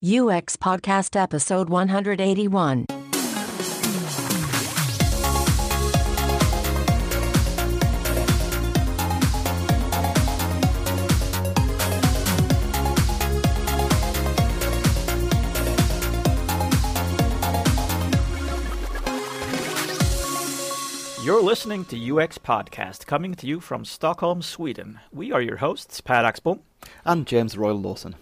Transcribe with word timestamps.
UX 0.00 0.54
Podcast 0.54 1.20
Episode 1.20 1.68
181. 1.68 2.86
You're 21.24 21.42
listening 21.42 21.84
to 21.86 21.96
UX 21.98 22.38
Podcast, 22.38 23.06
coming 23.06 23.34
to 23.34 23.48
you 23.48 23.58
from 23.58 23.84
Stockholm, 23.84 24.42
Sweden. 24.42 25.00
We 25.12 25.32
are 25.32 25.42
your 25.42 25.56
hosts, 25.56 26.00
Per 26.00 26.22
Axbom, 26.22 26.60
and 27.04 27.26
James 27.26 27.58
Royal 27.58 27.80
Lawson. 27.80 28.14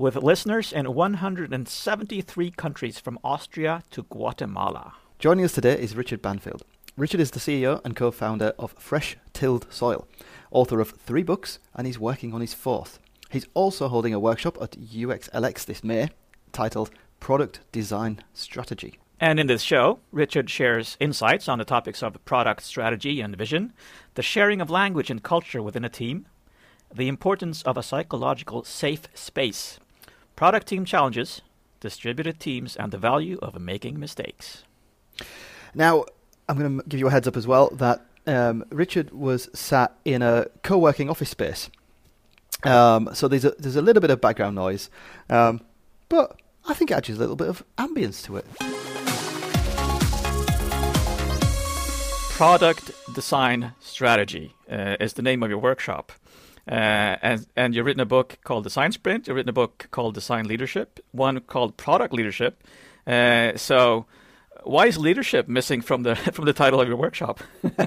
With 0.00 0.16
listeners 0.16 0.72
in 0.72 0.94
173 0.94 2.50
countries 2.52 2.98
from 2.98 3.18
Austria 3.22 3.82
to 3.90 4.02
Guatemala. 4.04 4.94
Joining 5.18 5.44
us 5.44 5.52
today 5.52 5.78
is 5.78 5.94
Richard 5.94 6.22
Banfield. 6.22 6.62
Richard 6.96 7.20
is 7.20 7.32
the 7.32 7.38
CEO 7.38 7.82
and 7.84 7.94
co 7.94 8.10
founder 8.10 8.54
of 8.58 8.72
Fresh 8.78 9.18
Tilled 9.34 9.66
Soil, 9.68 10.08
author 10.50 10.80
of 10.80 10.92
three 10.92 11.22
books, 11.22 11.58
and 11.74 11.86
he's 11.86 11.98
working 11.98 12.32
on 12.32 12.40
his 12.40 12.54
fourth. 12.54 12.98
He's 13.28 13.44
also 13.52 13.88
holding 13.88 14.14
a 14.14 14.18
workshop 14.18 14.56
at 14.62 14.70
UXLX 14.70 15.66
this 15.66 15.84
May 15.84 16.08
titled 16.50 16.90
Product 17.20 17.60
Design 17.70 18.20
Strategy. 18.32 18.98
And 19.20 19.38
in 19.38 19.48
this 19.48 19.60
show, 19.60 19.98
Richard 20.12 20.48
shares 20.48 20.96
insights 20.98 21.46
on 21.46 21.58
the 21.58 21.64
topics 21.66 22.02
of 22.02 22.24
product 22.24 22.62
strategy 22.62 23.20
and 23.20 23.36
vision, 23.36 23.74
the 24.14 24.22
sharing 24.22 24.62
of 24.62 24.70
language 24.70 25.10
and 25.10 25.22
culture 25.22 25.62
within 25.62 25.84
a 25.84 25.90
team, 25.90 26.24
the 26.92 27.06
importance 27.06 27.60
of 27.64 27.76
a 27.76 27.82
psychological 27.82 28.64
safe 28.64 29.02
space, 29.12 29.78
product 30.40 30.66
team 30.66 30.86
challenges, 30.86 31.42
distributed 31.80 32.40
teams, 32.40 32.74
and 32.74 32.92
the 32.92 32.96
value 32.96 33.38
of 33.42 33.60
making 33.60 34.00
mistakes. 34.00 34.64
Now, 35.74 36.06
I'm 36.48 36.56
going 36.56 36.78
to 36.78 36.84
give 36.88 36.98
you 36.98 37.08
a 37.08 37.10
heads 37.10 37.28
up 37.28 37.36
as 37.36 37.46
well 37.46 37.68
that 37.72 38.06
um, 38.26 38.64
Richard 38.70 39.10
was 39.10 39.50
sat 39.52 39.94
in 40.06 40.22
a 40.22 40.46
co 40.62 40.78
working 40.78 41.10
office 41.10 41.28
space. 41.28 41.68
Um, 42.64 43.10
so 43.12 43.28
there's 43.28 43.44
a, 43.44 43.50
there's 43.58 43.76
a 43.76 43.82
little 43.82 44.00
bit 44.00 44.08
of 44.08 44.22
background 44.22 44.56
noise, 44.56 44.88
um, 45.28 45.60
but 46.08 46.40
I 46.66 46.72
think 46.72 46.90
it 46.90 46.94
adds 46.94 47.10
a 47.10 47.16
little 47.16 47.36
bit 47.36 47.48
of 47.48 47.62
ambience 47.76 48.24
to 48.24 48.38
it. 48.38 48.46
Product 52.30 52.92
Design 53.14 53.74
Strategy 53.78 54.54
uh, 54.72 54.96
is 54.98 55.12
the 55.12 55.22
name 55.22 55.42
of 55.42 55.50
your 55.50 55.58
workshop. 55.58 56.12
Uh, 56.70 57.16
and, 57.20 57.46
and 57.56 57.74
you've 57.74 57.84
written 57.84 58.00
a 58.00 58.06
book 58.06 58.38
called 58.44 58.62
Design 58.62 58.92
Sprint. 58.92 59.26
You've 59.26 59.34
written 59.34 59.50
a 59.50 59.52
book 59.52 59.88
called 59.90 60.14
Design 60.14 60.46
Leadership, 60.46 61.00
one 61.10 61.40
called 61.40 61.76
Product 61.76 62.14
Leadership. 62.14 62.62
Uh, 63.04 63.56
so, 63.56 64.06
why 64.62 64.86
is 64.86 64.96
leadership 64.96 65.48
missing 65.48 65.80
from 65.80 66.04
the 66.04 66.14
from 66.32 66.44
the 66.44 66.52
title 66.52 66.80
of 66.80 66.86
your 66.86 66.96
workshop? 66.96 67.40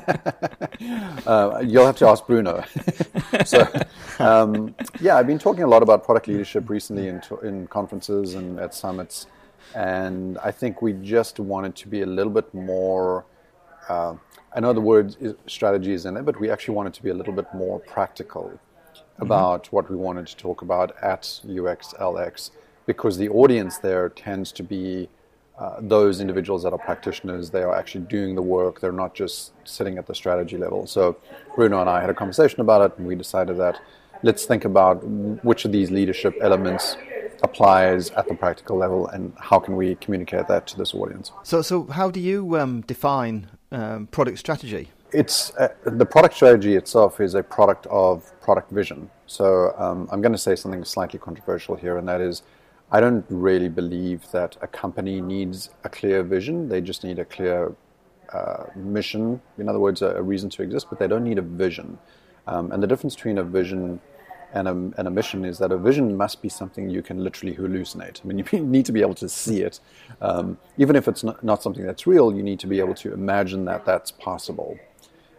uh, 1.26 1.64
you'll 1.66 1.86
have 1.86 1.96
to 1.98 2.08
ask 2.08 2.28
Bruno. 2.28 2.66
so, 3.46 3.66
um, 4.20 4.76
yeah, 5.00 5.16
I've 5.16 5.28
been 5.28 5.40
talking 5.40 5.64
a 5.64 5.68
lot 5.68 5.82
about 5.82 6.04
product 6.04 6.28
leadership 6.28 6.70
recently 6.70 7.08
in, 7.08 7.22
in 7.42 7.68
conferences 7.68 8.34
and 8.34 8.60
at 8.60 8.74
summits, 8.74 9.28
and 9.74 10.38
I 10.40 10.52
think 10.52 10.82
we 10.82 10.92
just 10.92 11.40
wanted 11.40 11.78
to 11.78 11.88
be 11.88 12.02
a 12.02 12.06
little 12.06 12.34
bit 12.34 12.54
more. 12.54 13.24
Uh, 13.88 14.16
I 14.54 14.60
know 14.60 14.74
the 14.74 14.82
word 14.82 15.16
strategy 15.48 15.94
is 15.94 16.06
in 16.06 16.18
it, 16.18 16.26
but 16.26 16.38
we 16.38 16.50
actually 16.50 16.76
wanted 16.76 16.94
to 16.96 17.04
be 17.04 17.10
a 17.10 17.14
little 17.14 17.34
bit 17.34 17.48
more 17.54 17.80
practical 17.80 18.60
mm-hmm. 19.14 19.24
about 19.24 19.72
what 19.72 19.90
we 19.90 19.96
wanted 19.96 20.28
to 20.28 20.38
talk 20.38 20.62
about 20.62 20.96
at 21.02 21.24
UXLX 21.46 22.52
because 22.86 23.18
the 23.18 23.30
audience 23.30 23.78
there 23.78 24.10
tends 24.10 24.52
to 24.52 24.64
be 24.64 25.10
uh, 25.58 25.76
those 25.80 26.20
individuals 26.20 26.64
that 26.64 26.74
are 26.74 26.80
practitioners. 26.80 27.52
They 27.52 27.62
are 27.62 27.76
actually 27.76 28.06
doing 28.06 28.36
the 28.36 28.42
work. 28.42 28.82
They're 28.82 28.92
not 28.92 29.14
just 29.14 29.54
sitting 29.66 29.98
at 29.98 30.08
the 30.08 30.16
strategy 30.16 30.58
level. 30.58 30.88
So 30.88 31.18
Bruno 31.56 31.80
and 31.80 31.90
I 31.90 32.02
had 32.02 32.10
a 32.10 32.14
conversation 32.14 32.62
about 32.62 32.82
it, 32.82 32.98
and 32.98 33.08
we 33.08 33.16
decided 33.16 33.58
that 33.58 33.80
let's 34.24 34.46
think 34.46 34.66
about 34.66 35.04
which 35.44 35.66
of 35.66 35.72
these 35.72 35.92
leadership 35.92 36.36
elements 36.42 36.98
applies 37.44 38.10
at 38.12 38.28
the 38.28 38.34
practical 38.34 38.78
level, 38.78 39.08
and 39.08 39.34
how 39.38 39.60
can 39.60 39.76
we 39.76 39.96
communicate 39.96 40.48
that 40.48 40.66
to 40.66 40.78
this 40.78 40.94
audience. 40.94 41.32
So, 41.44 41.62
so 41.62 41.86
how 41.86 42.10
do 42.10 42.20
you 42.20 42.58
um, 42.58 42.82
define 42.82 43.48
um, 43.72 44.08
product 44.08 44.40
strategy? 44.40 44.90
It's 45.14 45.56
uh, 45.58 45.70
the 45.86 46.06
product 46.06 46.36
strategy 46.36 46.76
itself 46.76 47.22
is 47.22 47.36
a 47.36 47.44
product 47.44 47.86
of 47.88 48.32
product 48.42 48.72
vision. 48.72 49.10
So 49.28 49.74
um, 49.78 50.10
I'm 50.12 50.22
going 50.22 50.32
to 50.32 50.38
say 50.38 50.56
something 50.56 50.84
slightly 50.84 51.20
controversial 51.20 51.76
here, 51.76 51.98
and 51.98 52.08
that 52.08 52.20
is, 52.20 52.42
I 52.92 53.00
don't 53.00 53.26
really 53.30 53.70
believe 53.70 54.30
that 54.32 54.58
a 54.62 54.68
company 54.68 55.22
needs 55.22 55.70
a 55.84 55.90
clear 55.90 56.24
vision. 56.24 56.68
They 56.68 56.82
just 56.82 57.04
need 57.04 57.20
a 57.20 57.26
clear 57.26 57.76
uh, 58.34 58.66
mission. 58.76 59.42
In 59.58 59.70
other 59.70 59.80
words, 59.80 60.02
a, 60.02 60.16
a, 60.16 60.22
reason 60.22 60.50
to 60.52 60.64
exist, 60.64 60.88
but 60.90 60.98
they 60.98 61.08
don't 61.08 61.24
need 61.24 61.38
a 61.38 61.44
vision. 61.44 62.00
Um, 62.48 62.72
and 62.72 62.82
the 62.82 62.88
difference 62.88 63.16
between 63.16 63.38
a 63.38 63.44
vision 63.44 64.02
and 64.54 64.68
a, 64.68 64.72
and 64.72 65.08
a, 65.08 65.12
mission 65.12 65.46
is 65.46 65.60
that 65.60 65.72
a 65.72 65.78
vision 65.78 66.18
must 66.18 66.42
be 66.42 66.50
something 66.50 66.90
you 66.90 67.02
can 67.02 67.24
literally 67.24 67.56
hallucinate. 67.56 68.22
I 68.24 68.28
mean, 68.28 68.44
you 68.52 68.66
need 68.66 68.86
to 68.88 68.92
be 68.92 69.02
able 69.02 69.14
to 69.16 69.30
see 69.30 69.62
it. 69.62 69.80
Um, 70.22 70.58
even 70.78 70.96
if 70.96 71.08
it's 71.08 71.24
not, 71.24 71.44
not, 71.44 71.62
something 71.62 71.86
that's 71.86 72.08
real, 72.08 72.34
you 72.34 72.44
need 72.44 72.60
to 72.62 72.68
be 72.68 72.80
able 72.80 72.96
to 72.96 73.14
imagine 73.14 73.66
that 73.66 73.86
that's 73.86 74.12
possible. 74.12 74.78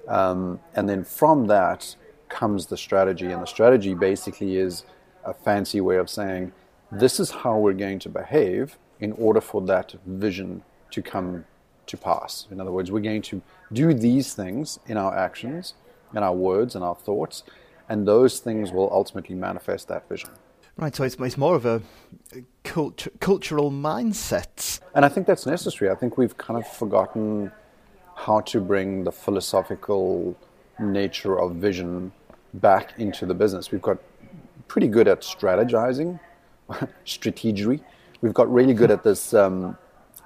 Um, 0.09 0.61
and 0.75 0.89
then 0.89 1.05
from 1.05 1.47
that 1.47 1.97
comes 2.29 2.67
the 2.67 2.77
strategy. 2.77 3.31
And 3.31 3.43
the 3.43 3.47
strategy 3.47 3.95
basically 3.95 4.57
is 4.57 4.85
a 5.25 5.33
fancy 5.33 5.81
way 5.81 5.97
of 5.97 6.11
saying, 6.11 6.53
this 6.93 7.19
is 7.19 7.31
how 7.31 7.59
we're 7.59 7.73
going 7.73 7.99
to 8.01 8.09
behave 8.09 8.77
in 9.01 9.13
order 9.13 9.41
for 9.41 9.61
that 9.63 9.95
vision 10.07 10.63
to 10.91 11.03
come 11.03 11.45
to 11.87 11.97
pass. 11.97 12.47
In 12.51 12.61
other 12.61 12.73
words, 12.73 12.91
we're 12.91 13.01
going 13.01 13.23
to 13.23 13.43
do 13.73 13.93
these 13.93 14.35
things 14.35 14.79
in 14.87 14.97
our 14.97 15.17
actions, 15.17 15.75
in 16.15 16.23
our 16.23 16.35
words, 16.35 16.75
and 16.75 16.85
our 16.85 16.95
thoughts 16.95 17.43
and 17.89 18.07
those 18.07 18.41
things 18.41 18.73
will 18.73 18.91
ultimately 18.93 19.35
manifest 19.35 19.89
that 19.89 20.09
vision. 20.09 20.31
Right, 20.77 20.95
so 20.95 21.05
it's, 21.05 21.15
it's 21.17 21.39
more 21.39 21.55
of 21.55 21.67
a 21.67 21.83
cult- 22.65 23.07
cultural 23.21 23.71
mindset. 23.71 24.81
And 24.95 25.05
I 25.05 25.09
think 25.09 25.27
that's 25.27 25.47
necessary. 25.47 25.91
I 25.91 25.95
think 25.95 26.19
we've 26.19 26.37
kind 26.37 26.59
of 26.59 26.67
forgotten 26.67 27.53
how 28.15 28.41
to 28.41 28.61
bring 28.61 29.05
the 29.05 29.13
philosophical 29.13 30.37
nature 30.79 31.39
of 31.39 31.57
vision 31.57 32.13
back 32.55 32.95
into 32.99 33.27
the 33.27 33.35
business. 33.35 33.71
We've 33.71 33.83
got 33.83 33.99
pretty 34.69 34.89
good 34.89 35.09
at 35.09 35.21
strategizing, 35.21 36.21
strategery. 37.07 37.81
We've 38.21 38.35
got 38.35 38.53
really 38.53 38.75
good 38.75 38.91
at 38.91 39.03
this 39.03 39.35
um, 39.35 39.77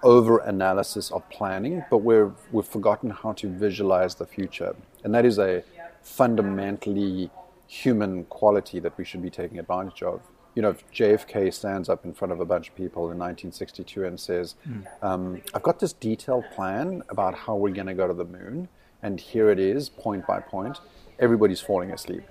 over 0.02 0.38
analysis 0.38 1.10
of 1.10 1.28
planning, 1.30 1.84
but 1.90 1.98
we've, 1.98 2.32
we've 2.52 2.64
forgotten 2.64 3.10
how 3.10 3.32
to 3.32 3.48
visualize 3.48 4.14
the 4.14 4.26
future. 4.26 4.76
And 5.04 5.14
that 5.14 5.24
is 5.24 5.38
a 5.38 5.64
fundamentally 6.02 7.30
human 7.66 8.24
quality 8.24 8.78
that 8.80 8.96
we 8.96 9.04
should 9.04 9.22
be 9.22 9.30
taking 9.30 9.58
advantage 9.58 10.02
of. 10.02 10.20
You 10.58 10.62
know, 10.62 10.70
if 10.70 10.90
JFK 10.90 11.54
stands 11.54 11.88
up 11.88 12.04
in 12.04 12.12
front 12.12 12.32
of 12.32 12.40
a 12.40 12.44
bunch 12.44 12.70
of 12.70 12.74
people 12.74 13.12
in 13.12 13.16
1962 13.16 14.04
and 14.04 14.18
says, 14.18 14.56
mm. 14.68 14.84
um, 15.04 15.40
I've 15.54 15.62
got 15.62 15.78
this 15.78 15.92
detailed 15.92 16.46
plan 16.52 17.04
about 17.10 17.36
how 17.36 17.54
we're 17.54 17.72
going 17.72 17.86
to 17.86 17.94
go 17.94 18.08
to 18.08 18.12
the 18.12 18.24
moon, 18.24 18.66
and 19.00 19.20
here 19.20 19.50
it 19.50 19.60
is, 19.60 19.88
point 19.88 20.26
by 20.26 20.40
point, 20.40 20.80
everybody's 21.20 21.60
falling 21.60 21.92
asleep. 21.92 22.24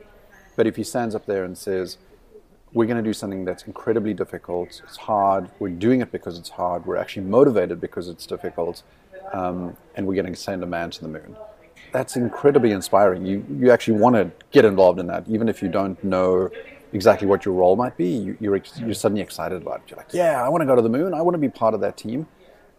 But 0.57 0.67
if 0.67 0.75
he 0.75 0.83
stands 0.83 1.15
up 1.15 1.25
there 1.25 1.45
and 1.45 1.57
says, 1.57 1.99
we're 2.73 2.85
going 2.85 3.01
to 3.01 3.09
do 3.09 3.13
something 3.13 3.45
that's 3.45 3.63
incredibly 3.63 4.13
difficult, 4.13 4.81
it's 4.83 4.97
hard, 4.97 5.49
we're 5.59 5.69
doing 5.69 6.01
it 6.01 6.11
because 6.11 6.37
it's 6.37 6.49
hard, 6.49 6.85
we're 6.85 6.97
actually 6.97 7.27
motivated 7.27 7.79
because 7.79 8.09
it's 8.09 8.25
difficult, 8.25 8.83
um, 9.31 9.77
and 9.95 10.05
we're 10.05 10.21
going 10.21 10.33
to 10.33 10.37
send 10.37 10.63
a 10.63 10.67
man 10.67 10.91
to 10.91 11.01
the 11.01 11.07
moon 11.07 11.37
that's 11.93 12.17
incredibly 12.17 12.71
inspiring. 12.71 13.25
You 13.25 13.45
you 13.59 13.71
actually 13.71 13.97
want 13.97 14.15
to 14.15 14.29
get 14.51 14.65
involved 14.65 14.99
in 14.99 15.07
that, 15.07 15.23
even 15.29 15.47
if 15.47 15.61
you 15.61 15.69
don't 15.69 16.01
know 16.03 16.49
exactly 16.93 17.27
what 17.27 17.45
your 17.45 17.53
role 17.53 17.75
might 17.75 17.97
be. 17.97 18.07
You, 18.07 18.37
you're 18.39 18.61
you're 18.77 18.93
suddenly 18.93 19.21
excited 19.21 19.61
about 19.61 19.81
it. 19.81 19.89
You're 19.89 19.97
like, 19.97 20.13
yeah, 20.13 20.43
I 20.43 20.49
want 20.49 20.61
to 20.61 20.65
go 20.65 20.75
to 20.75 20.81
the 20.81 20.89
moon. 20.89 21.13
I 21.13 21.21
want 21.21 21.35
to 21.35 21.39
be 21.39 21.49
part 21.49 21.73
of 21.73 21.81
that 21.81 21.97
team. 21.97 22.27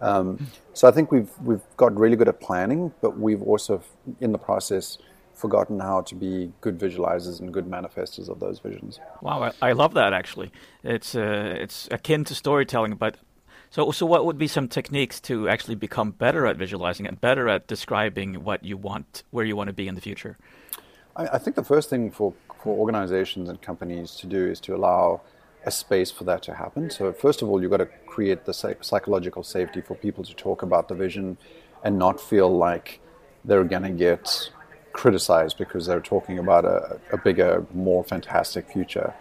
Um, 0.00 0.46
so 0.74 0.88
I 0.88 0.90
think 0.90 1.10
we've 1.10 1.30
we've 1.42 1.62
got 1.76 1.96
really 1.98 2.16
good 2.16 2.28
at 2.28 2.40
planning, 2.40 2.92
but 3.00 3.18
we've 3.18 3.42
also 3.42 3.82
in 4.20 4.32
the 4.32 4.38
process 4.38 4.98
forgotten 5.34 5.78
how 5.78 6.00
to 6.00 6.14
be 6.16 6.52
good 6.60 6.78
visualizers 6.78 7.38
and 7.40 7.52
good 7.52 7.66
manifestors 7.66 8.28
of 8.28 8.40
those 8.40 8.58
visions. 8.58 8.98
Wow, 9.22 9.44
I, 9.44 9.52
I 9.70 9.72
love 9.72 9.94
that 9.94 10.12
actually. 10.12 10.50
It's 10.82 11.14
uh, 11.14 11.54
it's 11.58 11.88
akin 11.90 12.24
to 12.24 12.34
storytelling, 12.34 12.94
but 12.94 13.16
so, 13.70 13.90
so 13.90 14.06
what 14.06 14.24
would 14.24 14.38
be 14.38 14.48
some 14.48 14.68
techniques 14.68 15.20
to 15.22 15.48
actually 15.48 15.74
become 15.74 16.12
better 16.12 16.46
at 16.46 16.56
visualizing 16.56 17.06
and 17.06 17.20
better 17.20 17.48
at 17.48 17.66
describing 17.66 18.42
what 18.42 18.64
you 18.64 18.76
want, 18.76 19.24
where 19.30 19.44
you 19.44 19.56
want 19.56 19.68
to 19.68 19.74
be 19.74 19.88
in 19.88 19.94
the 19.94 20.00
future? 20.00 20.38
I, 21.14 21.26
I 21.26 21.38
think 21.38 21.54
the 21.54 21.64
first 21.64 21.90
thing 21.90 22.10
for, 22.10 22.32
for 22.62 22.76
organizations 22.76 23.48
and 23.48 23.60
companies 23.60 24.14
to 24.16 24.26
do 24.26 24.46
is 24.46 24.60
to 24.60 24.74
allow 24.74 25.20
a 25.64 25.70
space 25.70 26.10
for 26.10 26.24
that 26.24 26.42
to 26.42 26.54
happen. 26.54 26.90
So, 26.90 27.12
first 27.12 27.42
of 27.42 27.48
all, 27.48 27.60
you've 27.60 27.70
got 27.70 27.78
to 27.78 27.88
create 28.06 28.44
the 28.44 28.54
psychological 28.54 29.42
safety 29.42 29.80
for 29.80 29.94
people 29.94 30.24
to 30.24 30.34
talk 30.34 30.62
about 30.62 30.88
the 30.88 30.94
vision 30.94 31.36
and 31.84 31.98
not 31.98 32.20
feel 32.20 32.54
like 32.56 33.00
they're 33.44 33.64
going 33.64 33.82
to 33.82 33.90
get 33.90 34.50
criticized 34.92 35.58
because 35.58 35.86
they're 35.86 36.00
talking 36.00 36.38
about 36.38 36.64
a, 36.64 37.00
a 37.12 37.18
bigger, 37.18 37.66
more 37.72 38.02
fantastic 38.02 38.68
future. 38.70 39.14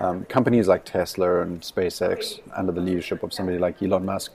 um, 0.00 0.24
companies 0.26 0.68
like 0.68 0.84
Tesla 0.84 1.42
and 1.42 1.60
SpaceX, 1.62 2.40
under 2.54 2.72
the 2.72 2.80
leadership 2.80 3.22
of 3.22 3.32
somebody 3.32 3.58
like 3.58 3.82
Elon 3.82 4.04
Musk, 4.04 4.32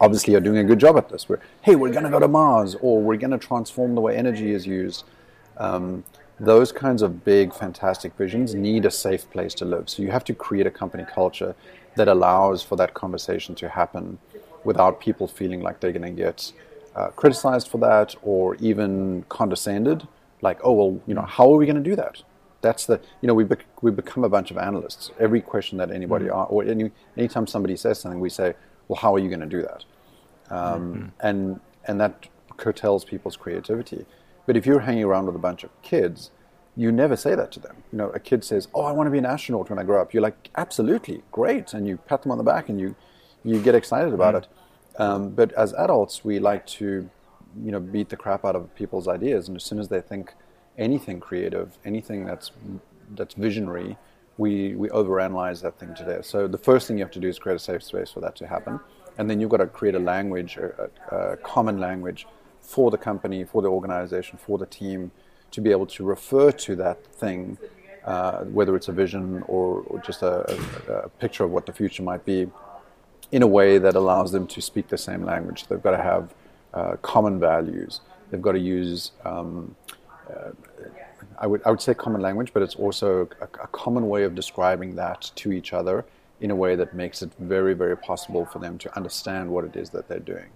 obviously 0.00 0.34
are 0.34 0.40
doing 0.40 0.58
a 0.58 0.64
good 0.64 0.78
job 0.78 0.96
at 0.96 1.08
this. 1.08 1.28
We're, 1.28 1.40
hey, 1.62 1.76
we're 1.76 1.90
going 1.92 2.04
to 2.04 2.10
go 2.10 2.18
to 2.18 2.28
Mars, 2.28 2.76
or 2.80 3.00
we're 3.02 3.18
going 3.18 3.30
to 3.30 3.38
transform 3.38 3.94
the 3.94 4.00
way 4.00 4.16
energy 4.16 4.52
is 4.52 4.66
used. 4.66 5.04
Um, 5.58 6.04
those 6.40 6.72
kinds 6.72 7.02
of 7.02 7.24
big, 7.24 7.54
fantastic 7.54 8.14
visions 8.16 8.54
need 8.54 8.84
a 8.84 8.90
safe 8.90 9.30
place 9.30 9.54
to 9.54 9.64
live. 9.64 9.88
So 9.88 10.02
you 10.02 10.10
have 10.10 10.24
to 10.24 10.34
create 10.34 10.66
a 10.66 10.70
company 10.70 11.04
culture 11.04 11.54
that 11.96 12.08
allows 12.08 12.62
for 12.62 12.76
that 12.76 12.94
conversation 12.94 13.54
to 13.56 13.68
happen 13.68 14.18
without 14.64 15.00
people 15.00 15.28
feeling 15.28 15.60
like 15.60 15.80
they're 15.80 15.92
going 15.92 16.02
to 16.02 16.22
get 16.22 16.52
uh, 16.96 17.08
criticized 17.08 17.68
for 17.68 17.78
that 17.78 18.14
or 18.22 18.56
even 18.56 19.24
condescended. 19.28 20.06
Like, 20.40 20.58
oh, 20.64 20.72
well, 20.72 21.00
you 21.06 21.14
know, 21.14 21.22
how 21.22 21.52
are 21.52 21.56
we 21.56 21.66
going 21.66 21.82
to 21.82 21.82
do 21.82 21.96
that? 21.96 22.22
That's 22.60 22.86
the, 22.86 23.00
you 23.20 23.26
know, 23.26 23.34
we, 23.34 23.44
bec- 23.44 23.66
we 23.82 23.90
become 23.90 24.24
a 24.24 24.28
bunch 24.28 24.50
of 24.50 24.58
analysts. 24.58 25.10
Every 25.18 25.40
question 25.40 25.78
that 25.78 25.90
anybody, 25.90 26.26
mm-hmm. 26.26 26.54
or 26.54 26.64
any, 26.64 26.90
anytime 27.16 27.46
somebody 27.46 27.76
says 27.76 28.00
something, 28.00 28.20
we 28.20 28.30
say, 28.30 28.54
well, 28.88 28.98
how 29.00 29.14
are 29.14 29.18
you 29.18 29.28
going 29.28 29.40
to 29.40 29.46
do 29.46 29.62
that? 29.62 29.84
Um, 30.50 30.94
mm-hmm. 30.94 31.06
And 31.20 31.60
and 31.86 32.00
that 32.00 32.28
curtails 32.56 33.04
people's 33.04 33.36
creativity. 33.36 34.06
But 34.46 34.56
if 34.56 34.66
you're 34.66 34.80
hanging 34.80 35.04
around 35.04 35.26
with 35.26 35.36
a 35.36 35.40
bunch 35.40 35.64
of 35.64 35.70
kids, 35.82 36.30
you 36.76 36.90
never 36.90 37.16
say 37.16 37.34
that 37.34 37.52
to 37.52 37.60
them. 37.60 37.76
You 37.92 37.98
know, 37.98 38.08
a 38.10 38.20
kid 38.20 38.44
says, 38.44 38.68
"Oh, 38.74 38.82
I 38.82 38.92
want 38.92 39.06
to 39.06 39.10
be 39.10 39.18
an 39.18 39.26
astronaut 39.26 39.70
when 39.70 39.78
I 39.78 39.82
grow 39.82 40.00
up." 40.00 40.12
You're 40.12 40.22
like, 40.22 40.50
"Absolutely, 40.56 41.22
great!" 41.30 41.74
And 41.74 41.86
you 41.86 41.98
pat 41.98 42.22
them 42.22 42.32
on 42.32 42.38
the 42.38 42.44
back 42.44 42.68
and 42.68 42.80
you 42.80 42.94
you 43.44 43.60
get 43.60 43.74
excited 43.74 44.14
about 44.14 44.34
mm-hmm. 44.34 44.96
it. 44.96 45.00
Um, 45.00 45.30
but 45.30 45.52
as 45.52 45.72
adults, 45.74 46.24
we 46.24 46.38
like 46.38 46.66
to, 46.66 47.08
you 47.62 47.72
know, 47.72 47.80
beat 47.80 48.08
the 48.08 48.16
crap 48.16 48.44
out 48.44 48.56
of 48.56 48.74
people's 48.74 49.08
ideas. 49.08 49.48
And 49.48 49.56
as 49.56 49.64
soon 49.64 49.78
as 49.78 49.88
they 49.88 50.00
think 50.00 50.34
anything 50.78 51.20
creative, 51.20 51.78
anything 51.84 52.24
that's 52.24 52.50
that's 53.14 53.34
visionary, 53.34 53.96
we 54.38 54.74
we 54.74 54.88
overanalyze 54.88 55.60
that 55.62 55.78
thing 55.78 55.94
today. 55.94 56.20
So 56.22 56.48
the 56.48 56.58
first 56.58 56.88
thing 56.88 56.98
you 56.98 57.04
have 57.04 57.12
to 57.12 57.20
do 57.20 57.28
is 57.28 57.38
create 57.38 57.56
a 57.56 57.58
safe 57.58 57.82
space 57.82 58.10
for 58.10 58.20
that 58.20 58.34
to 58.36 58.46
happen 58.46 58.80
and 59.18 59.28
then 59.28 59.40
you've 59.40 59.50
got 59.50 59.58
to 59.58 59.66
create 59.66 59.94
a 59.94 59.98
language, 59.98 60.56
a, 60.56 60.90
a, 61.14 61.36
common 61.38 61.78
language 61.78 62.26
for 62.62 62.90
the 62.90 62.98
company, 62.98 63.44
for 63.44 63.60
the 63.60 63.68
organization, 63.68 64.38
for 64.38 64.56
the 64.56 64.66
team, 64.66 65.10
to 65.50 65.60
be 65.60 65.70
able 65.70 65.86
to 65.86 66.04
refer 66.04 66.50
to 66.50 66.74
that 66.76 67.04
thing, 67.06 67.58
uh, 68.04 68.44
whether 68.44 68.74
it's 68.74 68.88
a 68.88 68.92
vision 68.92 69.42
or, 69.46 69.82
or 69.86 70.00
just 70.00 70.22
a, 70.22 70.58
a, 70.88 71.08
picture 71.08 71.44
of 71.44 71.50
what 71.50 71.66
the 71.66 71.72
future 71.72 72.02
might 72.02 72.24
be, 72.24 72.48
in 73.30 73.42
a 73.42 73.46
way 73.46 73.78
that 73.78 73.94
allows 73.94 74.32
them 74.32 74.46
to 74.46 74.60
speak 74.60 74.88
the 74.88 74.98
same 74.98 75.24
language. 75.24 75.66
They've 75.66 75.82
got 75.82 75.96
to 75.96 76.02
have 76.02 76.34
uh, 76.72 76.96
common 77.02 77.38
values. 77.38 78.00
They've 78.30 78.42
got 78.42 78.52
to 78.52 78.58
use. 78.58 79.12
Um, 79.24 79.76
uh, 80.28 80.50
I 81.38 81.46
would 81.46 81.62
I 81.66 81.70
would 81.70 81.80
say 81.80 81.94
common 81.94 82.20
language, 82.20 82.52
but 82.52 82.62
it's 82.62 82.74
also 82.74 83.28
a, 83.40 83.44
a 83.44 83.66
common 83.68 84.08
way 84.08 84.24
of 84.24 84.34
describing 84.34 84.94
that 84.96 85.30
to 85.36 85.52
each 85.52 85.72
other 85.72 86.04
in 86.40 86.50
a 86.50 86.56
way 86.56 86.74
that 86.74 86.92
makes 86.92 87.22
it 87.22 87.30
very, 87.38 87.72
very 87.72 87.96
possible 87.96 88.44
for 88.44 88.58
them 88.58 88.76
to 88.76 88.94
understand 88.96 89.48
what 89.48 89.64
it 89.64 89.76
is 89.76 89.90
that 89.90 90.08
they're 90.08 90.18
doing. 90.18 90.50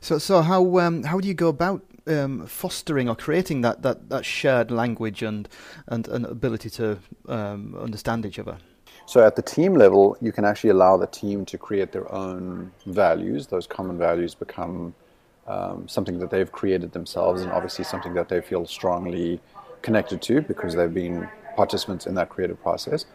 So, 0.00 0.18
so 0.18 0.42
how 0.42 0.78
um, 0.78 1.02
how 1.04 1.20
do 1.20 1.28
you 1.28 1.34
go 1.34 1.48
about 1.48 1.82
um, 2.06 2.46
fostering 2.46 3.08
or 3.08 3.14
creating 3.14 3.60
that, 3.62 3.82
that, 3.82 4.08
that 4.08 4.24
shared 4.24 4.70
language 4.70 5.22
and, 5.22 5.48
and, 5.86 6.08
and 6.08 6.24
ability 6.26 6.70
to 6.70 6.98
um, 7.28 7.76
understand 7.76 8.26
each 8.26 8.38
other? 8.38 8.58
So, 9.06 9.24
at 9.26 9.36
the 9.36 9.42
team 9.42 9.74
level, 9.74 10.16
you 10.20 10.32
can 10.32 10.44
actually 10.44 10.70
allow 10.70 10.96
the 10.96 11.06
team 11.06 11.44
to 11.46 11.58
create 11.58 11.92
their 11.92 12.12
own 12.12 12.70
values. 12.86 13.46
Those 13.46 13.66
common 13.66 13.98
values 13.98 14.34
become 14.34 14.94
um, 15.46 15.88
something 15.88 16.18
that 16.20 16.30
they've 16.30 16.50
created 16.50 16.92
themselves, 16.92 17.42
and 17.42 17.50
obviously 17.50 17.84
something 17.84 18.14
that 18.14 18.28
they 18.28 18.40
feel 18.40 18.66
strongly 18.66 19.40
connected 19.82 20.22
to 20.22 20.42
because 20.42 20.74
they've 20.74 20.92
been 20.94 21.28
participants 21.56 22.06
in 22.06 22.14
that 22.14 22.28
creative 22.28 22.60
process. 22.62 23.06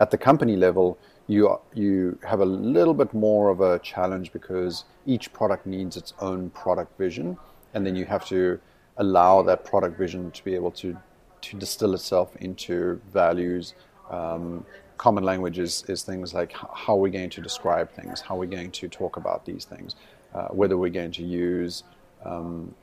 At 0.00 0.10
the 0.10 0.18
company 0.18 0.56
level, 0.56 0.98
you 1.26 1.58
you 1.72 2.18
have 2.22 2.40
a 2.40 2.44
little 2.44 2.94
bit 2.94 3.14
more 3.14 3.50
of 3.50 3.60
a 3.60 3.78
challenge 3.78 4.32
because 4.32 4.84
each 5.06 5.32
product 5.32 5.66
needs 5.66 5.96
its 5.96 6.12
own 6.20 6.50
product 6.50 6.96
vision, 6.98 7.38
and 7.72 7.86
then 7.86 7.96
you 7.96 8.04
have 8.04 8.26
to 8.26 8.60
allow 8.98 9.42
that 9.42 9.64
product 9.64 9.98
vision 9.98 10.30
to 10.30 10.44
be 10.44 10.54
able 10.54 10.70
to 10.70 10.96
to 11.42 11.56
distill 11.56 11.94
itself 11.94 12.36
into 12.36 13.00
values. 13.12 13.74
Um, 14.10 14.64
common 14.96 15.24
language 15.24 15.58
is, 15.58 15.84
is 15.88 16.02
things 16.02 16.34
like 16.34 16.52
how 16.52 16.94
are 16.94 17.00
we 17.00 17.10
going 17.10 17.30
to 17.30 17.40
describe 17.40 17.90
things, 17.92 18.20
how 18.20 18.36
are 18.36 18.38
we 18.38 18.46
going 18.46 18.70
to 18.70 18.88
talk 18.88 19.16
about 19.16 19.44
these 19.44 19.64
things, 19.64 19.96
uh, 20.34 20.48
whether 20.48 20.76
we're 20.78 20.90
going 20.90 21.10
to 21.12 21.22
use 21.22 21.84
um, 22.24 22.74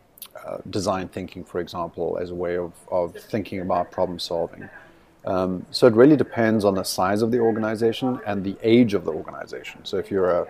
uh, 0.46 0.58
design 0.70 1.08
thinking, 1.08 1.44
for 1.44 1.60
example, 1.60 2.18
as 2.22 2.30
a 2.32 2.36
way 2.36 2.58
of, 2.58 2.74
of 2.92 3.16
thinking 3.16 3.62
about 3.62 3.92
problem 3.92 4.20
solving. 4.20 4.70
Um, 5.26 5.66
so 5.72 5.88
it 5.88 5.94
really 5.94 6.16
depends 6.16 6.66
on 6.66 6.74
the 6.76 6.84
size 6.84 7.22
of 7.22 7.32
the 7.32 7.40
organization 7.40 8.20
and 8.26 8.44
the 8.44 8.58
age 8.64 8.94
of 8.94 9.06
the 9.06 9.12
organization. 9.12 9.86
So 9.86 9.98
if 9.98 10.10
you're 10.10 10.32
a 10.32 10.48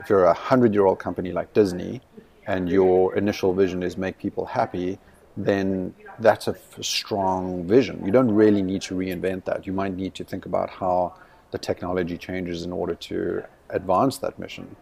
if 0.00 0.10
you're 0.10 0.24
a 0.24 0.34
hundred 0.34 0.74
year 0.74 0.86
old 0.86 0.98
company 0.98 1.30
like 1.30 1.52
Disney, 1.52 2.00
and 2.46 2.68
your 2.68 3.14
initial 3.14 3.52
vision 3.54 3.82
is 3.82 3.96
make 3.96 4.18
people 4.18 4.46
happy, 4.46 4.98
then 5.36 5.94
that's 6.18 6.48
a 6.48 6.50
f- 6.50 6.84
strong 6.84 7.64
vision. 7.66 8.04
You 8.04 8.12
don't 8.12 8.30
really 8.30 8.62
need 8.62 8.82
to 8.82 8.94
reinvent 8.94 9.44
that. 9.44 9.66
You 9.66 9.72
might 9.72 9.94
need 9.94 10.14
to 10.16 10.24
think 10.24 10.46
about 10.46 10.68
how 10.68 11.14
the 11.52 11.58
technology 11.58 12.18
changes 12.18 12.64
in 12.64 12.72
order 12.72 12.94
to 12.94 13.44
advance 13.70 14.18
that 14.18 14.38
mission. 14.38 14.76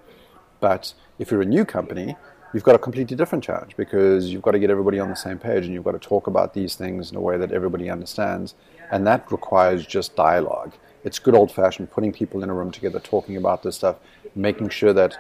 But 0.61 0.94
if 1.19 1.31
you're 1.31 1.43
a 1.43 1.46
new 1.46 1.64
company, 1.64 2.17
you've 2.52 2.64
got 2.64 2.75
a 2.75 2.79
completely 2.79 3.17
different 3.17 3.44
challenge 3.44 3.76
because 3.76 4.32
you've 4.32 4.43
got 4.43 4.52
to 4.52 4.58
get 4.58 4.70
everybody 4.70 4.99
on 4.99 5.08
the 5.08 5.17
same 5.17 5.38
page 5.38 5.64
and 5.64 5.75
you've 5.75 5.85
got 5.85 5.93
to 5.93 5.99
talk 5.99 6.26
about 6.26 6.55
these 6.55 6.75
things 6.75 7.11
in 7.11 7.17
a 7.17 7.20
way 7.20 7.37
that 7.38 7.52
everybody 7.52 7.88
understands. 7.88 8.55
And 8.91 9.06
that 9.06 9.31
requires 9.31 9.87
just 9.87 10.17
dialogue. 10.17 10.73
It's 11.05 11.19
good 11.19 11.35
old 11.35 11.52
fashioned 11.52 11.91
putting 11.91 12.12
people 12.12 12.43
in 12.43 12.50
a 12.50 12.55
room 12.55 12.70
together, 12.70 13.00
talking 13.00 13.37
about 13.37 13.62
this 13.62 13.76
stuff, 13.76 13.97
making 14.35 14.70
sure 14.70 14.93
that 14.93 15.17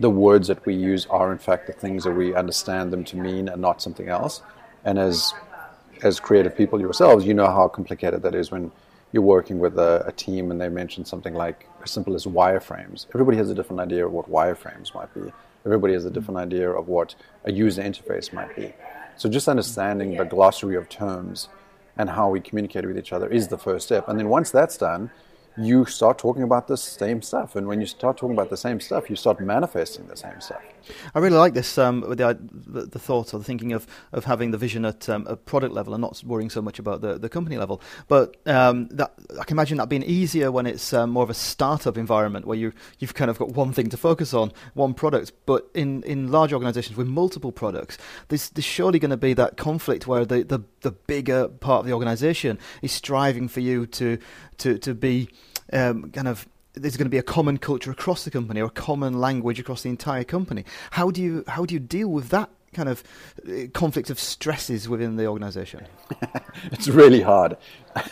the 0.00 0.10
words 0.10 0.48
that 0.48 0.64
we 0.66 0.74
use 0.74 1.06
are 1.06 1.32
in 1.32 1.38
fact 1.38 1.66
the 1.66 1.72
things 1.72 2.04
that 2.04 2.12
we 2.12 2.34
understand 2.34 2.92
them 2.92 3.04
to 3.04 3.16
mean 3.16 3.48
and 3.48 3.62
not 3.62 3.80
something 3.80 4.08
else. 4.08 4.42
And 4.84 4.98
as 4.98 5.32
as 6.02 6.18
creative 6.18 6.56
people 6.56 6.80
yourselves, 6.80 7.24
you 7.24 7.32
know 7.32 7.46
how 7.46 7.68
complicated 7.68 8.22
that 8.22 8.34
is 8.34 8.50
when 8.50 8.72
you're 9.12 9.22
working 9.22 9.60
with 9.60 9.78
a, 9.78 10.02
a, 10.06 10.12
team 10.12 10.50
and 10.50 10.60
they 10.60 10.68
mention 10.68 11.04
something 11.04 11.34
like 11.34 11.68
as 11.84 11.90
simple 11.90 12.14
as 12.14 12.24
wireframes. 12.24 13.06
Everybody 13.14 13.36
has 13.36 13.50
a 13.50 13.54
different 13.54 13.80
idea 13.80 14.06
of 14.06 14.12
what 14.12 14.28
wireframes 14.28 14.92
might 14.94 15.12
be. 15.14 15.32
Everybody 15.64 15.94
has 15.94 16.04
a 16.04 16.10
different 16.10 16.38
idea 16.38 16.70
of 16.70 16.88
what 16.88 17.14
a 17.44 17.52
user 17.52 17.82
interface 17.82 18.32
might 18.32 18.54
be. 18.56 18.74
So 19.16 19.28
just 19.28 19.48
understanding 19.48 20.16
the 20.16 20.24
glossary 20.24 20.76
of 20.76 20.88
terms 20.88 21.48
and 21.96 22.10
how 22.10 22.30
we 22.30 22.40
communicate 22.40 22.86
with 22.86 22.98
each 22.98 23.12
other 23.12 23.28
is 23.28 23.48
the 23.48 23.58
first 23.58 23.86
step. 23.86 24.08
And 24.08 24.18
then 24.18 24.28
once 24.28 24.50
that's 24.50 24.76
done, 24.76 25.10
you 25.56 25.84
start 25.84 26.18
talking 26.18 26.42
about 26.42 26.66
the 26.66 26.76
same 26.76 27.20
stuff. 27.22 27.54
And 27.54 27.68
when 27.68 27.80
you 27.80 27.86
start 27.86 28.16
talking 28.16 28.34
about 28.34 28.50
the 28.50 28.56
same 28.56 28.80
stuff, 28.80 29.10
you 29.10 29.16
start 29.16 29.40
manifesting 29.40 30.06
the 30.06 30.16
same 30.16 30.40
stuff. 30.40 30.62
I 31.14 31.18
really 31.18 31.36
like 31.36 31.54
this 31.54 31.78
um, 31.78 32.00
the, 32.00 32.86
the, 32.90 32.98
thought 32.98 33.34
or 33.34 33.38
the 33.38 33.44
thinking 33.44 33.72
of, 33.72 33.86
of 34.12 34.24
having 34.24 34.50
the 34.50 34.58
vision 34.58 34.84
at 34.84 35.08
um, 35.08 35.26
a 35.28 35.36
product 35.36 35.74
level 35.74 35.94
and 35.94 36.00
not 36.00 36.22
worrying 36.24 36.50
so 36.50 36.62
much 36.62 36.78
about 36.78 37.00
the, 37.00 37.18
the 37.18 37.28
company 37.28 37.56
level. 37.56 37.80
But 38.08 38.36
um, 38.46 38.88
that, 38.88 39.12
I 39.40 39.44
can 39.44 39.56
imagine 39.56 39.78
that 39.78 39.88
being 39.88 40.02
easier 40.02 40.50
when 40.50 40.66
it's 40.66 40.92
um, 40.92 41.10
more 41.10 41.24
of 41.24 41.30
a 41.30 41.34
startup 41.34 41.96
environment 41.96 42.46
where 42.46 42.58
you, 42.58 42.72
you've 42.98 43.14
kind 43.14 43.30
of 43.30 43.38
got 43.38 43.50
one 43.50 43.72
thing 43.72 43.88
to 43.90 43.96
focus 43.96 44.34
on, 44.34 44.52
one 44.74 44.94
product. 44.94 45.32
But 45.46 45.68
in, 45.74 46.02
in 46.04 46.30
large 46.30 46.52
organizations 46.52 46.96
with 46.96 47.06
multiple 47.06 47.52
products, 47.52 47.98
there's, 48.28 48.50
there's 48.50 48.64
surely 48.64 48.98
going 48.98 49.10
to 49.10 49.16
be 49.16 49.34
that 49.34 49.56
conflict 49.56 50.06
where 50.06 50.24
the, 50.24 50.42
the, 50.42 50.60
the 50.80 50.92
bigger 50.92 51.48
part 51.48 51.80
of 51.80 51.86
the 51.86 51.92
organization 51.92 52.58
is 52.82 52.92
striving 52.92 53.48
for 53.48 53.60
you 53.60 53.86
to, 53.86 54.18
to, 54.58 54.78
to 54.78 54.94
be 54.94 55.28
um, 55.72 56.10
kind 56.10 56.28
of 56.28 56.46
there's 56.74 56.96
going 56.96 57.06
to 57.06 57.10
be 57.10 57.18
a 57.18 57.22
common 57.22 57.58
culture 57.58 57.90
across 57.90 58.24
the 58.24 58.30
company 58.30 58.60
or 58.60 58.66
a 58.66 58.70
common 58.70 59.20
language 59.20 59.60
across 59.60 59.82
the 59.82 59.90
entire 59.90 60.24
company. 60.24 60.64
How 60.92 61.10
do 61.10 61.20
you 61.20 61.44
how 61.48 61.64
do 61.64 61.74
you 61.74 61.80
deal 61.80 62.08
with 62.08 62.28
that 62.30 62.50
kind 62.72 62.88
of 62.88 63.02
uh, 63.46 63.66
conflict 63.74 64.08
of 64.08 64.18
stresses 64.18 64.88
within 64.88 65.16
the 65.16 65.26
organization? 65.26 65.86
it's 66.72 66.88
really 66.88 67.20
hard. 67.20 67.56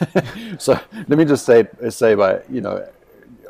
so 0.59 0.79
let 1.09 1.19
me 1.19 1.25
just 1.25 1.47
say 1.47 1.67
say 1.89 2.15
by 2.15 2.43
you 2.51 2.61
know 2.61 2.87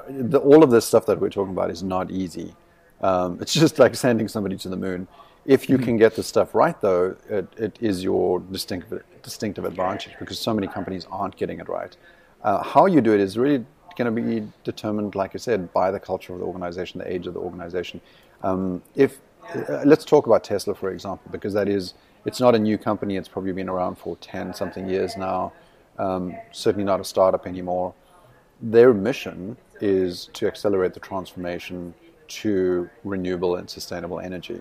the, 0.09 0.39
all 0.39 0.63
of 0.63 0.71
this 0.71 0.87
stuff 0.87 1.07
that 1.07 1.21
we're 1.21 1.31
talking 1.31 1.53
about 1.53 1.71
is 1.71 1.83
not 1.83 2.11
easy. 2.11 2.55
Um, 3.01 3.39
it's 3.41 3.55
just 3.55 3.79
like 3.79 3.95
sending 3.95 4.29
somebody 4.29 4.57
to 4.59 4.69
the 4.69 4.77
moon. 4.77 5.09
If 5.47 5.69
you 5.69 5.77
mm-hmm. 5.77 5.85
can 5.87 5.97
get 5.97 6.17
the 6.17 6.23
stuff 6.23 6.55
right, 6.55 6.79
though, 6.81 7.17
it, 7.29 7.49
it 7.57 7.79
is 7.81 8.05
your 8.05 8.41
distinctive 8.41 9.03
distinctive 9.23 9.65
advantage 9.65 10.15
because 10.19 10.39
so 10.39 10.55
many 10.55 10.67
companies 10.67 11.07
aren't 11.11 11.37
getting 11.37 11.61
it 11.61 11.69
right. 11.69 11.97
Uh, 12.43 12.63
how 12.63 12.87
you 12.87 13.01
do 13.01 13.13
it 13.13 13.21
is 13.21 13.37
really 13.37 13.65
going 14.01 14.15
to 14.15 14.23
be 14.23 14.49
determined, 14.65 15.15
like 15.15 15.33
I 15.35 15.39
said, 15.39 15.73
by 15.73 15.91
the 15.91 16.01
culture 16.01 16.33
of 16.33 16.39
the 16.41 16.47
organization, 16.47 16.95
the 16.99 17.13
age 17.17 17.27
of 17.27 17.35
the 17.35 17.41
organization. 17.41 18.01
Um, 18.43 18.83
if 18.95 19.19
uh, 19.55 19.83
let's 19.85 20.05
talk 20.05 20.27
about 20.27 20.43
Tesla, 20.45 20.75
for 20.75 20.91
example, 20.91 21.27
because 21.31 21.53
that 21.55 21.69
is 21.69 21.95
it's 22.25 22.41
not 22.41 22.55
a 22.55 22.59
new 22.59 22.79
company. 22.79 23.17
It's 23.17 23.29
probably 23.29 23.53
been 23.53 23.69
around 23.69 23.97
for 23.97 24.17
ten 24.17 24.55
something 24.55 24.89
years 24.89 25.17
now. 25.17 25.53
Um, 25.99 26.35
certainly 26.53 26.85
not 26.85 27.01
a 27.01 27.05
startup 27.05 27.47
anymore. 27.47 27.93
Their 28.63 28.95
mission 28.95 29.57
is 29.81 30.31
to 30.35 30.47
accelerate 30.47 30.93
the 30.95 31.01
transformation 31.01 31.95
to 32.41 32.89
renewable 33.05 33.57
and 33.57 33.69
sustainable 33.69 34.21
energy. 34.21 34.61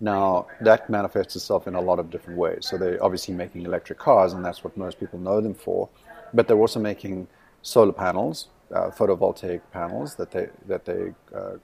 Now, 0.00 0.46
that 0.60 0.90
manifests 0.90 1.36
itself 1.36 1.68
in 1.68 1.74
a 1.74 1.80
lot 1.80 1.98
of 2.00 2.10
different 2.10 2.38
ways. 2.38 2.66
So, 2.68 2.76
they're 2.76 3.02
obviously 3.06 3.34
making 3.34 3.62
electric 3.64 3.98
cars, 3.98 4.32
and 4.32 4.44
that's 4.44 4.64
what 4.64 4.76
most 4.76 4.98
people 4.98 5.18
know 5.20 5.40
them 5.40 5.54
for. 5.54 5.88
But 6.34 6.48
they're 6.48 6.62
also 6.66 6.80
making 6.80 7.28
solar 7.62 7.92
panels, 7.92 8.48
uh, 8.72 8.90
photovoltaic 8.90 9.60
panels 9.72 10.14
that 10.16 10.30
they 10.30 10.48
that 10.66 10.84
they 10.84 11.12
uh, 11.34 11.56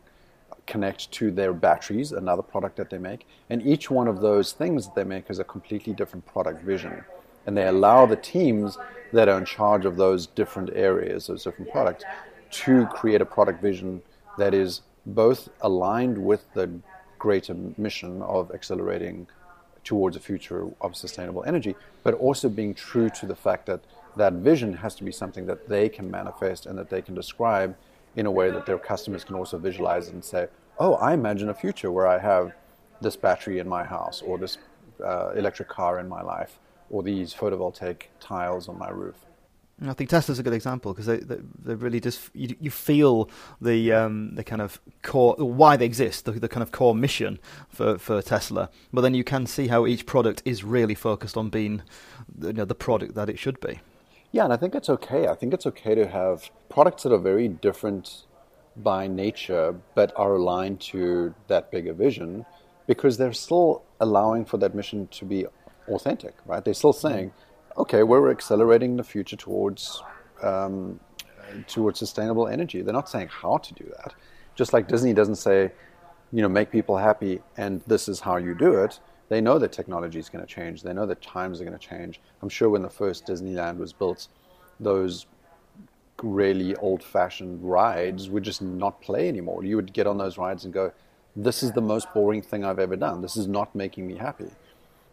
connect 0.67 1.11
to 1.13 1.31
their 1.31 1.53
batteries, 1.53 2.13
another 2.13 2.43
product 2.43 2.77
that 2.77 2.91
they 2.91 2.99
make, 2.99 3.27
and 3.49 3.63
each 3.63 3.91
one 3.91 4.07
of 4.07 4.21
those 4.21 4.53
things 4.53 4.87
that 4.87 4.95
they 4.95 5.05
make 5.05 5.31
is 5.31 5.39
a 5.39 5.45
completely 5.45 5.93
different 5.95 6.25
product 6.27 6.63
vision, 6.63 7.05
and 7.47 7.57
they 7.57 7.67
allow 7.67 8.05
the 8.07 8.17
teams 8.17 8.79
that 9.13 9.29
are 9.29 9.39
in 9.39 9.45
charge 9.45 9.87
of 9.87 9.97
those 9.97 10.27
different 10.27 10.71
areas, 10.75 11.29
those 11.29 11.45
different 11.45 11.71
products, 11.71 12.05
to 12.51 12.87
create 12.87 13.23
a 13.23 13.27
product 13.27 13.63
vision 13.63 14.03
that 14.37 14.53
is 14.53 14.83
both 15.07 15.49
aligned 15.63 16.19
with 16.19 16.53
the 16.53 16.71
greater 17.19 17.55
mission 17.77 18.23
of 18.23 18.51
accelerating 18.53 19.27
towards 19.85 20.17
a 20.17 20.21
future 20.21 20.67
of 20.83 20.95
sustainable 20.95 21.43
energy, 21.45 21.75
but 22.03 22.15
also 22.15 22.49
being 22.49 22.75
true 22.75 23.09
to 23.09 23.27
the 23.27 23.35
fact 23.35 23.67
that 23.67 23.81
that 24.19 24.35
vision 24.35 24.75
has 24.75 24.95
to 24.97 25.05
be 25.05 25.13
something 25.13 25.47
that 25.47 25.69
they 25.69 25.89
can 25.89 26.11
manifest 26.11 26.67
and 26.67 26.79
that 26.79 26.91
they 26.91 27.03
can 27.03 27.15
describe 27.15 27.77
in 28.17 28.27
a 28.27 28.31
way 28.31 28.51
that 28.51 28.67
their 28.67 28.79
customers 28.79 29.25
can 29.25 29.37
also 29.37 29.59
visualize 29.59 30.09
and 30.09 30.25
say, 30.25 30.49
oh, 30.79 30.95
I 30.95 31.15
imagine 31.15 31.49
a 31.49 31.55
future 31.55 31.91
where 31.91 32.07
I 32.07 32.19
have 32.19 32.53
this 33.01 33.17
battery 33.17 33.59
in 33.59 33.69
my 33.69 33.85
house 33.85 34.23
or 34.23 34.39
this 34.39 34.59
uh, 35.05 35.31
electric 35.31 35.69
car 35.69 36.01
in 36.01 36.09
my 36.09 36.23
life 36.23 36.59
or 36.91 37.03
these 37.03 37.35
photovoltaic 37.35 38.05
tiles 38.21 38.69
on 38.69 38.79
my 38.79 38.91
roof. 38.91 39.15
I 39.87 39.93
think 39.93 40.11
Tesla's 40.11 40.41
a 40.41 40.43
good 40.43 40.55
example 40.55 40.93
because 40.93 41.07
they, 41.07 41.19
they, 41.19 41.39
they 41.63 41.75
really 41.77 42.01
just 42.01 42.31
you, 42.35 42.57
you 42.61 42.71
feel 42.71 43.31
the 43.61 43.93
um, 43.93 44.35
the 44.35 44.43
kind 44.43 44.61
of 44.61 44.81
core 45.03 45.37
why 45.37 45.77
they 45.77 45.85
exist 45.85 46.25
the, 46.25 46.33
the 46.33 46.49
kind 46.49 46.65
of 46.65 46.73
core 46.73 46.97
mission 46.97 47.39
for, 47.69 47.97
for 47.97 48.21
Tesla, 48.21 48.71
but 48.93 49.03
then 49.03 49.15
you 49.15 49.23
can 49.23 49.47
see 49.47 49.69
how 49.69 49.87
each 49.87 50.05
product 50.05 50.43
is 50.45 50.65
really 50.65 50.97
focused 50.97 51.37
on 51.37 51.49
being 51.49 51.83
you 52.43 52.55
know, 52.55 52.65
the 52.65 52.75
product 52.75 53.15
that 53.15 53.29
it 53.29 53.39
should 53.39 53.61
be. 53.61 53.79
Yeah, 54.33 54.45
and 54.45 54.53
I 54.53 54.57
think 54.57 54.75
it's 54.75 54.91
okay. 54.91 55.27
I 55.27 55.35
think 55.35 55.55
it's 55.55 55.67
okay 55.67 55.95
to 55.95 56.07
have 56.07 56.51
products 56.69 57.03
that 57.05 57.13
are 57.13 57.19
very 57.19 57.49
different 57.49 58.25
by 58.77 59.07
nature, 59.07 59.75
but 59.95 60.13
are 60.17 60.35
aligned 60.35 60.81
to 60.81 61.35
that 61.49 61.71
bigger 61.71 61.93
vision, 61.95 62.47
because 62.87 63.17
they're 63.17 63.33
still 63.33 63.83
allowing 64.01 64.45
for 64.45 64.59
that 64.59 64.75
mission 64.75 65.09
to 65.09 65.25
be 65.25 65.47
authentic, 65.89 66.35
right? 66.47 66.65
They're 66.65 66.75
still 66.75 66.93
saying. 66.93 67.29
Mm-hmm 67.29 67.45
okay, 67.79 68.03
we're 68.03 68.31
accelerating 68.31 68.97
the 68.97 69.05
future 69.05 69.37
towards 69.37 70.03
um, 70.43 71.01
towards 71.67 71.99
sustainable 71.99 72.49
energy. 72.49 72.83
They're 72.83 72.93
not 72.93 73.09
saying 73.09 73.29
how 73.29 73.59
to 73.59 73.75
do 73.75 73.85
that. 73.97 74.15
Just 74.55 74.73
like 74.73 74.89
Disney 74.89 75.15
doesn't 75.15 75.37
say, 75.37 75.73
you 76.33 76.43
know, 76.43 76.49
make 76.49 76.71
people 76.71 76.99
happy 76.99 77.41
and 77.57 77.81
this 77.87 78.09
is 78.09 78.21
how 78.21 78.37
you 78.37 78.55
do 78.55 78.75
it. 78.83 79.01
They 79.29 79.41
know 79.41 79.59
that 79.59 79.73
technology 79.73 80.19
is 80.19 80.29
going 80.29 80.45
to 80.45 80.53
change. 80.53 80.83
They 80.83 80.93
know 80.93 81.07
that 81.07 81.21
times 81.21 81.61
are 81.61 81.65
going 81.65 81.79
to 81.79 81.87
change. 81.87 82.21
I'm 82.43 82.49
sure 82.49 82.71
when 82.71 82.83
the 82.83 82.91
first 82.91 83.27
Disneyland 83.27 83.79
was 83.79 83.93
built, 83.93 84.29
those 84.81 85.27
really 86.23 86.75
old-fashioned 86.77 87.63
rides 87.63 88.29
would 88.29 88.43
just 88.43 88.63
not 88.63 89.01
play 89.01 89.29
anymore. 89.29 89.65
You 89.65 89.77
would 89.77 89.93
get 89.93 90.07
on 90.07 90.19
those 90.19 90.39
rides 90.39 90.65
and 90.65 90.75
go, 90.75 90.93
"This 91.37 91.63
is 91.63 91.73
the 91.73 91.81
most 91.81 92.13
boring 92.15 92.43
thing 92.43 92.65
I've 92.65 92.79
ever 92.79 92.97
done. 92.97 93.21
This 93.21 93.37
is 93.37 93.47
not 93.47 93.75
making 93.75 94.07
me 94.07 94.17
happy." 94.17 94.51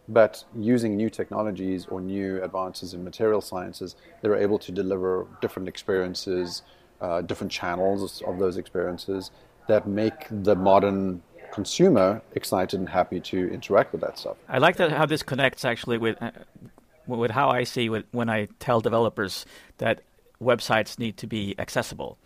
But 0.08 0.44
using 0.54 0.96
new 0.96 1.10
technologies 1.10 1.86
or 1.86 2.00
new 2.00 2.42
advances 2.42 2.94
in 2.94 3.04
material 3.04 3.40
sciences, 3.40 3.96
they're 4.20 4.36
able 4.36 4.58
to 4.60 4.72
deliver 4.72 5.26
different 5.40 5.68
experiences, 5.68 6.62
uh, 7.00 7.20
different 7.22 7.52
channels 7.52 8.22
of 8.22 8.38
those 8.38 8.56
experiences 8.56 9.30
that 9.66 9.86
make 9.86 10.26
the 10.30 10.54
modern 10.54 11.22
consumer 11.52 12.22
excited 12.34 12.78
and 12.78 12.88
happy 12.88 13.20
to 13.20 13.52
interact 13.52 13.92
with 13.92 14.00
that 14.02 14.18
stuff. 14.18 14.36
I 14.48 14.58
like 14.58 14.76
that 14.76 14.92
how 14.92 15.06
this 15.06 15.22
connects 15.22 15.64
actually 15.64 15.98
with 15.98 16.20
uh, 16.22 16.30
with 17.06 17.30
how 17.30 17.48
I 17.48 17.64
see 17.64 17.88
with, 17.88 18.04
when 18.10 18.28
I 18.28 18.48
tell 18.58 18.80
developers 18.80 19.46
that 19.78 20.02
websites 20.42 20.98
need 20.98 21.16
to 21.18 21.26
be 21.26 21.54
accessible. 21.58 22.18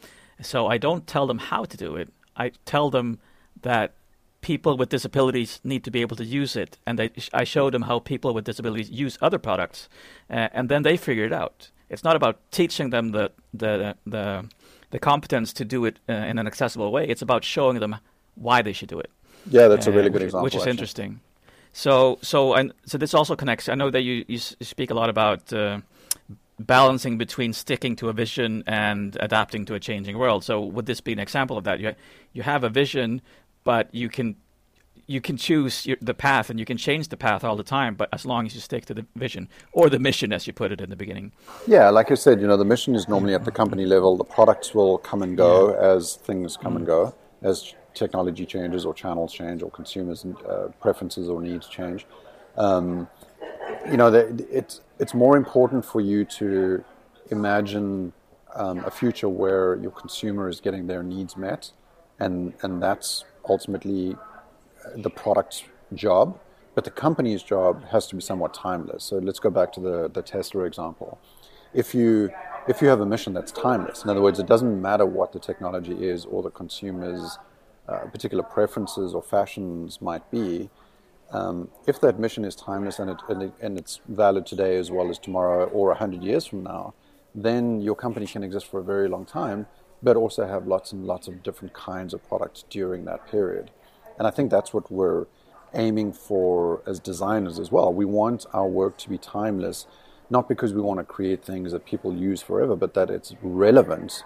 So 0.43 0.67
I 0.67 0.79
don't 0.79 1.07
tell 1.07 1.27
them 1.27 1.39
how 1.39 1.65
to 1.65 1.77
do 1.77 1.97
it. 1.97 2.09
I 2.37 2.53
tell 2.65 2.91
them 2.91 3.19
that 3.63 3.93
people 4.41 4.77
with 4.77 4.89
disabilities 4.89 5.61
need 5.65 5.85
to 5.85 5.91
be 5.91 6.01
able 6.01 6.17
to 6.17 6.25
use 6.25 6.57
it. 6.57 6.79
And 6.87 6.99
they, 6.99 7.11
I 7.33 7.45
show 7.45 7.71
them 7.71 7.83
how 7.83 7.99
people 7.99 8.33
with 8.33 8.45
disabilities 8.45 8.91
use 8.91 9.19
other 9.21 9.39
products, 9.39 9.89
uh, 10.31 10.49
and 10.53 10.69
then 10.69 10.83
they 10.83 10.97
figure 10.97 11.25
it 11.25 11.33
out. 11.33 11.71
It's 11.89 12.05
not 12.05 12.17
about 12.17 12.39
teaching 12.51 12.91
them 12.91 13.11
the 13.11 13.33
the 13.53 13.97
the, 14.07 14.49
the 14.91 14.99
competence 14.99 15.53
to 15.55 15.65
do 15.65 15.85
it 15.85 15.99
uh, 16.09 16.13
in 16.13 16.39
an 16.39 16.47
accessible 16.47 16.91
way. 16.91 17.07
It's 17.07 17.23
about 17.23 17.45
showing 17.45 17.81
them 17.81 17.97
why 18.41 18.63
they 18.63 18.73
should 18.73 18.89
do 18.89 18.99
it. 18.99 19.11
Yeah, 19.49 19.69
that's 19.69 19.87
a 19.87 19.93
really 19.93 20.09
uh, 20.09 20.13
good 20.13 20.23
example. 20.23 20.45
Which 20.45 20.55
is 20.55 20.63
actually. 20.63 20.71
interesting. 20.73 21.21
So 21.73 22.19
so 22.23 22.55
and 22.55 22.73
so 22.87 22.99
this 22.99 23.15
also 23.15 23.37
connects. 23.37 23.69
I 23.69 23.75
know 23.75 23.91
that 23.91 24.03
you 24.03 24.25
you 24.29 24.39
speak 24.39 24.91
a 24.91 24.95
lot 24.95 25.09
about. 25.09 25.53
Uh, 25.53 25.81
balancing 26.59 27.17
between 27.17 27.55
sticking 27.55 27.97
to 27.97 28.11
a 28.11 28.13
vision 28.13 28.63
and 28.67 29.17
adapting 29.21 29.65
to 29.65 29.75
a 29.75 29.81
changing 29.81 30.19
world. 30.19 30.45
So 30.45 30.61
would 30.61 30.85
this 30.85 31.01
be 31.01 31.11
an 31.11 31.19
example 31.19 31.57
of 31.57 31.65
that? 31.65 31.81
You 31.81 31.95
you 32.35 32.43
have 32.43 32.65
a 32.65 32.69
vision, 32.69 33.23
but 33.65 33.89
you 33.95 34.11
can 34.11 34.37
you 35.11 35.21
can 35.21 35.37
choose 35.37 35.87
your, 35.87 35.97
the 36.01 36.15
path 36.15 36.51
and 36.51 36.61
you 36.61 36.65
can 36.65 36.77
change 36.77 37.09
the 37.09 37.17
path 37.17 37.43
all 37.43 37.57
the 37.57 37.65
time, 37.65 37.97
but 37.97 38.09
as 38.13 38.25
long 38.25 38.47
as 38.47 38.55
you 38.55 38.61
stick 38.61 38.85
to 38.87 38.95
the 38.95 39.05
vision 39.17 39.49
or 39.73 39.91
the 39.91 39.99
mission, 39.99 40.33
as 40.33 40.47
you 40.47 40.53
put 40.53 40.71
it 40.71 40.81
in 40.81 40.89
the 40.89 40.95
beginning. 40.95 41.33
Yeah, 41.67 41.91
like 41.91 42.13
I 42.13 42.15
said, 42.15 42.41
you 42.41 42.47
know, 42.47 42.57
the 42.57 42.65
mission 42.65 42.95
is 42.95 43.09
normally 43.09 43.35
at 43.35 43.45
the 43.45 43.51
company 43.51 43.87
level. 43.87 44.17
The 44.17 44.25
products 44.25 44.73
will 44.73 44.99
come 44.99 45.23
and 45.23 45.37
go 45.37 45.73
yeah. 45.73 45.95
as 45.97 46.15
things 46.15 46.57
come 46.57 46.75
mm. 46.75 46.77
and 46.77 46.87
go, 46.87 47.15
as 47.43 47.75
technology 47.95 48.47
changes 48.47 48.85
or 48.85 48.95
channels 48.95 49.33
change 49.33 49.63
or 49.63 49.71
consumers' 49.71 50.25
uh, 50.25 50.69
preferences 50.81 51.29
or 51.29 51.41
needs 51.41 51.67
change. 51.67 52.07
Um, 52.57 53.09
you 53.91 53.97
know, 53.97 54.13
it's 54.13 54.81
it's 54.99 55.15
more 55.15 55.37
important 55.37 55.85
for 55.85 56.01
you 56.01 56.25
to 56.25 56.85
imagine 57.31 58.13
um, 58.55 58.85
a 58.85 58.91
future 58.91 59.29
where 59.29 59.77
your 59.77 59.91
consumer 59.93 60.49
is 60.49 60.61
getting 60.61 60.87
their 60.87 61.03
needs 61.03 61.37
met, 61.37 61.73
and 62.19 62.55
and 62.63 62.83
that's 62.83 63.25
ultimately 63.49 64.17
uh, 64.85 64.91
the 64.97 65.11
product's 65.11 65.65
job, 65.95 66.39
but 66.75 66.85
the 66.85 66.91
company's 66.91 67.43
job 67.43 67.85
has 67.89 68.07
to 68.09 68.15
be 68.17 68.21
somewhat 68.21 68.55
timeless. 68.55 69.05
So 69.05 69.19
let's 69.19 69.39
go 69.39 69.51
back 69.51 69.73
to 69.73 69.81
the, 69.81 70.09
the 70.09 70.23
Tesla 70.23 70.65
example. 70.65 71.19
If 71.73 71.95
you 71.95 72.31
if 72.69 72.83
you 72.83 72.89
have 72.89 73.01
a 73.01 73.07
mission 73.07 73.33
that's 73.33 73.53
timeless, 73.53 74.05
in 74.05 74.11
other 74.11 74.21
words, 74.21 74.39
it 74.39 74.47
doesn't 74.47 74.81
matter 74.81 75.07
what 75.07 75.33
the 75.33 75.39
technology 75.39 76.05
is 76.05 76.25
or 76.27 76.43
the 76.43 76.51
consumer's 76.51 77.39
uh, 77.91 78.07
particular 78.07 78.45
preferences 78.45 79.15
or 79.15 79.23
fashions 79.23 80.01
might 80.01 80.31
be, 80.31 80.71
um, 81.33 81.69
if 81.87 82.01
that 82.01 82.19
mission 82.19 82.45
is 82.45 82.55
timeless 82.55 82.99
and, 82.99 83.11
it, 83.11 83.17
and, 83.29 83.43
it, 83.43 83.53
and 83.61 83.79
it's 83.79 84.01
valid 84.09 84.47
today 84.47 84.77
as 84.77 84.91
well 84.91 85.11
as 85.11 85.19
tomorrow 85.19 85.67
or 85.67 85.89
100 85.89 86.23
years 86.23 86.47
from 86.47 86.63
now, 86.63 86.95
then 87.35 87.81
your 87.81 87.95
company 87.95 88.27
can 88.27 88.43
exist 88.43 88.67
for 88.67 88.81
a 88.81 88.83
very 88.83 89.09
long 89.09 89.25
time 89.25 89.67
but 90.03 90.17
also 90.17 90.47
have 90.47 90.67
lots 90.67 90.93
and 90.93 91.07
lots 91.07 91.29
of 91.29 91.43
different 91.43 91.75
kinds 91.75 92.15
of 92.15 92.27
products 92.27 92.65
during 92.71 93.05
that 93.05 93.27
period. 93.31 93.71
And 94.19 94.27
I 94.27 94.31
think 94.31 94.51
that's 94.51 94.73
what 94.73 94.91
we're 94.91 95.27
aiming 95.75 96.13
for 96.13 96.83
as 96.87 96.99
designers 96.99 97.59
as 97.59 97.71
well. 97.71 97.93
We 97.93 98.05
want 98.05 98.47
our 98.53 98.67
work 98.67 98.97
to 98.99 99.09
be 99.09 99.19
timeless, 99.19 99.87
not 100.29 100.49
because 100.49 100.73
we 100.73 100.81
want 100.81 100.99
to 100.99 101.05
create 101.05 101.45
things 101.45 101.73
that 101.73 101.85
people 101.85 102.15
use 102.15 102.43
forever, 102.43 102.77
but 102.77 102.95
that 102.95 103.11
it's 103.11 103.35
relevant 103.43 104.25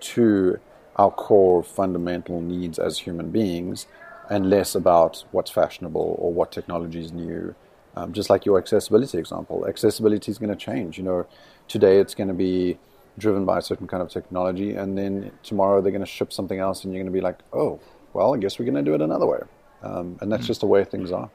to 0.00 0.58
our 0.96 1.10
core 1.10 1.62
fundamental 1.62 2.40
needs 2.40 2.78
as 2.78 2.98
human 2.98 3.30
beings 3.30 3.86
and 4.28 4.50
less 4.50 4.74
about 4.74 5.24
what's 5.30 5.50
fashionable 5.50 6.16
or 6.18 6.32
what 6.32 6.50
technology 6.50 7.00
is 7.00 7.12
new. 7.12 7.54
Um, 7.94 8.12
just 8.12 8.28
like 8.28 8.44
your 8.44 8.58
accessibility 8.58 9.18
example, 9.18 9.66
accessibility 9.66 10.30
is 10.30 10.38
going 10.38 10.50
to 10.50 10.56
change. 10.56 10.98
You 10.98 11.04
know, 11.04 11.26
today 11.68 11.98
it's 11.98 12.14
going 12.14 12.28
to 12.28 12.34
be 12.34 12.78
driven 13.18 13.46
by 13.46 13.58
a 13.58 13.62
certain 13.62 13.86
kind 13.86 14.02
of 14.02 14.10
technology, 14.10 14.74
and 14.74 14.98
then 14.98 15.30
tomorrow 15.42 15.80
they're 15.80 15.92
going 15.92 16.04
to 16.04 16.06
ship 16.06 16.32
something 16.32 16.58
else, 16.58 16.84
and 16.84 16.92
you're 16.92 17.02
going 17.02 17.12
to 17.12 17.16
be 17.16 17.22
like, 17.22 17.38
oh, 17.54 17.80
well, 18.12 18.34
I 18.34 18.38
guess 18.38 18.58
we're 18.58 18.66
going 18.66 18.74
to 18.74 18.82
do 18.82 18.94
it 18.94 19.00
another 19.00 19.26
way. 19.26 19.40
Um, 19.82 20.18
and 20.20 20.30
that's 20.30 20.44
mm. 20.44 20.48
just 20.48 20.60
the 20.60 20.66
way 20.66 20.84
things 20.84 21.12
are. 21.12 21.30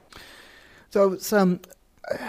So, 0.89 1.17
um, 1.31 1.61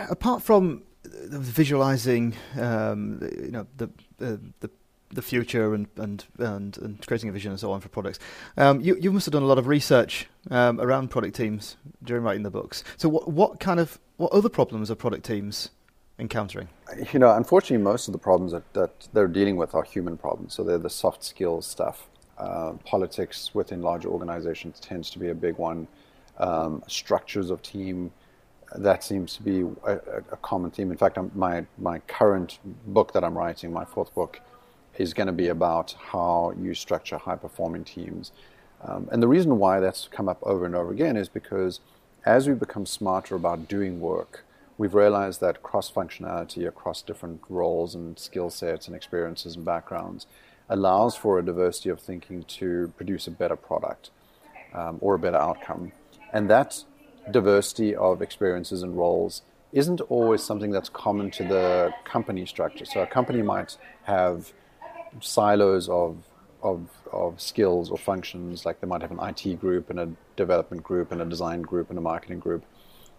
apart 0.08 0.42
from 0.42 0.84
visualizing, 1.04 2.34
um, 2.58 3.20
you 3.42 3.50
know, 3.50 3.66
the, 3.76 3.86
uh, 4.20 4.36
the 4.60 4.70
the 5.12 5.22
future 5.22 5.74
and, 5.74 5.86
and, 5.96 6.24
and, 6.38 6.78
and, 6.78 7.06
creating 7.06 7.28
a 7.28 7.32
vision 7.32 7.50
and 7.50 7.60
so 7.60 7.70
on 7.72 7.80
for 7.80 7.88
products. 7.88 8.18
Um, 8.56 8.80
you, 8.80 8.96
you 8.96 9.12
must 9.12 9.26
have 9.26 9.32
done 9.32 9.42
a 9.42 9.46
lot 9.46 9.58
of 9.58 9.66
research 9.66 10.26
um, 10.50 10.80
around 10.80 11.10
product 11.10 11.36
teams 11.36 11.76
during 12.02 12.22
writing 12.24 12.42
the 12.42 12.50
books. 12.50 12.82
So 12.96 13.08
what, 13.08 13.28
what 13.28 13.60
kind 13.60 13.78
of, 13.78 13.98
what 14.16 14.32
other 14.32 14.48
problems 14.48 14.90
are 14.90 14.94
product 14.94 15.24
teams 15.24 15.70
encountering? 16.18 16.68
You 17.12 17.18
know, 17.18 17.34
unfortunately, 17.34 17.82
most 17.82 18.08
of 18.08 18.12
the 18.12 18.18
problems 18.18 18.52
that, 18.52 18.72
that 18.72 19.08
they're 19.12 19.28
dealing 19.28 19.56
with 19.56 19.74
are 19.74 19.82
human 19.82 20.16
problems. 20.16 20.54
So 20.54 20.62
they're 20.62 20.78
the 20.78 20.90
soft 20.90 21.24
skills 21.24 21.66
stuff. 21.66 22.08
Uh, 22.38 22.72
politics 22.84 23.50
within 23.54 23.82
larger 23.82 24.08
organizations 24.08 24.80
tends 24.80 25.10
to 25.10 25.18
be 25.18 25.28
a 25.28 25.34
big 25.34 25.58
one. 25.58 25.86
Um, 26.38 26.82
structures 26.88 27.50
of 27.50 27.62
team, 27.62 28.10
that 28.74 29.04
seems 29.04 29.36
to 29.36 29.42
be 29.42 29.60
a, 29.84 29.96
a 30.32 30.36
common 30.38 30.70
theme. 30.70 30.90
In 30.90 30.96
fact, 30.96 31.18
I'm, 31.18 31.30
my 31.34 31.66
my 31.78 31.98
current 32.00 32.58
book 32.86 33.12
that 33.12 33.22
I'm 33.22 33.36
writing, 33.36 33.72
my 33.72 33.84
fourth 33.84 34.14
book, 34.14 34.40
is 34.98 35.14
going 35.14 35.26
to 35.26 35.32
be 35.32 35.48
about 35.48 35.94
how 35.98 36.54
you 36.60 36.74
structure 36.74 37.18
high 37.18 37.36
performing 37.36 37.84
teams. 37.84 38.32
Um, 38.82 39.08
and 39.12 39.22
the 39.22 39.28
reason 39.28 39.58
why 39.58 39.80
that's 39.80 40.08
come 40.08 40.28
up 40.28 40.38
over 40.42 40.66
and 40.66 40.74
over 40.74 40.90
again 40.90 41.16
is 41.16 41.28
because 41.28 41.80
as 42.24 42.48
we 42.48 42.54
become 42.54 42.86
smarter 42.86 43.34
about 43.34 43.68
doing 43.68 44.00
work, 44.00 44.44
we've 44.78 44.94
realized 44.94 45.40
that 45.40 45.62
cross 45.62 45.90
functionality 45.90 46.66
across 46.66 47.02
different 47.02 47.40
roles 47.48 47.94
and 47.94 48.18
skill 48.18 48.50
sets 48.50 48.86
and 48.86 48.96
experiences 48.96 49.56
and 49.56 49.64
backgrounds 49.64 50.26
allows 50.68 51.16
for 51.16 51.38
a 51.38 51.44
diversity 51.44 51.88
of 51.88 52.00
thinking 52.00 52.42
to 52.44 52.92
produce 52.96 53.26
a 53.26 53.30
better 53.30 53.56
product 53.56 54.10
um, 54.74 54.98
or 55.00 55.14
a 55.14 55.18
better 55.18 55.36
outcome. 55.36 55.92
And 56.32 56.48
that 56.50 56.84
diversity 57.30 57.94
of 57.94 58.22
experiences 58.22 58.82
and 58.82 58.96
roles 58.96 59.42
isn't 59.72 60.00
always 60.02 60.42
something 60.42 60.70
that's 60.70 60.88
common 60.88 61.30
to 61.30 61.44
the 61.44 61.92
company 62.04 62.46
structure. 62.46 62.84
So 62.84 63.02
a 63.02 63.06
company 63.06 63.42
might 63.42 63.76
have 64.04 64.52
silos 65.20 65.88
of, 65.88 66.16
of, 66.62 66.88
of 67.12 67.40
skills 67.40 67.90
or 67.90 67.98
functions, 67.98 68.64
like 68.64 68.80
they 68.80 68.86
might 68.86 69.02
have 69.02 69.10
an 69.10 69.20
IT 69.20 69.60
group 69.60 69.90
and 69.90 70.00
a 70.00 70.08
development 70.36 70.82
group 70.82 71.12
and 71.12 71.20
a 71.20 71.24
design 71.24 71.62
group 71.62 71.90
and 71.90 71.98
a 71.98 72.02
marketing 72.02 72.38
group. 72.38 72.64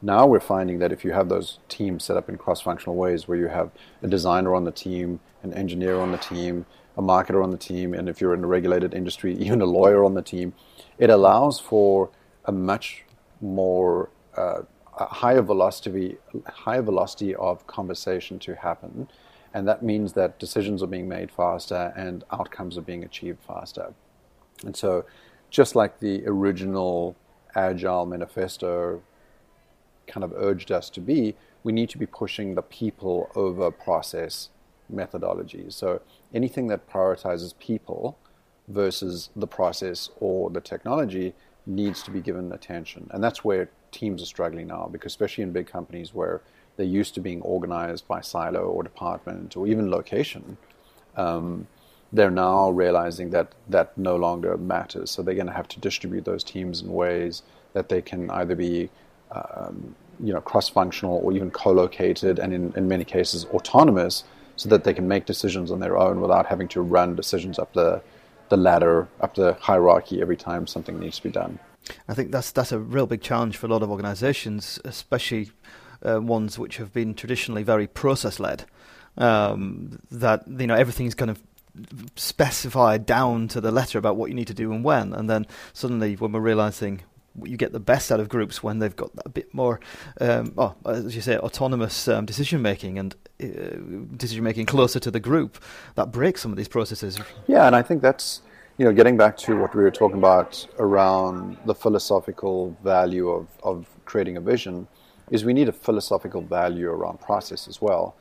Now 0.01 0.27
we're 0.27 0.41
finding 0.41 0.79
that 0.79 0.91
if 0.91 1.05
you 1.05 1.13
have 1.13 1.29
those 1.29 1.59
teams 1.69 2.03
set 2.03 2.17
up 2.17 2.27
in 2.27 2.37
cross-functional 2.37 2.95
ways, 2.95 3.27
where 3.27 3.37
you 3.37 3.47
have 3.47 3.71
a 4.01 4.07
designer 4.07 4.53
on 4.53 4.65
the 4.65 4.71
team, 4.71 5.21
an 5.43 5.53
engineer 5.53 5.97
on 5.97 6.11
the 6.11 6.17
team, 6.17 6.65
a 6.97 7.01
marketer 7.01 7.43
on 7.43 7.51
the 7.51 7.57
team, 7.57 7.93
and 7.93 8.09
if 8.09 8.19
you're 8.19 8.33
in 8.33 8.43
a 8.43 8.47
regulated 8.47 8.93
industry, 8.93 9.33
even 9.39 9.61
a 9.61 9.65
lawyer 9.65 10.03
on 10.03 10.13
the 10.13 10.21
team, 10.21 10.53
it 10.97 11.09
allows 11.09 11.59
for 11.59 12.09
a 12.45 12.51
much 12.51 13.03
more 13.39 14.09
uh, 14.35 14.61
higher 14.91 15.41
velocity, 15.41 16.17
higher 16.47 16.81
velocity 16.81 17.33
of 17.35 17.65
conversation 17.67 18.39
to 18.39 18.55
happen, 18.55 19.07
and 19.53 19.67
that 19.67 19.83
means 19.83 20.13
that 20.13 20.39
decisions 20.39 20.81
are 20.81 20.87
being 20.87 21.07
made 21.07 21.31
faster 21.31 21.93
and 21.95 22.23
outcomes 22.31 22.77
are 22.77 22.81
being 22.81 23.03
achieved 23.03 23.39
faster. 23.47 23.93
And 24.65 24.75
so, 24.75 25.05
just 25.49 25.75
like 25.75 25.99
the 25.99 26.23
original 26.25 27.15
Agile 27.55 28.05
manifesto 28.05 29.01
kind 30.07 30.23
of 30.23 30.33
urged 30.35 30.71
us 30.71 30.89
to 30.89 30.99
be, 30.99 31.35
we 31.63 31.71
need 31.71 31.89
to 31.89 31.97
be 31.97 32.05
pushing 32.05 32.55
the 32.55 32.61
people 32.61 33.29
over 33.35 33.69
process 33.71 34.49
methodologies. 34.93 35.73
So 35.73 36.01
anything 36.33 36.67
that 36.67 36.89
prioritizes 36.89 37.57
people 37.59 38.17
versus 38.67 39.29
the 39.35 39.47
process 39.47 40.09
or 40.19 40.49
the 40.49 40.61
technology 40.61 41.33
needs 41.65 42.03
to 42.03 42.11
be 42.11 42.21
given 42.21 42.51
attention. 42.51 43.09
And 43.11 43.23
that's 43.23 43.43
where 43.43 43.69
teams 43.91 44.21
are 44.21 44.27
struggling 44.27 44.67
now, 44.67 44.89
because 44.91 45.11
especially 45.11 45.43
in 45.43 45.51
big 45.51 45.67
companies 45.67 46.13
where 46.13 46.41
they're 46.75 46.85
used 46.85 47.13
to 47.15 47.21
being 47.21 47.41
organized 47.41 48.07
by 48.07 48.21
silo 48.21 48.61
or 48.61 48.83
department 48.83 49.55
or 49.55 49.67
even 49.67 49.91
location, 49.91 50.57
um, 51.15 51.67
they're 52.11 52.31
now 52.31 52.69
realizing 52.69 53.31
that 53.31 53.53
that 53.69 53.97
no 53.97 54.15
longer 54.15 54.57
matters. 54.57 55.11
So 55.11 55.21
they're 55.21 55.35
going 55.35 55.47
to 55.47 55.53
have 55.53 55.67
to 55.69 55.79
distribute 55.79 56.25
those 56.25 56.43
teams 56.43 56.81
in 56.81 56.91
ways 56.91 57.41
that 57.73 57.89
they 57.89 58.01
can 58.01 58.29
either 58.29 58.55
be 58.55 58.89
um, 59.31 59.95
you 60.19 60.33
know, 60.33 60.41
cross-functional 60.41 61.21
or 61.23 61.33
even 61.33 61.49
co-located 61.49 62.39
and 62.39 62.53
in, 62.53 62.73
in 62.75 62.87
many 62.87 63.03
cases 63.03 63.45
autonomous 63.45 64.23
so 64.55 64.69
that 64.69 64.83
they 64.83 64.93
can 64.93 65.07
make 65.07 65.25
decisions 65.25 65.71
on 65.71 65.79
their 65.79 65.97
own 65.97 66.21
without 66.21 66.45
having 66.45 66.67
to 66.67 66.81
run 66.81 67.15
decisions 67.15 67.57
up 67.57 67.73
the, 67.73 68.01
the 68.49 68.57
ladder, 68.57 69.07
up 69.21 69.33
the 69.33 69.53
hierarchy 69.53 70.21
every 70.21 70.37
time 70.37 70.67
something 70.67 70.99
needs 70.99 71.17
to 71.17 71.23
be 71.23 71.31
done. 71.31 71.57
I 72.07 72.13
think 72.13 72.31
that's 72.31 72.51
that's 72.51 72.71
a 72.71 72.79
real 72.79 73.07
big 73.07 73.21
challenge 73.21 73.57
for 73.57 73.65
a 73.65 73.69
lot 73.69 73.83
of 73.83 73.89
organisations, 73.89 74.79
especially 74.85 75.51
uh, 76.05 76.21
ones 76.21 76.59
which 76.59 76.77
have 76.77 76.93
been 76.93 77.13
traditionally 77.13 77.63
very 77.63 77.87
process 77.87 78.39
led. 78.39 78.65
Um, 79.15 79.99
that 80.09 80.43
you 80.47 80.65
know 80.65 80.75
everything's 80.75 81.13
kind 81.13 81.29
of 81.29 81.41
specified 82.15 83.05
down 83.05 83.47
to 83.49 83.61
the 83.61 83.71
letter 83.71 83.97
about 83.97 84.15
what 84.15 84.29
you 84.29 84.35
need 84.35 84.47
to 84.47 84.53
do 84.53 84.71
and 84.71 84.83
when, 84.83 85.13
and 85.13 85.29
then 85.29 85.45
suddenly 85.73 86.15
when 86.15 86.31
we're 86.31 86.39
realising 86.39 87.01
you 87.41 87.57
get 87.57 87.71
the 87.71 87.79
best 87.79 88.11
out 88.11 88.19
of 88.19 88.29
groups 88.29 88.61
when 88.61 88.79
they've 88.79 88.95
got 88.95 89.09
a 89.25 89.29
bit 89.29 89.53
more, 89.53 89.79
um, 90.21 90.53
oh, 90.57 90.75
as 90.85 91.15
you 91.15 91.21
say, 91.21 91.37
autonomous 91.37 92.07
um, 92.07 92.25
decision 92.25 92.61
making 92.61 92.99
and 92.99 93.15
uh, 93.41 93.45
decision 94.15 94.43
making 94.43 94.65
closer 94.65 94.99
to 94.99 95.09
the 95.09 95.19
group. 95.19 95.61
That 95.95 96.11
breaks 96.11 96.41
some 96.41 96.51
of 96.51 96.57
these 96.57 96.67
processes. 96.67 97.19
Yeah, 97.47 97.65
and 97.65 97.75
I 97.75 97.81
think 97.81 98.01
that's 98.01 98.41
you 98.77 98.85
know 98.85 98.93
getting 98.93 99.17
back 99.17 99.37
to 99.37 99.59
what 99.59 99.75
we 99.75 99.83
were 99.83 99.91
talking 99.91 100.17
about 100.17 100.67
around 100.79 101.57
the 101.65 101.75
philosophical 101.75 102.77
value 102.83 103.29
of 103.29 103.47
of 103.63 103.87
creating 104.05 104.37
a 104.37 104.41
vision 104.41 104.87
is 105.31 105.45
we 105.45 105.53
need 105.53 105.69
a 105.69 105.73
philosophical 105.73 106.41
value 106.41 106.89
around 106.89 107.19
process 107.19 107.67
as 107.67 107.81
well. 107.81 108.15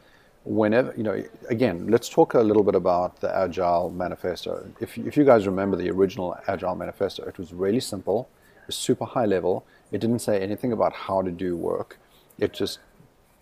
Whenever 0.44 0.92
you 0.96 1.04
know, 1.04 1.22
again, 1.48 1.86
let's 1.88 2.08
talk 2.08 2.34
a 2.34 2.40
little 2.40 2.64
bit 2.64 2.74
about 2.74 3.20
the 3.20 3.34
Agile 3.34 3.90
Manifesto. 3.90 4.68
If 4.80 4.98
if 4.98 5.16
you 5.16 5.24
guys 5.24 5.46
remember 5.46 5.76
the 5.76 5.90
original 5.90 6.36
Agile 6.48 6.74
Manifesto, 6.74 7.24
it 7.24 7.38
was 7.38 7.52
really 7.52 7.80
simple 7.80 8.28
was 8.72 8.76
super 8.76 9.04
high 9.04 9.26
level. 9.26 9.64
It 9.90 10.00
didn't 10.00 10.20
say 10.20 10.40
anything 10.40 10.72
about 10.72 10.92
how 10.92 11.22
to 11.22 11.30
do 11.30 11.56
work. 11.56 11.98
It 12.38 12.52
just 12.52 12.78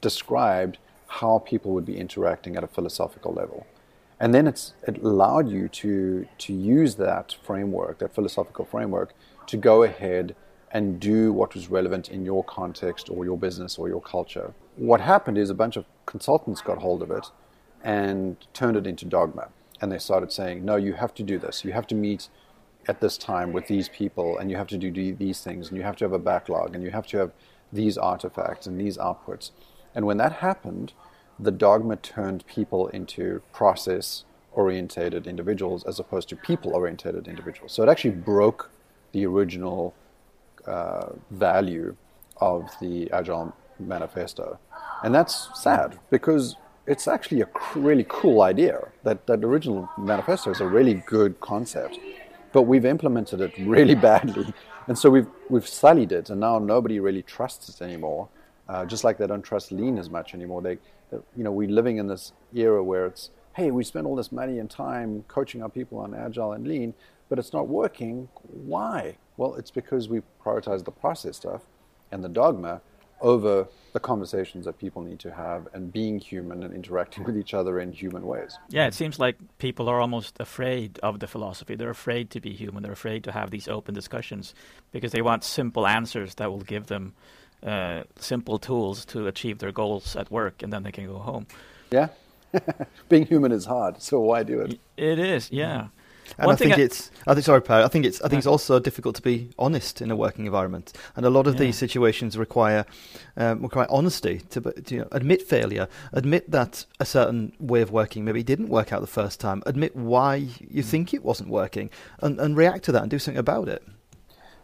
described 0.00 0.78
how 1.06 1.38
people 1.40 1.72
would 1.72 1.86
be 1.86 1.96
interacting 1.96 2.56
at 2.56 2.64
a 2.64 2.66
philosophical 2.66 3.32
level. 3.32 3.66
And 4.18 4.34
then 4.34 4.46
it's, 4.46 4.74
it 4.86 4.98
allowed 4.98 5.48
you 5.50 5.68
to, 5.68 6.26
to 6.38 6.52
use 6.52 6.96
that 6.96 7.34
framework, 7.42 7.98
that 7.98 8.14
philosophical 8.14 8.64
framework, 8.64 9.14
to 9.46 9.56
go 9.56 9.82
ahead 9.82 10.36
and 10.72 11.00
do 11.00 11.32
what 11.32 11.54
was 11.54 11.68
relevant 11.68 12.08
in 12.08 12.24
your 12.24 12.44
context 12.44 13.10
or 13.10 13.24
your 13.24 13.36
business 13.36 13.78
or 13.78 13.88
your 13.88 14.00
culture. 14.00 14.54
What 14.76 15.00
happened 15.00 15.36
is 15.36 15.50
a 15.50 15.54
bunch 15.54 15.76
of 15.76 15.84
consultants 16.06 16.60
got 16.60 16.78
hold 16.78 17.02
of 17.02 17.10
it 17.10 17.26
and 17.82 18.36
turned 18.52 18.76
it 18.76 18.86
into 18.86 19.04
dogma. 19.04 19.48
And 19.80 19.90
they 19.90 19.98
started 19.98 20.30
saying, 20.30 20.64
no, 20.64 20.76
you 20.76 20.92
have 20.92 21.14
to 21.14 21.22
do 21.22 21.38
this. 21.38 21.64
You 21.64 21.72
have 21.72 21.86
to 21.88 21.94
meet 21.94 22.28
at 22.86 23.00
this 23.00 23.18
time 23.18 23.52
with 23.52 23.66
these 23.66 23.88
people, 23.88 24.38
and 24.38 24.50
you 24.50 24.56
have 24.56 24.66
to 24.68 24.78
do 24.78 25.14
these 25.14 25.40
things, 25.42 25.68
and 25.68 25.76
you 25.76 25.82
have 25.82 25.96
to 25.96 26.04
have 26.04 26.12
a 26.12 26.18
backlog, 26.18 26.74
and 26.74 26.82
you 26.82 26.90
have 26.90 27.06
to 27.08 27.18
have 27.18 27.32
these 27.72 27.98
artifacts 27.98 28.66
and 28.66 28.80
these 28.80 28.96
outputs. 28.98 29.50
And 29.94 30.06
when 30.06 30.16
that 30.16 30.34
happened, 30.34 30.92
the 31.38 31.50
dogma 31.50 31.96
turned 31.96 32.46
people 32.46 32.88
into 32.88 33.42
process 33.52 34.24
orientated 34.52 35.26
individuals 35.26 35.84
as 35.84 35.98
opposed 35.98 36.28
to 36.30 36.36
people 36.36 36.74
orientated 36.74 37.28
individuals. 37.28 37.72
So 37.72 37.82
it 37.82 37.88
actually 37.88 38.10
broke 38.10 38.70
the 39.12 39.26
original 39.26 39.94
uh, 40.66 41.10
value 41.30 41.96
of 42.38 42.70
the 42.80 43.10
Agile 43.10 43.54
Manifesto. 43.78 44.58
And 45.02 45.14
that's 45.14 45.48
sad 45.54 45.98
because 46.10 46.56
it's 46.86 47.06
actually 47.06 47.42
a 47.42 47.48
really 47.74 48.06
cool 48.08 48.42
idea. 48.42 48.88
That, 49.04 49.26
that 49.26 49.44
original 49.44 49.88
manifesto 49.98 50.50
is 50.50 50.60
a 50.60 50.66
really 50.66 51.02
good 51.06 51.40
concept 51.40 51.98
but 52.52 52.62
we've 52.62 52.84
implemented 52.84 53.40
it 53.40 53.52
really 53.58 53.94
badly, 54.10 54.52
and 54.86 54.98
so 54.98 55.10
we've 55.10 55.28
we've 55.48 55.66
sullied 55.66 56.12
it, 56.12 56.30
and 56.30 56.40
now 56.40 56.58
nobody 56.58 57.00
really 57.00 57.22
trusts 57.22 57.68
it 57.68 57.82
anymore. 57.82 58.28
Uh, 58.68 58.84
just 58.84 59.02
like 59.02 59.18
they 59.18 59.26
don't 59.26 59.42
trust 59.42 59.72
lean 59.72 59.98
as 59.98 60.08
much 60.08 60.32
anymore. 60.32 60.62
They, 60.62 60.78
you 61.36 61.42
know, 61.42 61.50
we're 61.50 61.68
living 61.68 61.96
in 61.96 62.06
this 62.06 62.32
era 62.54 62.84
where 62.84 63.06
it's, 63.06 63.30
hey, 63.56 63.72
we 63.72 63.82
spend 63.82 64.06
all 64.06 64.14
this 64.14 64.30
money 64.30 64.60
and 64.60 64.70
time 64.70 65.24
coaching 65.26 65.60
our 65.60 65.68
people 65.68 65.98
on 65.98 66.14
agile 66.14 66.52
and 66.52 66.68
lean, 66.68 66.94
but 67.28 67.40
it's 67.40 67.52
not 67.52 67.66
working. 67.66 68.28
Why? 68.44 69.16
Well, 69.40 69.54
it's 69.54 69.70
because 69.70 70.06
we 70.10 70.20
prioritize 70.44 70.84
the 70.84 70.90
process 70.90 71.34
stuff 71.38 71.62
and 72.12 72.22
the 72.22 72.28
dogma 72.28 72.82
over 73.22 73.68
the 73.94 73.98
conversations 73.98 74.66
that 74.66 74.78
people 74.78 75.00
need 75.00 75.18
to 75.20 75.30
have 75.32 75.66
and 75.72 75.90
being 75.90 76.18
human 76.18 76.62
and 76.62 76.74
interacting 76.74 77.24
with 77.24 77.38
each 77.38 77.54
other 77.54 77.80
in 77.80 77.90
human 77.90 78.26
ways. 78.26 78.58
Yeah, 78.68 78.86
it 78.86 78.92
seems 78.92 79.18
like 79.18 79.36
people 79.56 79.88
are 79.88 79.98
almost 79.98 80.36
afraid 80.38 80.98
of 81.02 81.20
the 81.20 81.26
philosophy. 81.26 81.74
They're 81.74 81.88
afraid 81.88 82.28
to 82.32 82.40
be 82.40 82.52
human. 82.52 82.82
They're 82.82 82.92
afraid 82.92 83.24
to 83.24 83.32
have 83.32 83.50
these 83.50 83.66
open 83.66 83.94
discussions 83.94 84.54
because 84.92 85.12
they 85.12 85.22
want 85.22 85.42
simple 85.42 85.86
answers 85.86 86.34
that 86.34 86.50
will 86.50 86.60
give 86.60 86.88
them 86.88 87.14
uh, 87.62 88.02
simple 88.16 88.58
tools 88.58 89.06
to 89.06 89.26
achieve 89.26 89.58
their 89.58 89.72
goals 89.72 90.16
at 90.16 90.30
work 90.30 90.62
and 90.62 90.70
then 90.70 90.82
they 90.82 90.92
can 90.92 91.06
go 91.06 91.16
home. 91.16 91.46
Yeah. 91.90 92.08
being 93.08 93.24
human 93.24 93.52
is 93.52 93.64
hard, 93.64 94.02
so 94.02 94.20
why 94.20 94.42
do 94.42 94.60
it? 94.60 94.78
It 94.98 95.18
is, 95.18 95.50
yeah. 95.50 95.86
And 96.38 96.46
One 96.46 96.54
I 96.54 96.56
think 96.56 96.78
I, 96.78 96.80
it's, 96.80 97.10
I 97.26 97.34
think, 97.34 97.44
sorry, 97.44 97.62
Per, 97.62 97.82
I 97.82 97.88
think 97.88 98.04
it's, 98.04 98.20
I 98.22 98.28
think 98.28 98.38
it's 98.38 98.46
also 98.46 98.78
difficult 98.78 99.16
to 99.16 99.22
be 99.22 99.50
honest 99.58 100.00
in 100.00 100.10
a 100.10 100.16
working 100.16 100.46
environment, 100.46 100.92
and 101.16 101.26
a 101.26 101.30
lot 101.30 101.46
of 101.46 101.54
yeah. 101.54 101.60
these 101.60 101.76
situations 101.76 102.36
require, 102.38 102.86
um, 103.36 103.62
require 103.62 103.86
honesty 103.90 104.40
to, 104.50 104.60
to 104.60 104.94
you 104.94 105.00
know, 105.02 105.08
admit 105.12 105.42
failure, 105.42 105.88
admit 106.12 106.50
that 106.50 106.84
a 106.98 107.04
certain 107.04 107.52
way 107.58 107.82
of 107.82 107.90
working 107.90 108.24
maybe 108.24 108.42
didn't 108.42 108.68
work 108.68 108.92
out 108.92 109.00
the 109.00 109.06
first 109.06 109.40
time, 109.40 109.62
admit 109.66 109.94
why 109.96 110.36
you 110.36 110.82
mm. 110.82 110.84
think 110.84 111.12
it 111.12 111.24
wasn't 111.24 111.48
working, 111.48 111.90
and, 112.20 112.40
and 112.40 112.56
react 112.56 112.84
to 112.84 112.92
that 112.92 113.02
and 113.02 113.10
do 113.10 113.18
something 113.18 113.38
about 113.38 113.68
it. 113.68 113.82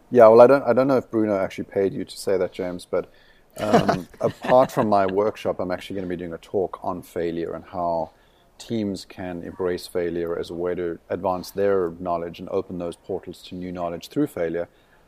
Yeah, 0.09 0.27
well, 0.27 0.41
I 0.41 0.47
don't, 0.47 0.63
I 0.63 0.73
don't 0.73 0.87
know 0.87 0.97
if 0.97 1.11
Bruno 1.11 1.37
actually 1.37 1.65
paid 1.65 1.93
you 1.93 2.05
to 2.05 2.17
say 2.17 2.37
that, 2.37 2.53
James, 2.53 2.85
but 2.85 3.11
um, 3.59 4.07
apart 4.21 4.71
from 4.71 4.87
my 4.87 5.05
workshop, 5.05 5.59
I'm 5.59 5.71
actually 5.71 5.95
going 5.95 6.07
to 6.07 6.09
be 6.09 6.15
doing 6.15 6.33
a 6.33 6.37
talk 6.37 6.79
on 6.81 7.01
failure 7.01 7.53
and 7.53 7.65
how 7.65 8.11
teams 8.57 9.05
can 9.05 9.43
embrace 9.43 9.87
failure 9.87 10.37
as 10.37 10.49
a 10.49 10.53
way 10.53 10.75
to 10.75 10.99
advance 11.09 11.51
their 11.51 11.91
knowledge 11.99 12.39
and 12.39 12.49
open 12.49 12.77
those 12.77 12.95
portals 12.95 13.41
to 13.43 13.55
new 13.55 13.71
knowledge 13.71 14.09
through 14.09 14.27
failure 14.27 14.67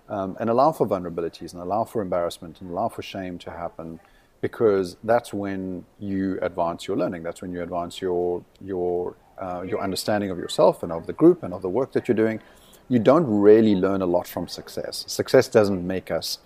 um, 0.10 0.36
and 0.40 0.50
allow 0.50 0.72
for 0.72 0.88
vulnerabilities 0.88 1.54
and 1.54 1.62
allow 1.62 1.84
for 1.84 2.02
embarrassment 2.02 2.62
and 2.62 2.72
allow 2.72 2.90
for 2.90 3.02
shame 3.02 3.38
to 3.40 3.52
happen 3.52 4.00
because 4.42 4.98
that's 5.04 5.34
when 5.34 5.86
you 6.00 6.40
advance 6.42 6.88
your 6.88 6.98
learning. 6.98 7.24
That's 7.24 7.42
when 7.42 7.52
you 7.52 7.62
advance 7.62 8.02
your 8.02 8.44
your 8.62 9.16
uh, 9.38 9.62
your 9.62 9.82
understanding 9.82 10.32
of 10.32 10.38
yourself 10.38 10.84
and 10.84 10.92
of 10.92 11.08
the 11.08 11.14
group 11.14 11.44
and 11.44 11.54
of 11.54 11.62
the 11.62 11.70
work 11.70 11.92
that 11.94 12.08
you're 12.08 12.16
doing. 12.16 12.42
You 12.88 13.00
don't 13.00 13.28
really 13.28 13.76
learn 13.76 14.02
a 14.02 14.06
lot 14.06 14.28
from 14.28 14.48
success. 14.48 15.06
Success 15.08 15.48
doesn't 15.48 15.86
make 15.86 16.10
us 16.10 16.40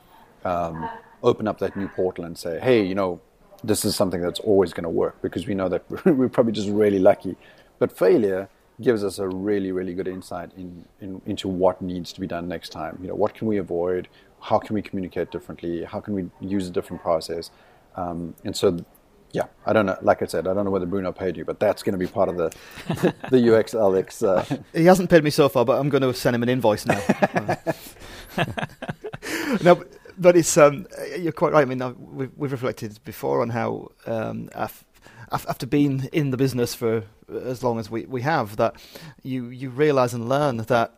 um, 0.43 0.89
open 1.23 1.47
up 1.47 1.59
that 1.59 1.75
new 1.75 1.87
portal 1.87 2.25
and 2.25 2.37
say 2.37 2.59
hey 2.59 2.83
you 2.83 2.93
know 2.93 3.19
this 3.63 3.85
is 3.85 3.95
something 3.95 4.21
that's 4.21 4.39
always 4.41 4.73
going 4.73 4.83
to 4.83 4.89
work 4.89 5.21
because 5.21 5.47
we 5.47 5.55
know 5.55 5.69
that 5.69 5.83
we're 6.05 6.29
probably 6.29 6.53
just 6.53 6.69
really 6.69 6.99
lucky. 6.99 7.35
But 7.79 7.97
failure 7.97 8.49
gives 8.81 9.03
us 9.03 9.19
a 9.19 9.27
really, 9.27 9.71
really 9.71 9.93
good 9.93 10.07
insight 10.07 10.51
in, 10.57 10.85
in, 10.99 11.21
into 11.25 11.47
what 11.47 11.81
needs 11.81 12.11
to 12.13 12.19
be 12.19 12.27
done 12.27 12.47
next 12.47 12.69
time. 12.69 12.97
You 13.01 13.07
know, 13.07 13.15
what 13.15 13.33
can 13.33 13.47
we 13.47 13.57
avoid? 13.57 14.07
How 14.41 14.59
can 14.59 14.73
we 14.73 14.81
communicate 14.81 15.31
differently? 15.31 15.83
How 15.83 15.99
can 15.99 16.13
we 16.13 16.29
use 16.41 16.67
a 16.67 16.71
different 16.71 17.01
process? 17.01 17.51
Um, 17.95 18.35
and 18.43 18.55
so, 18.55 18.77
yeah, 19.31 19.45
I 19.65 19.73
don't 19.73 19.85
know. 19.85 19.97
Like 20.01 20.21
I 20.21 20.25
said, 20.25 20.47
I 20.47 20.53
don't 20.53 20.65
know 20.65 20.71
whether 20.71 20.85
Bruno 20.85 21.11
paid 21.11 21.37
you, 21.37 21.45
but 21.45 21.59
that's 21.59 21.83
going 21.83 21.93
to 21.93 21.99
be 21.99 22.07
part 22.07 22.29
of 22.29 22.37
the 22.37 22.49
the 23.29 23.37
UXLX. 23.37 24.27
Uh. 24.27 24.57
He 24.73 24.85
hasn't 24.85 25.09
paid 25.09 25.23
me 25.23 25.29
so 25.29 25.47
far, 25.49 25.65
but 25.65 25.79
I'm 25.79 25.89
going 25.89 26.03
to 26.03 26.13
send 26.13 26.35
him 26.35 26.43
an 26.43 26.49
invoice 26.49 26.85
now. 26.85 27.01
no, 29.63 29.83
but 30.17 30.35
it's 30.35 30.57
um, 30.57 30.87
you're 31.17 31.31
quite 31.31 31.53
right. 31.53 31.61
I 31.61 31.65
mean, 31.65 31.95
we've, 31.97 32.31
we've 32.35 32.51
reflected 32.51 32.99
before 33.03 33.41
on 33.41 33.49
how 33.49 33.91
um, 34.05 34.49
after 35.31 35.65
being 35.65 36.09
in 36.11 36.31
the 36.31 36.37
business 36.37 36.75
for 36.75 37.03
as 37.29 37.63
long 37.63 37.79
as 37.79 37.89
we, 37.89 38.05
we 38.05 38.21
have, 38.21 38.57
that 38.57 38.75
you 39.23 39.47
you 39.47 39.69
realise 39.69 40.13
and 40.13 40.29
learn 40.29 40.57
that 40.57 40.91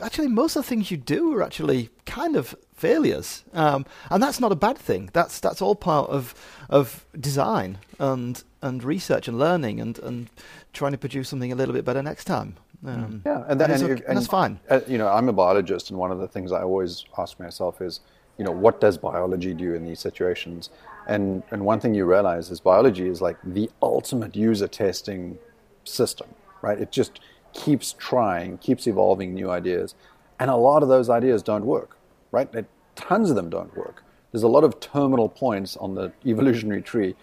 actually 0.00 0.28
most 0.28 0.56
of 0.56 0.62
the 0.62 0.68
things 0.68 0.90
you 0.90 0.96
do 0.96 1.34
are 1.34 1.42
actually 1.42 1.90
kind 2.06 2.36
of 2.36 2.54
failures, 2.74 3.44
um, 3.52 3.84
and 4.10 4.22
that's 4.22 4.40
not 4.40 4.52
a 4.52 4.56
bad 4.56 4.78
thing. 4.78 5.10
That's 5.12 5.40
that's 5.40 5.60
all 5.60 5.74
part 5.74 6.08
of 6.10 6.34
of 6.68 7.04
design 7.18 7.78
and 7.98 8.42
and 8.62 8.82
research 8.84 9.28
and 9.28 9.38
learning 9.38 9.80
and 9.80 9.98
and 10.00 10.30
trying 10.72 10.92
to 10.92 10.98
produce 10.98 11.28
something 11.28 11.52
a 11.52 11.54
little 11.54 11.74
bit 11.74 11.84
better 11.84 12.02
next 12.02 12.24
time. 12.24 12.56
Um, 12.86 13.22
yeah, 13.26 13.44
and, 13.46 13.60
that, 13.60 13.70
and, 13.70 13.82
and, 13.82 14.00
and, 14.00 14.16
that's 14.16 14.26
fine. 14.26 14.58
Uh, 14.70 14.80
you 14.86 14.96
know, 14.96 15.08
I'm 15.08 15.28
a 15.28 15.34
biologist, 15.34 15.90
and 15.90 15.98
one 15.98 16.10
of 16.10 16.18
the 16.18 16.28
things 16.28 16.50
I 16.50 16.62
always 16.62 17.04
ask 17.18 17.38
myself 17.38 17.82
is, 17.82 18.00
you 18.40 18.44
know, 18.44 18.52
what 18.52 18.80
does 18.80 18.96
biology 18.96 19.52
do 19.52 19.74
in 19.74 19.84
these 19.84 20.00
situations? 20.00 20.70
And 21.06 21.42
and 21.50 21.66
one 21.66 21.78
thing 21.78 21.92
you 21.92 22.06
realize 22.06 22.50
is 22.50 22.58
biology 22.58 23.06
is 23.06 23.20
like 23.20 23.36
the 23.44 23.70
ultimate 23.82 24.34
user 24.34 24.66
testing 24.66 25.38
system, 25.84 26.28
right? 26.62 26.80
It 26.80 26.90
just 26.90 27.20
keeps 27.52 27.94
trying, 27.98 28.56
keeps 28.56 28.86
evolving 28.86 29.34
new 29.34 29.50
ideas, 29.50 29.94
and 30.38 30.50
a 30.50 30.56
lot 30.56 30.82
of 30.82 30.88
those 30.88 31.10
ideas 31.10 31.42
don't 31.42 31.66
work, 31.66 31.98
right? 32.32 32.48
Tons 32.96 33.28
of 33.28 33.36
them 33.36 33.50
don't 33.50 33.76
work. 33.76 34.02
There's 34.32 34.42
a 34.42 34.48
lot 34.48 34.64
of 34.64 34.80
terminal 34.80 35.28
points 35.28 35.76
on 35.76 35.94
the 35.94 36.10
evolutionary 36.24 36.80
tree, 36.80 37.16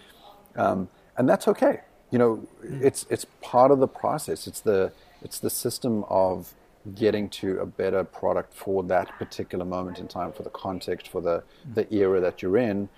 um, 0.54 0.88
and 1.16 1.28
that's 1.28 1.48
okay. 1.48 1.80
You 2.12 2.18
know, 2.20 2.46
it's 2.62 3.06
it's 3.10 3.26
part 3.40 3.72
of 3.72 3.80
the 3.80 3.88
process. 3.88 4.46
It's 4.46 4.60
the 4.60 4.92
it's 5.20 5.40
the 5.40 5.50
system 5.50 6.04
of 6.08 6.54
getting 6.94 7.28
to 7.28 7.58
a 7.60 7.66
better 7.66 8.04
product 8.04 8.54
for 8.54 8.82
that 8.84 9.08
particular 9.18 9.64
moment 9.64 9.98
in 9.98 10.08
time, 10.08 10.32
for 10.32 10.42
the 10.42 10.50
context, 10.50 11.08
for 11.08 11.20
the, 11.20 11.42
the 11.74 11.92
era 11.94 12.20
that 12.20 12.42
you're 12.42 12.56
in, 12.56 12.88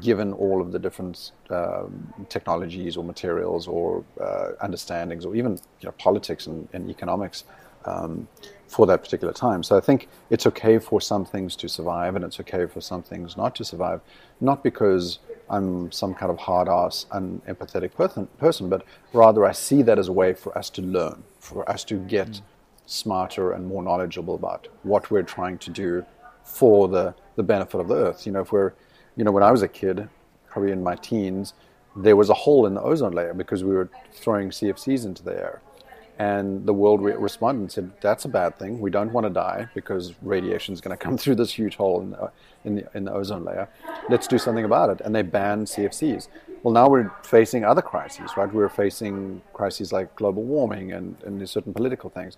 given 0.00 0.32
all 0.34 0.60
of 0.60 0.70
the 0.72 0.78
different 0.78 1.32
um, 1.50 2.14
technologies 2.28 2.96
or 2.96 3.02
materials 3.02 3.66
or 3.66 4.04
uh, 4.20 4.50
understandings 4.60 5.24
or 5.24 5.34
even 5.34 5.52
you 5.80 5.86
know, 5.86 5.92
politics 5.92 6.46
and, 6.46 6.68
and 6.72 6.88
economics 6.88 7.44
um, 7.86 8.28
for 8.68 8.86
that 8.86 9.02
particular 9.02 9.32
time. 9.32 9.62
So 9.62 9.76
I 9.76 9.80
think 9.80 10.08
it's 10.28 10.46
okay 10.46 10.78
for 10.78 11.00
some 11.00 11.24
things 11.24 11.56
to 11.56 11.68
survive 11.68 12.14
and 12.14 12.24
it's 12.24 12.38
okay 12.40 12.66
for 12.66 12.80
some 12.80 13.02
things 13.02 13.36
not 13.36 13.54
to 13.56 13.64
survive, 13.64 14.00
not 14.40 14.62
because 14.62 15.18
I'm 15.48 15.90
some 15.90 16.14
kind 16.14 16.30
of 16.30 16.38
hard 16.38 16.68
ass, 16.68 17.06
unempathetic 17.10 17.94
person, 17.94 18.28
person, 18.38 18.68
but 18.68 18.84
rather 19.12 19.44
I 19.44 19.52
see 19.52 19.82
that 19.82 19.98
as 19.98 20.06
a 20.06 20.12
way 20.12 20.34
for 20.34 20.56
us 20.56 20.70
to 20.70 20.82
learn, 20.82 21.24
for 21.40 21.68
us 21.68 21.82
to 21.84 21.96
get 21.96 22.28
mm. 22.28 22.42
Smarter 22.90 23.52
and 23.52 23.66
more 23.66 23.82
knowledgeable 23.82 24.34
about 24.34 24.66
what 24.82 25.10
we're 25.10 25.22
trying 25.22 25.56
to 25.58 25.70
do 25.70 26.04
for 26.42 26.88
the, 26.88 27.14
the 27.36 27.42
benefit 27.42 27.80
of 27.80 27.88
the 27.88 27.94
earth. 27.94 28.26
You 28.26 28.32
know, 28.32 28.40
if 28.40 28.50
we're, 28.50 28.72
you 29.16 29.24
know, 29.24 29.30
when 29.30 29.44
I 29.44 29.52
was 29.52 29.62
a 29.62 29.68
kid, 29.68 30.08
probably 30.48 30.72
in 30.72 30.82
my 30.82 30.96
teens, 30.96 31.54
there 31.94 32.16
was 32.16 32.30
a 32.30 32.34
hole 32.34 32.66
in 32.66 32.74
the 32.74 32.82
ozone 32.82 33.12
layer 33.12 33.32
because 33.32 33.62
we 33.62 33.74
were 33.74 33.88
throwing 34.12 34.50
CFCs 34.50 35.04
into 35.04 35.22
the 35.22 35.32
air. 35.32 35.62
And 36.18 36.66
the 36.66 36.74
world 36.74 37.00
re- 37.00 37.14
responded 37.14 37.60
and 37.60 37.72
said, 37.72 37.92
that's 38.00 38.24
a 38.24 38.28
bad 38.28 38.58
thing. 38.58 38.80
We 38.80 38.90
don't 38.90 39.12
want 39.12 39.24
to 39.24 39.30
die 39.30 39.68
because 39.74 40.12
radiation 40.20 40.74
is 40.74 40.80
going 40.80 40.96
to 40.96 41.02
come 41.02 41.16
through 41.22 41.36
this 41.36 41.52
huge 41.52 41.76
hole 41.76 42.02
in 42.02 42.10
the, 42.10 42.32
in, 42.64 42.74
the, 42.74 42.90
in 42.94 43.04
the 43.04 43.12
ozone 43.12 43.44
layer. 43.44 43.68
Let's 44.08 44.26
do 44.26 44.36
something 44.36 44.64
about 44.64 44.90
it. 44.90 45.00
And 45.02 45.14
they 45.14 45.22
banned 45.22 45.68
CFCs. 45.68 46.28
Well, 46.62 46.74
now 46.74 46.88
we're 46.88 47.10
facing 47.22 47.64
other 47.64 47.80
crises, 47.80 48.32
right? 48.36 48.52
We're 48.52 48.68
facing 48.68 49.40
crises 49.54 49.92
like 49.92 50.14
global 50.16 50.42
warming 50.42 50.92
and, 50.92 51.16
and 51.22 51.48
certain 51.48 51.72
political 51.72 52.10
things. 52.10 52.36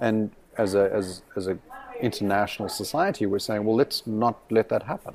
And 0.00 0.30
as 0.56 0.74
a, 0.74 0.92
as, 0.92 1.22
as 1.36 1.46
a 1.46 1.58
international 2.00 2.68
society, 2.68 3.26
we're 3.26 3.38
saying, 3.38 3.64
well, 3.64 3.76
let's 3.76 4.06
not 4.06 4.38
let 4.50 4.68
that 4.68 4.84
happen. 4.84 5.14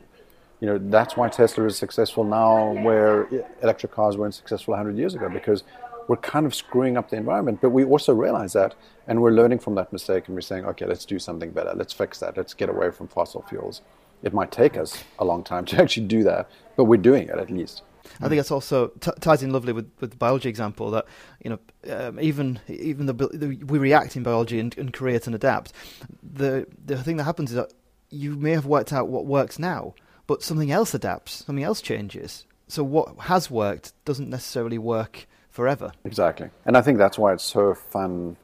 You 0.60 0.68
know, 0.68 0.78
that's 0.78 1.18
why 1.18 1.30
Tesla 1.30 1.66
is 1.66 1.78
successful 1.78 2.24
now 2.24 2.72
where 2.84 3.28
electric 3.62 3.92
cars 3.92 4.16
weren't 4.16 4.34
successful 4.34 4.72
100 4.72 4.98
years 4.98 5.14
ago 5.14 5.30
because 5.30 5.64
we're 6.08 6.18
kind 6.18 6.46
of 6.46 6.54
screwing 6.56 6.98
up 6.98 7.10
the 7.10 7.18
environment. 7.18 7.60
But 7.62 7.72
we 7.72 7.84
also 7.84 8.14
realize 8.14 8.54
that, 8.54 8.76
and 9.08 9.22
we're 9.22 9.32
learning 9.32 9.60
from 9.60 9.76
that 9.76 9.92
mistake, 9.92 10.28
and 10.28 10.36
we're 10.36 10.42
saying, 10.42 10.66
okay, 10.66 10.86
let's 10.86 11.06
do 11.06 11.20
something 11.20 11.52
better. 11.52 11.74
Let's 11.76 11.94
fix 11.94 12.20
that. 12.20 12.38
Let's 12.38 12.54
get 12.54 12.70
away 12.70 12.92
from 12.92 13.08
fossil 13.08 13.44
fuels. 13.50 13.82
It 14.22 14.34
might 14.34 14.52
take 14.52 14.78
us 14.78 15.04
a 15.20 15.26
long 15.26 15.44
time 15.44 15.66
to 15.66 15.78
actually 15.82 16.08
do 16.08 16.24
that, 16.24 16.50
but 16.76 16.86
we're 16.86 16.98
doing 16.98 17.28
it 17.28 17.38
at 17.38 17.50
least. 17.50 17.84
I 18.20 18.28
think 18.28 18.40
that's 18.40 18.52
also 18.52 18.88
t- 19.00 19.12
ties 19.20 19.44
in 19.44 19.52
lovely 19.52 19.74
with, 19.74 19.90
with 20.00 20.12
the 20.12 20.18
biology 20.18 20.50
example 20.50 20.92
that 20.92 21.06
you 21.44 21.50
know 21.50 21.96
um, 21.96 22.20
even 22.20 22.60
even 22.68 23.06
the, 23.06 23.14
the, 23.14 23.60
we 23.66 23.80
react 23.80 24.16
in 24.16 24.24
biology 24.24 24.60
and, 24.60 24.78
and 24.78 24.94
create 24.94 25.26
and 25.26 25.36
adapt. 25.36 25.74
The 26.22 26.68
the 26.86 27.02
thing 27.02 27.18
that 27.18 27.24
happens 27.24 27.52
is 27.52 27.56
that 27.56 27.74
you 28.10 28.36
may 28.36 28.52
have 28.52 28.66
worked 28.66 28.94
out 28.94 29.08
what 29.08 29.26
works 29.26 29.58
now, 29.58 29.96
but 30.28 30.44
something 30.44 30.72
else 30.72 30.94
adapts, 30.94 31.46
something 31.46 31.64
else 31.64 31.82
changes. 31.82 32.46
So 32.68 32.84
what 32.84 33.16
has 33.20 33.52
worked 33.52 33.94
doesn't 34.06 34.30
necessarily 34.30 34.78
work 34.78 35.28
forever. 35.50 35.92
Exactly. 36.06 36.50
And 36.66 36.78
I 36.78 36.82
think 36.82 36.98
that's 36.98 37.18
why 37.18 37.34
it's 37.34 37.44
so 37.44 37.74
fun 37.74 38.36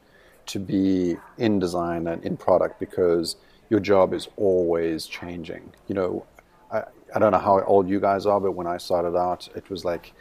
to 0.46 0.58
be 0.58 1.16
in 1.38 1.58
design 1.58 2.06
and 2.06 2.24
in 2.24 2.36
product 2.36 2.78
because 2.80 3.36
your 3.68 3.80
job 3.80 4.12
is 4.12 4.28
always 4.36 5.06
changing. 5.06 5.72
You 5.88 5.94
know, 5.94 6.26
I, 6.72 6.84
I 7.14 7.18
don't 7.18 7.32
know 7.32 7.38
how 7.38 7.62
old 7.62 7.88
you 7.88 8.00
guys 8.00 8.26
are, 8.26 8.40
but 8.40 8.52
when 8.52 8.66
I 8.66 8.78
started 8.78 9.16
out, 9.16 9.48
it 9.54 9.68
was 9.70 9.84
like, 9.84 10.12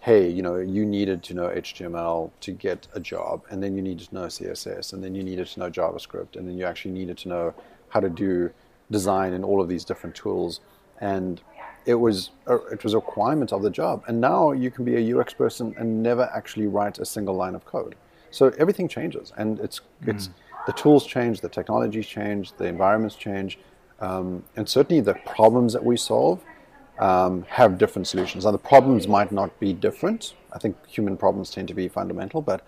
hey, 0.00 0.28
you 0.28 0.42
know, 0.42 0.56
you 0.56 0.86
needed 0.86 1.22
to 1.24 1.34
know 1.34 1.48
HTML 1.48 2.30
to 2.40 2.52
get 2.52 2.86
a 2.94 3.00
job, 3.00 3.42
and 3.50 3.62
then 3.62 3.76
you 3.76 3.82
needed 3.82 4.08
to 4.08 4.14
know 4.14 4.26
CSS, 4.26 4.92
and 4.92 5.02
then 5.02 5.14
you 5.14 5.22
needed 5.22 5.46
to 5.48 5.60
know 5.60 5.70
JavaScript, 5.70 6.36
and 6.36 6.48
then 6.48 6.56
you 6.56 6.64
actually 6.64 6.92
needed 6.92 7.18
to 7.18 7.28
know 7.28 7.54
how 7.88 8.00
to 8.00 8.08
do 8.08 8.50
design 8.90 9.32
in 9.32 9.44
all 9.44 9.60
of 9.60 9.68
these 9.68 9.84
different 9.84 10.14
tools. 10.14 10.60
And 11.00 11.40
it 11.84 11.94
was 11.94 12.30
a, 12.46 12.56
it 12.72 12.84
was 12.84 12.94
a 12.94 12.98
requirement 12.98 13.52
of 13.52 13.62
the 13.62 13.70
job. 13.70 14.04
And 14.06 14.20
now 14.20 14.52
you 14.52 14.70
can 14.70 14.84
be 14.84 14.96
a 14.96 15.18
UX 15.18 15.32
person 15.32 15.74
and 15.78 16.02
never 16.02 16.30
actually 16.34 16.66
write 16.66 16.98
a 16.98 17.04
single 17.04 17.34
line 17.34 17.54
of 17.54 17.64
code. 17.64 17.94
So 18.30 18.52
everything 18.58 18.88
changes, 18.88 19.32
and 19.36 19.58
it's 19.60 19.80
mm. 20.04 20.08
it's 20.08 20.28
the 20.66 20.72
tools 20.74 21.06
change, 21.06 21.40
the 21.40 21.48
technologies 21.48 22.06
change, 22.06 22.52
the 22.52 22.66
environments 22.66 23.16
change, 23.16 23.58
um, 24.00 24.44
and 24.56 24.68
certainly 24.68 25.00
the 25.00 25.14
problems 25.14 25.72
that 25.72 25.84
we 25.84 25.96
solve 25.96 26.42
um, 26.98 27.44
have 27.48 27.78
different 27.78 28.06
solutions. 28.06 28.44
Now 28.44 28.50
the 28.50 28.58
problems 28.58 29.06
might 29.06 29.32
not 29.32 29.58
be 29.60 29.72
different. 29.72 30.34
I 30.52 30.58
think 30.58 30.76
human 30.86 31.16
problems 31.16 31.50
tend 31.50 31.68
to 31.68 31.74
be 31.74 31.88
fundamental, 31.88 32.42
but 32.42 32.66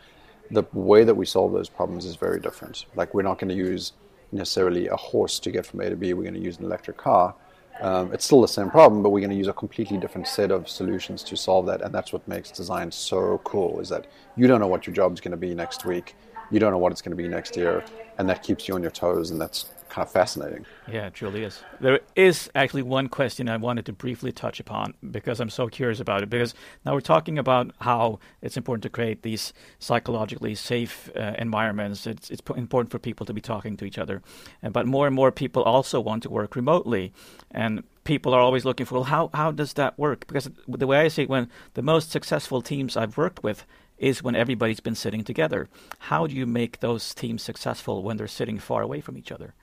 the 0.50 0.64
way 0.72 1.04
that 1.04 1.14
we 1.14 1.26
solve 1.26 1.52
those 1.52 1.68
problems 1.68 2.04
is 2.04 2.16
very 2.16 2.40
different. 2.40 2.86
Like 2.94 3.14
we're 3.14 3.22
not 3.22 3.38
going 3.38 3.50
to 3.50 3.54
use 3.54 3.92
necessarily 4.32 4.88
a 4.88 4.96
horse 4.96 5.38
to 5.40 5.50
get 5.50 5.66
from 5.66 5.80
A 5.80 5.90
to 5.90 5.96
B. 5.96 6.14
We're 6.14 6.22
going 6.22 6.34
to 6.34 6.40
use 6.40 6.58
an 6.58 6.64
electric 6.64 6.96
car 6.96 7.34
um, 7.80 8.12
it's 8.12 8.26
still 8.26 8.42
the 8.42 8.48
same 8.48 8.70
problem, 8.70 9.02
but 9.02 9.10
we're 9.10 9.20
going 9.20 9.30
to 9.30 9.36
use 9.36 9.48
a 9.48 9.54
completely 9.54 9.96
different 9.96 10.28
set 10.28 10.50
of 10.50 10.68
solutions 10.68 11.22
to 11.24 11.36
solve 11.36 11.66
that. 11.66 11.80
And 11.80 11.94
that's 11.94 12.12
what 12.12 12.26
makes 12.28 12.50
design 12.50 12.92
so 12.92 13.40
cool 13.44 13.80
is 13.80 13.88
that 13.88 14.06
you 14.36 14.46
don't 14.46 14.60
know 14.60 14.66
what 14.66 14.86
your 14.86 14.94
job 14.94 15.14
is 15.14 15.20
going 15.20 15.30
to 15.30 15.38
be 15.38 15.54
next 15.54 15.86
week. 15.86 16.14
You 16.50 16.60
don't 16.60 16.72
know 16.72 16.78
what 16.78 16.92
it's 16.92 17.00
going 17.00 17.16
to 17.16 17.22
be 17.22 17.28
next 17.28 17.56
year. 17.56 17.82
And 18.18 18.28
that 18.28 18.42
keeps 18.42 18.68
you 18.68 18.74
on 18.74 18.82
your 18.82 18.90
toes. 18.90 19.30
And 19.30 19.40
that's 19.40 19.66
kind 19.90 20.06
of 20.06 20.12
fascinating. 20.12 20.64
Yeah, 20.90 21.06
it 21.06 21.14
truly 21.14 21.44
is. 21.44 21.62
There 21.80 22.00
is 22.16 22.50
actually 22.54 22.82
one 22.82 23.08
question 23.08 23.48
I 23.48 23.56
wanted 23.56 23.86
to 23.86 23.92
briefly 23.92 24.32
touch 24.32 24.60
upon 24.60 24.94
because 25.10 25.40
I'm 25.40 25.50
so 25.50 25.68
curious 25.68 26.00
about 26.00 26.22
it. 26.22 26.30
Because 26.30 26.54
now 26.86 26.94
we're 26.94 27.00
talking 27.00 27.38
about 27.38 27.72
how 27.80 28.18
it's 28.40 28.56
important 28.56 28.82
to 28.84 28.88
create 28.88 29.22
these 29.22 29.52
psychologically 29.78 30.54
safe 30.54 31.10
uh, 31.16 31.34
environments. 31.38 32.06
It's, 32.06 32.30
it's 32.30 32.42
important 32.56 32.90
for 32.90 32.98
people 32.98 33.26
to 33.26 33.34
be 33.34 33.40
talking 33.40 33.76
to 33.76 33.84
each 33.84 33.98
other. 33.98 34.22
But 34.62 34.86
more 34.86 35.06
and 35.06 35.14
more 35.14 35.32
people 35.32 35.62
also 35.62 36.00
want 36.00 36.22
to 36.22 36.30
work 36.30 36.56
remotely. 36.56 37.12
And 37.50 37.82
people 38.04 38.32
are 38.32 38.40
always 38.40 38.64
looking 38.64 38.86
for, 38.86 38.94
well, 38.96 39.04
how, 39.04 39.30
how 39.34 39.50
does 39.50 39.74
that 39.74 39.98
work? 39.98 40.26
Because 40.26 40.48
the 40.66 40.86
way 40.86 41.00
I 41.00 41.08
see 41.08 41.22
it, 41.22 41.28
when 41.28 41.50
the 41.74 41.82
most 41.82 42.10
successful 42.10 42.62
teams 42.62 42.96
I've 42.96 43.18
worked 43.18 43.42
with 43.42 43.66
is 43.98 44.22
when 44.22 44.34
everybody's 44.34 44.80
been 44.80 44.94
sitting 44.94 45.22
together. 45.22 45.68
How 45.98 46.26
do 46.26 46.34
you 46.34 46.46
make 46.46 46.80
those 46.80 47.14
teams 47.14 47.42
successful 47.42 48.02
when 48.02 48.16
they're 48.16 48.26
sitting 48.26 48.58
far 48.58 48.82
away 48.82 49.00
from 49.00 49.18
each 49.18 49.30
other? 49.30 49.54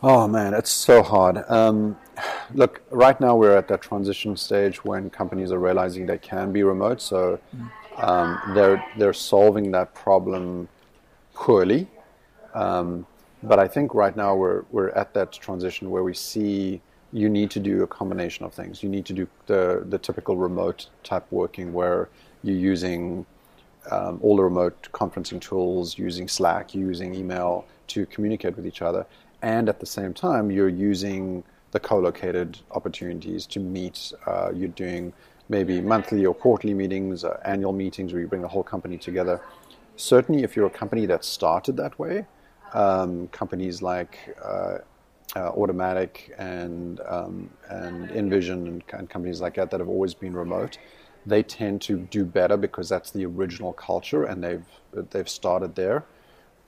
Oh 0.00 0.28
man, 0.28 0.54
it's 0.54 0.70
so 0.70 1.02
hard. 1.02 1.44
Um, 1.48 1.96
look, 2.54 2.82
right 2.90 3.20
now 3.20 3.34
we're 3.34 3.56
at 3.56 3.66
that 3.66 3.82
transition 3.82 4.36
stage 4.36 4.84
when 4.84 5.10
companies 5.10 5.50
are 5.50 5.58
realizing 5.58 6.06
they 6.06 6.18
can 6.18 6.52
be 6.52 6.62
remote, 6.62 7.00
so 7.02 7.40
um, 7.96 8.40
they're 8.54 8.84
they're 8.96 9.12
solving 9.12 9.72
that 9.72 9.94
problem 9.94 10.68
poorly. 11.34 11.88
Um, 12.54 13.06
but 13.42 13.58
I 13.58 13.66
think 13.66 13.92
right 13.92 14.16
now 14.16 14.36
we're 14.36 14.62
we're 14.70 14.90
at 14.90 15.14
that 15.14 15.32
transition 15.32 15.90
where 15.90 16.04
we 16.04 16.14
see 16.14 16.80
you 17.12 17.28
need 17.28 17.50
to 17.50 17.58
do 17.58 17.82
a 17.82 17.86
combination 17.88 18.44
of 18.44 18.54
things. 18.54 18.84
You 18.84 18.88
need 18.88 19.04
to 19.06 19.12
do 19.12 19.26
the 19.46 19.84
the 19.88 19.98
typical 19.98 20.36
remote 20.36 20.86
type 21.02 21.26
working 21.32 21.72
where 21.72 22.08
you're 22.44 22.56
using 22.56 23.26
um, 23.90 24.20
all 24.22 24.36
the 24.36 24.44
remote 24.44 24.88
conferencing 24.92 25.40
tools, 25.40 25.98
using 25.98 26.28
Slack, 26.28 26.72
using 26.72 27.16
email 27.16 27.64
to 27.88 28.06
communicate 28.06 28.54
with 28.54 28.66
each 28.66 28.82
other, 28.82 29.06
and 29.42 29.68
at 29.68 29.80
the 29.80 29.86
same 29.86 30.14
time, 30.14 30.50
you're 30.50 30.68
using 30.68 31.44
the 31.70 31.80
co-located 31.80 32.58
opportunities 32.70 33.46
to 33.46 33.60
meet. 33.60 34.12
Uh, 34.26 34.50
you're 34.52 34.68
doing 34.68 35.12
maybe 35.48 35.80
monthly 35.80 36.26
or 36.26 36.34
quarterly 36.34 36.74
meetings, 36.74 37.24
uh, 37.24 37.40
annual 37.44 37.72
meetings 37.72 38.12
where 38.12 38.20
you 38.20 38.28
bring 38.28 38.42
the 38.42 38.48
whole 38.48 38.62
company 38.62 38.98
together. 38.98 39.40
Certainly, 39.96 40.42
if 40.42 40.56
you're 40.56 40.66
a 40.66 40.70
company 40.70 41.06
that 41.06 41.24
started 41.24 41.76
that 41.76 41.98
way, 41.98 42.26
um, 42.74 43.28
companies 43.28 43.82
like 43.82 44.36
uh, 44.44 44.78
uh, 45.36 45.52
Automattic 45.52 46.32
and 46.38 47.00
um, 47.06 47.50
and 47.68 48.08
InVision 48.10 48.66
and, 48.66 48.82
and, 48.92 49.10
companies 49.10 49.40
like 49.40 49.54
that 49.54 49.70
that 49.70 49.80
have 49.80 49.88
always 49.88 50.14
been 50.14 50.34
remote, 50.34 50.78
they 51.26 51.42
tend 51.42 51.82
to 51.82 51.98
do 51.98 52.24
better 52.24 52.56
because 52.56 52.88
that's 52.88 53.10
the 53.10 53.26
original 53.26 53.72
culture 53.72 54.24
and 54.24 54.42
they've 54.42 54.64
they've 55.10 55.28
started 55.28 55.74
there. 55.74 56.04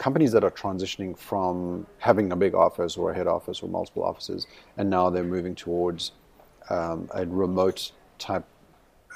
Companies 0.00 0.32
that 0.32 0.44
are 0.44 0.50
transitioning 0.50 1.12
from 1.16 1.86
having 1.98 2.32
a 2.32 2.36
big 2.36 2.54
office 2.54 2.96
or 2.96 3.10
a 3.10 3.14
head 3.14 3.26
office 3.26 3.62
or 3.62 3.68
multiple 3.68 4.02
offices, 4.02 4.46
and 4.78 4.88
now 4.88 5.10
they're 5.10 5.22
moving 5.36 5.54
towards 5.54 6.12
um, 6.70 7.08
a 7.12 7.26
remote 7.26 7.92
type 8.18 8.46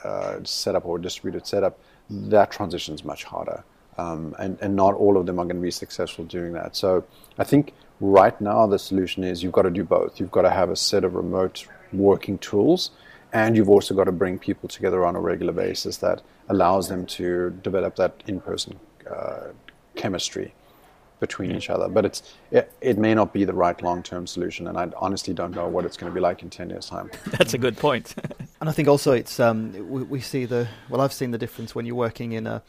uh, 0.05 0.41
setup 0.45 0.85
or 0.85 0.99
distributed 0.99 1.47
setup, 1.47 1.79
that 2.11 2.51
transition 2.51 2.95
is 2.95 3.03
much 3.03 3.25
harder. 3.25 3.65
Um, 3.97 4.35
and, 4.39 4.59
and 4.61 4.77
not 4.77 4.95
all 4.95 5.17
of 5.17 5.25
them 5.25 5.39
are 5.39 5.45
going 5.45 5.57
to 5.57 5.63
be 5.63 5.71
successful 5.71 6.25
doing 6.25 6.53
that. 6.53 6.77
So 6.77 7.05
I 7.39 7.45
think 7.45 7.73
right 8.01 8.39
now 8.41 8.67
the 8.67 8.79
solution 8.79 9.25
is 9.25 9.43
you've 9.43 9.53
got 9.53 9.63
to 9.63 9.71
do 9.71 9.85
both. 9.85 10.21
You've 10.21 10.33
got 10.33 10.43
to 10.43 10.51
have 10.51 10.69
a 10.69 10.77
set 10.77 11.05
of 11.05 11.15
remote 11.15 11.67
working 11.93 12.37
tools, 12.39 12.91
and 13.33 13.57
you've 13.57 13.71
also 13.71 13.95
got 13.95 14.05
to 14.05 14.13
bring 14.13 14.39
people 14.39 14.69
together 14.69 15.07
on 15.07 15.17
a 15.17 15.21
regular 15.21 15.53
basis 15.53 15.97
that 15.99 16.21
allows 16.51 16.89
them 16.89 17.07
to 17.07 17.51
develop 17.63 17.97
that 17.97 18.23
in 18.27 18.41
person 18.41 18.79
uh, 19.11 19.47
chemistry 19.95 20.53
between 21.27 21.51
each 21.53 21.71
other. 21.71 21.89
But 21.89 22.05
it's 22.05 22.21
it, 22.51 22.73
it 22.81 22.99
may 22.99 23.15
not 23.15 23.33
be 23.33 23.45
the 23.45 23.53
right 23.53 23.81
long 23.83 24.03
term 24.03 24.27
solution, 24.27 24.67
and 24.69 24.77
I 24.77 24.91
honestly 24.97 25.35
don't 25.35 25.55
know 25.55 25.69
what 25.69 25.85
it's 25.85 25.97
going 25.97 26.11
to 26.13 26.15
be 26.15 26.21
like 26.21 26.43
in 26.43 26.51
ten 26.51 26.71
years' 26.71 26.87
time. 26.87 27.11
That's 27.39 27.55
a 27.55 27.59
good 27.59 27.77
point. 27.77 28.15
and 28.61 28.69
I 28.69 28.73
think 28.73 28.89
also 28.89 29.13
it's 29.13 29.41
um, 29.41 29.73
we, 29.89 30.03
we, 30.03 30.21
see 30.21 30.45
the 30.45 30.69
well, 30.89 31.01
I've 31.01 31.13
seen 31.13 31.31
the 31.31 31.39
difference 31.39 31.75
when 31.75 31.87
you're 31.87 32.03
working 32.09 32.33
in 32.33 32.47
a 32.47 32.63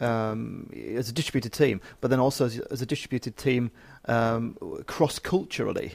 um, 0.00 0.70
as 0.96 1.08
a 1.08 1.12
distributed 1.12 1.52
team, 1.52 1.80
but 2.00 2.08
then 2.08 2.20
also 2.20 2.46
as, 2.46 2.58
as 2.58 2.82
a 2.82 2.86
distributed 2.86 3.36
team 3.36 3.70
um, 4.06 4.56
cross 4.86 5.18
culturally. 5.18 5.94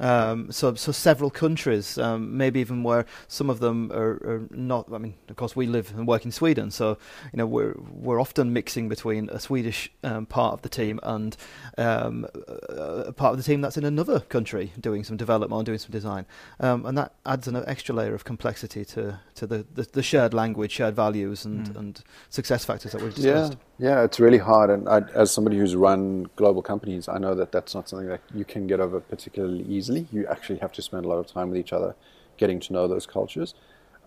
Um, 0.00 0.50
so, 0.50 0.74
so 0.74 0.92
several 0.92 1.28
countries, 1.28 1.98
um, 1.98 2.36
maybe 2.36 2.58
even 2.60 2.82
where 2.82 3.04
some 3.28 3.50
of 3.50 3.60
them 3.60 3.92
are, 3.92 4.12
are, 4.24 4.48
not. 4.50 4.90
I 4.90 4.96
mean, 4.96 5.14
of 5.28 5.36
course, 5.36 5.54
we 5.54 5.66
live 5.66 5.92
and 5.94 6.08
work 6.08 6.24
in 6.24 6.32
Sweden, 6.32 6.70
so 6.70 6.96
you 7.32 7.36
know 7.36 7.46
we're 7.46 7.74
we're 7.92 8.18
often 8.18 8.54
mixing 8.54 8.88
between 8.88 9.28
a 9.28 9.38
Swedish 9.38 9.92
um, 10.02 10.24
part 10.24 10.54
of 10.54 10.62
the 10.62 10.70
team 10.70 11.00
and 11.02 11.36
um, 11.76 12.26
a 12.68 13.12
part 13.12 13.32
of 13.32 13.36
the 13.36 13.44
team 13.44 13.60
that's 13.60 13.76
in 13.76 13.84
another 13.84 14.20
country 14.20 14.72
doing 14.80 15.04
some 15.04 15.18
development 15.18 15.60
or 15.60 15.64
doing 15.64 15.78
some 15.78 15.90
design, 15.90 16.24
um, 16.60 16.86
and 16.86 16.96
that 16.96 17.12
adds 17.26 17.46
an 17.46 17.62
extra 17.66 17.94
layer 17.94 18.14
of 18.14 18.24
complexity 18.24 18.86
to 18.86 19.20
to 19.34 19.46
the, 19.46 19.66
the, 19.74 19.82
the 19.92 20.02
shared 20.02 20.32
language, 20.32 20.72
shared 20.72 20.96
values, 20.96 21.44
and 21.44 21.68
mm. 21.68 21.76
and 21.76 22.02
success 22.30 22.64
factors 22.64 22.92
that 22.92 23.02
we've 23.02 23.14
discussed. 23.14 23.58
Yeah, 23.78 23.90
yeah, 23.90 24.04
it's 24.04 24.18
really 24.18 24.38
hard, 24.38 24.70
and 24.70 24.88
I, 24.88 25.02
as 25.14 25.30
somebody 25.30 25.58
who's 25.58 25.76
run 25.76 26.30
global 26.36 26.62
companies, 26.62 27.06
I 27.06 27.18
know 27.18 27.34
that 27.34 27.52
that's 27.52 27.74
not 27.74 27.86
something 27.86 28.08
that 28.08 28.22
you 28.34 28.46
can 28.46 28.66
get 28.66 28.80
over 28.80 29.00
particularly 29.00 29.64
easily 29.64 29.89
easily. 29.96 30.06
You 30.12 30.26
actually 30.26 30.58
have 30.58 30.72
to 30.72 30.82
spend 30.82 31.04
a 31.04 31.08
lot 31.08 31.18
of 31.18 31.26
time 31.26 31.50
with 31.50 31.58
each 31.58 31.72
other, 31.72 31.94
getting 32.36 32.60
to 32.60 32.72
know 32.72 32.88
those 32.88 33.06
cultures. 33.06 33.54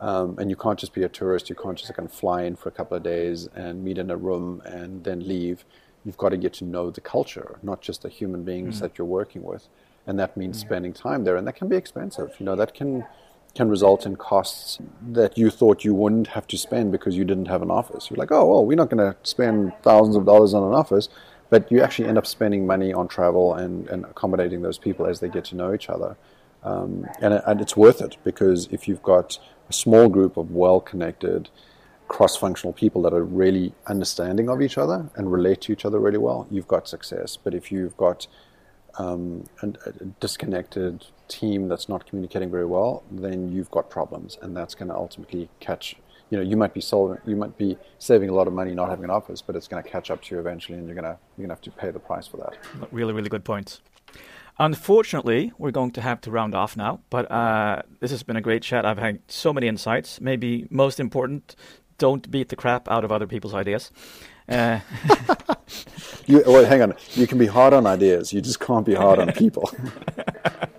Um, 0.02 0.38
and 0.40 0.50
you 0.50 0.56
can't 0.56 0.78
just 0.78 0.94
be 0.94 1.04
a 1.04 1.10
tourist. 1.10 1.50
You 1.50 1.56
can't 1.56 1.78
just 1.78 1.94
kind 1.94 2.08
of 2.08 2.14
fly 2.14 2.44
in 2.44 2.56
for 2.56 2.70
a 2.70 2.72
couple 2.72 2.98
of 2.98 3.04
days 3.04 3.48
and 3.56 3.84
meet 3.84 3.98
in 3.98 4.10
a 4.10 4.18
room 4.18 4.62
and 4.66 5.04
then 5.04 5.26
leave. 5.28 5.64
You've 6.04 6.18
got 6.18 6.30
to 6.30 6.38
get 6.38 6.54
to 6.56 6.66
know 6.66 6.90
the 6.90 7.00
culture, 7.00 7.58
not 7.64 7.82
just 7.82 8.02
the 8.02 8.10
human 8.10 8.44
beings 8.44 8.78
mm. 8.78 8.80
that 8.82 8.98
you're 8.98 9.08
working 9.08 9.44
with. 9.44 9.68
And 10.06 10.20
that 10.20 10.36
means 10.36 10.58
mm. 10.58 10.62
spending 10.62 10.92
time 10.92 11.24
there, 11.24 11.38
and 11.38 11.48
that 11.48 11.56
can 11.56 11.70
be 11.70 11.78
expensive. 11.78 12.36
You 12.40 12.46
know, 12.46 12.58
that 12.58 12.74
can 12.74 13.06
can 13.56 13.70
result 13.70 14.06
in 14.08 14.16
costs 14.16 14.80
that 15.12 15.38
you 15.38 15.52
thought 15.52 15.86
you 15.86 15.94
wouldn't 15.94 16.26
have 16.28 16.48
to 16.48 16.58
spend 16.58 16.92
because 16.92 17.16
you 17.16 17.24
didn't 17.24 17.46
have 17.46 17.62
an 17.62 17.70
office. 17.70 18.10
You're 18.10 18.18
like, 18.18 18.32
oh, 18.32 18.46
well, 18.48 18.66
we're 18.66 18.76
not 18.76 18.90
going 18.90 18.98
to 18.98 19.16
spend 19.22 19.74
thousands 19.84 20.16
of 20.16 20.26
dollars 20.26 20.56
on 20.56 20.64
an 20.64 20.74
office 20.74 21.08
but 21.54 21.72
you 21.72 21.84
actually 21.84 22.08
end 22.08 22.18
up 22.18 22.26
spending 22.26 22.66
money 22.66 22.92
on 22.92 23.08
travel 23.08 23.54
and, 23.54 23.88
and 23.90 24.06
accommodating 24.06 24.64
those 24.64 24.80
people 24.80 25.06
as 25.06 25.20
they 25.20 25.30
get 25.30 25.46
to 25.46 25.56
know 25.56 25.72
each 25.72 25.88
other. 25.88 26.18
Um, 26.64 27.06
and, 27.22 27.44
and 27.46 27.62
it's 27.62 27.78
worth 27.78 28.02
it 28.02 28.18
because 28.24 28.68
if 28.72 28.88
you've 28.88 29.04
got 29.04 29.38
a 29.70 29.74
small 29.74 30.10
group 30.10 30.36
of 30.36 30.50
well 30.50 30.80
connected, 30.80 31.50
cross 32.08 32.36
functional 32.36 32.74
people 32.74 33.04
that 33.04 33.14
are 33.14 33.24
really 33.24 33.72
understanding 33.86 34.50
of 34.50 34.64
each 34.64 34.80
other 34.80 35.12
and 35.16 35.32
relate 35.32 35.62
to 35.62 35.72
each 35.72 35.86
other 35.86 36.00
really 36.00 36.18
well, 36.18 36.48
you've 36.50 36.68
got 36.68 36.88
success. 36.88 37.38
But 37.38 37.54
if 37.54 37.72
you've 37.72 37.96
got 37.98 38.26
um, 38.98 39.46
a, 39.62 39.68
a 39.86 40.06
disconnected 40.20 41.06
team 41.28 41.68
that's 41.68 41.88
not 41.88 42.08
communicating 42.08 42.50
very 42.50 42.66
well, 42.66 43.04
then 43.12 43.52
you've 43.52 43.70
got 43.70 43.92
problems, 43.92 44.40
and 44.42 44.58
that's 44.58 44.74
going 44.74 44.90
to 44.90 44.96
ultimately 44.96 45.50
catch 45.60 45.98
you 46.30 46.38
know 46.38 46.44
you 46.44 46.58
might 46.58 46.74
be 46.74 46.82
solving 46.82 47.20
you 47.26 47.36
might 47.36 47.58
be 47.58 47.78
saving 48.00 48.30
a 48.30 48.34
lot 48.34 48.48
of 48.48 48.54
money 48.54 48.74
not 48.74 48.90
having 48.90 49.06
an 49.06 49.12
office, 49.12 49.42
but 49.42 49.56
it's 49.56 49.68
going 49.68 49.84
to 49.84 49.90
catch 49.90 50.10
up 50.12 50.22
to 50.24 50.36
you 50.36 50.40
eventually, 50.40 50.78
and 50.78 50.88
you're 50.88 50.96
going 50.96 51.04
to 51.04 51.18
you're 51.38 51.48
going 51.48 51.50
to 51.50 51.56
have 51.56 51.62
to 51.62 51.72
pay 51.72 51.92
the 51.92 52.00
price 52.00 52.28
for 52.28 52.38
that. 52.38 52.58
Really, 52.92 53.14
really 53.14 53.30
good 53.30 53.44
points. 53.44 53.82
Unfortunately, 54.60 55.52
we're 55.58 55.72
going 55.72 55.92
to 55.92 56.02
have 56.02 56.22
to 56.22 56.32
round 56.32 56.54
off 56.54 56.78
now, 56.78 57.00
but 57.10 57.30
uh, 57.32 57.82
this 58.00 58.12
has 58.12 58.22
been 58.22 58.36
a 58.36 58.42
great 58.42 58.62
chat. 58.62 58.86
I've 58.86 59.00
had 59.00 59.20
so 59.28 59.52
many 59.52 59.68
insights. 59.68 60.22
Maybe 60.22 60.68
most 60.70 61.00
important, 61.00 61.56
don't 61.98 62.30
beat 62.30 62.50
the 62.50 62.56
crap 62.56 62.88
out 62.88 63.04
of 63.04 63.12
other 63.12 63.26
people's 63.26 63.56
ideas. 63.56 63.92
Uh, 64.48 64.80
you, 66.28 66.44
well, 66.46 66.66
hang 66.66 66.84
on. 66.84 66.94
You 67.14 67.26
can 67.26 67.40
be 67.40 67.48
hard 67.48 67.74
on 67.74 67.88
ideas. 67.88 68.32
You 68.32 68.42
just 68.42 68.60
can't 68.60 68.86
be 68.86 68.94
hard 68.94 69.20
on 69.20 69.32
people. 69.34 69.72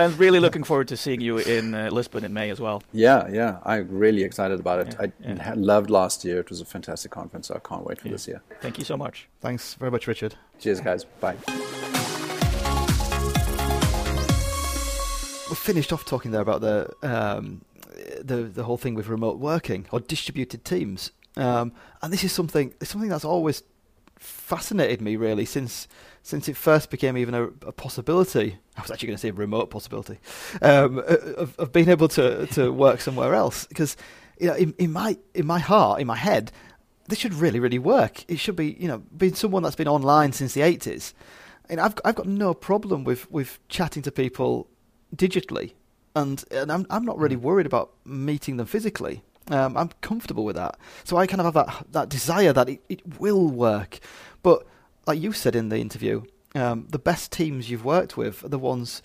I'm 0.00 0.16
really 0.16 0.40
looking 0.40 0.64
forward 0.64 0.88
to 0.88 0.96
seeing 0.96 1.20
you 1.20 1.38
in 1.38 1.74
uh, 1.74 1.90
Lisbon 1.90 2.24
in 2.24 2.32
May 2.32 2.48
as 2.48 2.58
well. 2.58 2.82
Yeah, 2.92 3.28
yeah, 3.28 3.58
I'm 3.64 3.86
really 3.90 4.22
excited 4.22 4.58
about 4.58 4.80
it. 4.80 4.96
Yeah, 4.98 5.06
I 5.06 5.12
yeah. 5.20 5.54
loved 5.56 5.90
last 5.90 6.24
year; 6.24 6.40
it 6.40 6.48
was 6.48 6.62
a 6.62 6.64
fantastic 6.64 7.10
conference. 7.10 7.48
So 7.48 7.54
I 7.54 7.58
can't 7.58 7.84
wait 7.84 8.00
for 8.00 8.08
yeah. 8.08 8.12
this 8.12 8.26
year. 8.26 8.42
Thank 8.62 8.78
you 8.78 8.84
so 8.84 8.96
much. 8.96 9.28
Thanks 9.40 9.74
very 9.74 9.90
much, 9.90 10.06
Richard. 10.06 10.36
Cheers, 10.58 10.80
guys. 10.80 11.04
Bye. 11.04 11.36
We 15.50 15.56
finished 15.56 15.92
off 15.92 16.06
talking 16.06 16.30
there 16.30 16.40
about 16.40 16.62
the 16.62 16.90
um, 17.02 17.62
the 18.22 18.36
the 18.36 18.64
whole 18.64 18.78
thing 18.78 18.94
with 18.94 19.08
remote 19.08 19.38
working 19.38 19.86
or 19.90 20.00
distributed 20.00 20.64
teams, 20.64 21.12
um, 21.36 21.72
and 22.00 22.10
this 22.10 22.24
is 22.24 22.32
something 22.32 22.72
something 22.82 23.10
that's 23.10 23.24
always 23.24 23.62
fascinated 24.16 25.00
me 25.00 25.16
really 25.16 25.44
since 25.44 25.88
since 26.22 26.48
it 26.48 26.56
first 26.56 26.90
became 26.90 27.16
even 27.16 27.34
a, 27.34 27.44
a 27.44 27.72
possibility. 27.72 28.58
I 28.80 28.82
was 28.82 28.90
actually 28.90 29.08
going 29.08 29.16
to 29.16 29.20
say 29.20 29.30
remote 29.30 29.70
possibility 29.70 30.18
um, 30.62 30.98
of, 30.98 31.58
of, 31.58 31.72
being 31.72 31.90
able 31.90 32.08
to, 32.08 32.46
to 32.48 32.72
work 32.72 33.00
somewhere 33.00 33.34
else. 33.34 33.66
Because 33.66 33.96
you 34.38 34.46
know, 34.46 34.54
in, 34.54 34.74
in 34.78 34.90
my 34.92 35.18
in 35.34 35.46
my 35.46 35.58
heart, 35.58 36.00
in 36.00 36.06
my 36.06 36.16
head, 36.16 36.50
this 37.08 37.18
should 37.18 37.34
really 37.34 37.60
really 37.60 37.78
work. 37.78 38.24
It 38.26 38.38
should 38.38 38.56
be 38.56 38.76
you 38.80 38.88
know 38.88 38.98
being 39.16 39.34
someone 39.34 39.62
that's 39.62 39.76
been 39.76 39.88
online 39.88 40.32
since 40.32 40.54
the 40.54 40.62
eighties. 40.62 41.14
And 41.68 41.78
I've 41.78 41.94
I've 42.04 42.14
got 42.14 42.26
no 42.26 42.54
problem 42.54 43.04
with, 43.04 43.30
with 43.30 43.58
chatting 43.68 44.02
to 44.02 44.10
people 44.10 44.66
digitally, 45.14 45.74
and 46.16 46.42
and 46.50 46.72
I'm 46.72 46.86
I'm 46.88 47.04
not 47.04 47.18
really 47.18 47.36
mm. 47.36 47.42
worried 47.42 47.66
about 47.66 47.92
meeting 48.04 48.56
them 48.56 48.66
physically. 48.66 49.22
Um, 49.50 49.76
I'm 49.76 49.90
comfortable 50.00 50.44
with 50.44 50.56
that. 50.56 50.78
So 51.04 51.16
I 51.16 51.26
kind 51.26 51.40
of 51.40 51.54
have 51.54 51.66
that 51.66 51.86
that 51.92 52.08
desire 52.08 52.54
that 52.54 52.68
it, 52.68 52.80
it 52.88 53.20
will 53.20 53.46
work. 53.46 54.00
But 54.42 54.66
like 55.06 55.20
you 55.20 55.32
said 55.32 55.54
in 55.54 55.68
the 55.68 55.78
interview, 55.78 56.22
um, 56.54 56.86
the 56.90 56.98
best 56.98 57.32
teams 57.32 57.70
you've 57.70 57.84
worked 57.84 58.16
with 58.16 58.44
are 58.44 58.48
the 58.48 58.58
ones 58.58 59.02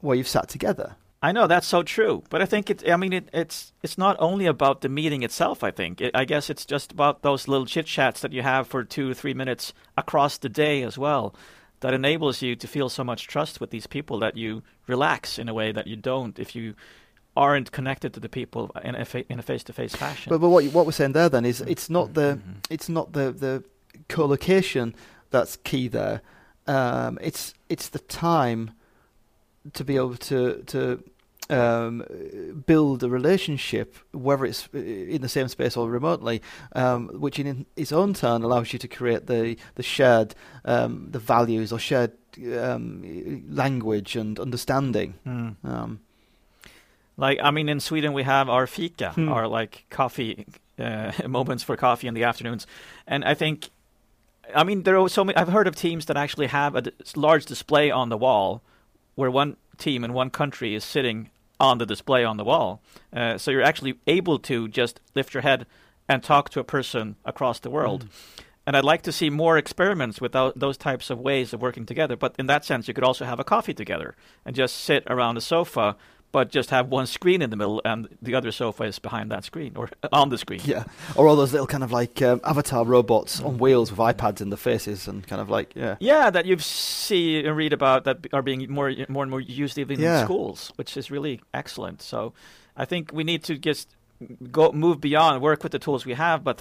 where 0.00 0.16
you've 0.16 0.28
sat 0.28 0.48
together. 0.48 0.96
I 1.22 1.32
know 1.32 1.46
that's 1.46 1.66
so 1.66 1.82
true, 1.82 2.22
but 2.28 2.42
I 2.42 2.46
think 2.46 2.70
it. 2.70 2.88
I 2.88 2.96
mean, 2.96 3.12
it, 3.12 3.28
it's 3.32 3.72
it's 3.82 3.96
not 3.96 4.16
only 4.18 4.46
about 4.46 4.82
the 4.82 4.88
meeting 4.88 5.22
itself. 5.22 5.64
I 5.64 5.70
think 5.70 6.00
it, 6.00 6.10
I 6.14 6.24
guess 6.24 6.50
it's 6.50 6.66
just 6.66 6.92
about 6.92 7.22
those 7.22 7.48
little 7.48 7.66
chit 7.66 7.86
chats 7.86 8.20
that 8.20 8.32
you 8.32 8.42
have 8.42 8.68
for 8.68 8.84
two 8.84 9.10
or 9.10 9.14
three 9.14 9.34
minutes 9.34 9.72
across 9.96 10.38
the 10.38 10.48
day 10.48 10.82
as 10.82 10.98
well, 10.98 11.34
that 11.80 11.94
enables 11.94 12.42
you 12.42 12.54
to 12.56 12.66
feel 12.68 12.88
so 12.88 13.02
much 13.02 13.26
trust 13.26 13.60
with 13.60 13.70
these 13.70 13.86
people 13.86 14.18
that 14.20 14.36
you 14.36 14.62
relax 14.86 15.38
in 15.38 15.48
a 15.48 15.54
way 15.54 15.72
that 15.72 15.86
you 15.86 15.96
don't 15.96 16.38
if 16.38 16.54
you 16.54 16.74
aren't 17.34 17.72
connected 17.72 18.14
to 18.14 18.20
the 18.20 18.28
people 18.28 18.70
in 18.84 18.94
a 18.94 19.04
fa- 19.04 19.24
in 19.30 19.38
a 19.38 19.42
face 19.42 19.64
to 19.64 19.72
face 19.72 19.94
fashion. 19.94 20.30
But, 20.30 20.40
but 20.40 20.50
what 20.50 20.64
what 20.66 20.86
we're 20.86 20.92
saying 20.92 21.12
there 21.12 21.28
then 21.28 21.44
is 21.44 21.60
it's 21.62 21.90
not 21.90 22.14
the 22.14 22.38
mm-hmm. 22.38 22.52
it's 22.70 22.88
not 22.88 23.12
the 23.12 23.32
the 23.32 23.64
co-location 24.08 24.94
that's 25.30 25.56
key 25.56 25.88
there. 25.88 26.20
Um, 26.66 27.18
it's 27.20 27.54
it's 27.68 27.88
the 27.88 27.98
time 28.00 28.72
to 29.72 29.84
be 29.84 29.96
able 29.96 30.16
to 30.16 30.62
to 30.66 31.02
um, 31.48 32.04
build 32.66 33.02
a 33.02 33.08
relationship, 33.08 33.96
whether 34.12 34.44
it's 34.44 34.68
in 34.72 35.22
the 35.22 35.28
same 35.28 35.48
space 35.48 35.76
or 35.76 35.88
remotely, 35.88 36.42
um, 36.74 37.08
which 37.08 37.38
in 37.38 37.66
its 37.76 37.92
own 37.92 38.14
turn 38.14 38.42
allows 38.42 38.72
you 38.72 38.78
to 38.78 38.88
create 38.88 39.26
the 39.26 39.56
the 39.74 39.82
shared 39.82 40.34
um, 40.64 41.08
the 41.10 41.18
values 41.18 41.72
or 41.72 41.78
shared 41.78 42.12
um, 42.58 43.44
language 43.48 44.16
and 44.16 44.38
understanding. 44.40 45.14
Mm. 45.26 45.98
like 47.16 47.38
I 47.42 47.50
mean, 47.50 47.68
in 47.68 47.80
Sweden 47.80 48.12
we 48.12 48.24
have 48.24 48.48
our 48.48 48.66
fika, 48.66 49.10
hmm. 49.12 49.28
our 49.28 49.46
like 49.46 49.86
coffee 49.90 50.46
uh, 50.78 51.12
moments 51.28 51.62
for 51.62 51.76
coffee 51.76 52.08
in 52.08 52.14
the 52.14 52.24
afternoons. 52.24 52.66
And 53.06 53.24
I 53.24 53.34
think, 53.34 53.70
I 54.54 54.64
mean, 54.64 54.84
there 54.84 54.98
are 54.98 55.08
so 55.08 55.24
many. 55.24 55.36
I've 55.36 55.48
heard 55.48 55.66
of 55.66 55.76
teams 55.76 56.06
that 56.06 56.16
actually 56.16 56.46
have 56.48 56.76
a 56.76 56.84
large 57.14 57.46
display 57.46 57.90
on 57.90 58.08
the 58.08 58.16
wall, 58.16 58.62
where 59.14 59.30
one 59.30 59.56
team 59.78 60.04
in 60.04 60.12
one 60.12 60.30
country 60.30 60.74
is 60.74 60.84
sitting 60.84 61.30
on 61.58 61.78
the 61.78 61.86
display 61.86 62.24
on 62.24 62.36
the 62.36 62.44
wall. 62.44 62.82
Uh, 63.12 63.38
so 63.38 63.50
you're 63.50 63.62
actually 63.62 63.94
able 64.06 64.38
to 64.38 64.68
just 64.68 65.00
lift 65.14 65.34
your 65.34 65.42
head 65.42 65.66
and 66.08 66.22
talk 66.22 66.50
to 66.50 66.60
a 66.60 66.64
person 66.64 67.16
across 67.24 67.58
the 67.60 67.70
world. 67.70 68.04
Mm. 68.04 68.42
And 68.66 68.76
I'd 68.76 68.84
like 68.84 69.02
to 69.02 69.12
see 69.12 69.30
more 69.30 69.56
experiments 69.56 70.20
with 70.20 70.32
those 70.32 70.76
types 70.76 71.08
of 71.08 71.20
ways 71.20 71.52
of 71.52 71.62
working 71.62 71.86
together. 71.86 72.16
But 72.16 72.34
in 72.36 72.46
that 72.46 72.64
sense, 72.64 72.88
you 72.88 72.94
could 72.94 73.04
also 73.04 73.24
have 73.24 73.38
a 73.38 73.44
coffee 73.44 73.74
together 73.74 74.16
and 74.44 74.56
just 74.56 74.76
sit 74.76 75.04
around 75.06 75.36
a 75.36 75.40
sofa, 75.40 75.96
but 76.36 76.50
just 76.50 76.68
have 76.70 76.86
one 76.98 77.06
screen 77.06 77.40
in 77.40 77.48
the 77.50 77.56
middle 77.56 77.80
and 77.90 78.08
the 78.20 78.34
other 78.38 78.52
sofa 78.52 78.84
is 78.84 78.98
behind 78.98 79.30
that 79.30 79.42
screen 79.44 79.72
or 79.80 79.88
on 80.12 80.28
the 80.28 80.36
screen. 80.44 80.60
Yeah, 80.64 80.84
or 81.16 81.26
all 81.28 81.36
those 81.42 81.52
little 81.56 81.66
kind 81.74 81.82
of 81.82 81.92
like 82.00 82.20
um, 82.28 82.40
avatar 82.44 82.84
robots 82.84 83.40
Mm. 83.40 83.46
on 83.46 83.58
wheels 83.58 83.90
with 83.90 84.00
iPads 84.00 84.40
in 84.44 84.50
the 84.50 84.56
faces 84.68 85.08
and 85.08 85.26
kind 85.26 85.40
of 85.40 85.48
like 85.48 85.68
yeah. 85.74 85.96
Yeah, 85.98 86.28
that 86.30 86.44
you 86.44 86.58
see 86.58 87.44
and 87.46 87.56
read 87.56 87.72
about 87.72 88.04
that 88.04 88.16
are 88.32 88.42
being 88.42 88.60
more 88.78 88.92
more 89.08 89.22
and 89.24 89.30
more 89.30 89.40
used 89.64 89.78
even 89.78 89.98
Yeah. 89.98 90.20
in 90.20 90.24
schools, 90.26 90.72
which 90.78 90.96
is 91.00 91.10
really 91.10 91.40
excellent. 91.54 92.02
So, 92.02 92.18
I 92.76 92.84
think 92.84 93.10
we 93.18 93.24
need 93.24 93.42
to 93.44 93.54
just 93.70 93.88
go 94.52 94.72
move 94.72 94.98
beyond, 95.00 95.42
work 95.42 95.62
with 95.62 95.72
the 95.72 95.78
tools 95.78 96.04
we 96.06 96.14
have, 96.14 96.38
but 96.44 96.56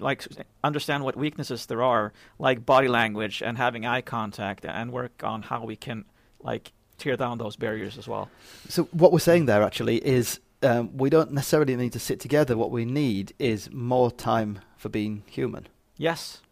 like 0.00 0.20
understand 0.64 1.04
what 1.04 1.14
weaknesses 1.16 1.66
there 1.66 1.82
are, 1.82 2.12
like 2.38 2.58
body 2.66 2.88
language 2.88 3.42
and 3.46 3.56
having 3.58 3.82
eye 3.94 4.02
contact, 4.02 4.64
and 4.64 4.86
work 4.92 5.22
on 5.32 5.42
how 5.50 5.60
we 5.70 5.76
can 5.76 6.04
like 6.50 6.72
tear 7.00 7.16
down 7.16 7.38
those 7.38 7.56
barriers 7.56 7.98
as 7.98 8.06
well. 8.06 8.28
So 8.68 8.84
what 8.92 9.12
we're 9.12 9.18
saying 9.18 9.46
there 9.46 9.62
actually 9.62 9.96
is 10.06 10.40
um, 10.62 10.96
we 10.96 11.10
don't 11.10 11.32
necessarily 11.32 11.76
need 11.76 11.92
to 11.92 11.98
sit 11.98 12.20
together. 12.20 12.56
What 12.56 12.70
we 12.70 12.84
need 12.84 13.32
is 13.38 13.70
more 13.72 14.10
time 14.10 14.60
for 14.76 14.88
being 14.88 15.22
human. 15.26 15.66
Yes, 15.96 16.42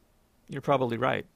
you're 0.49 0.63
probably 0.63 0.97
right. 0.97 1.27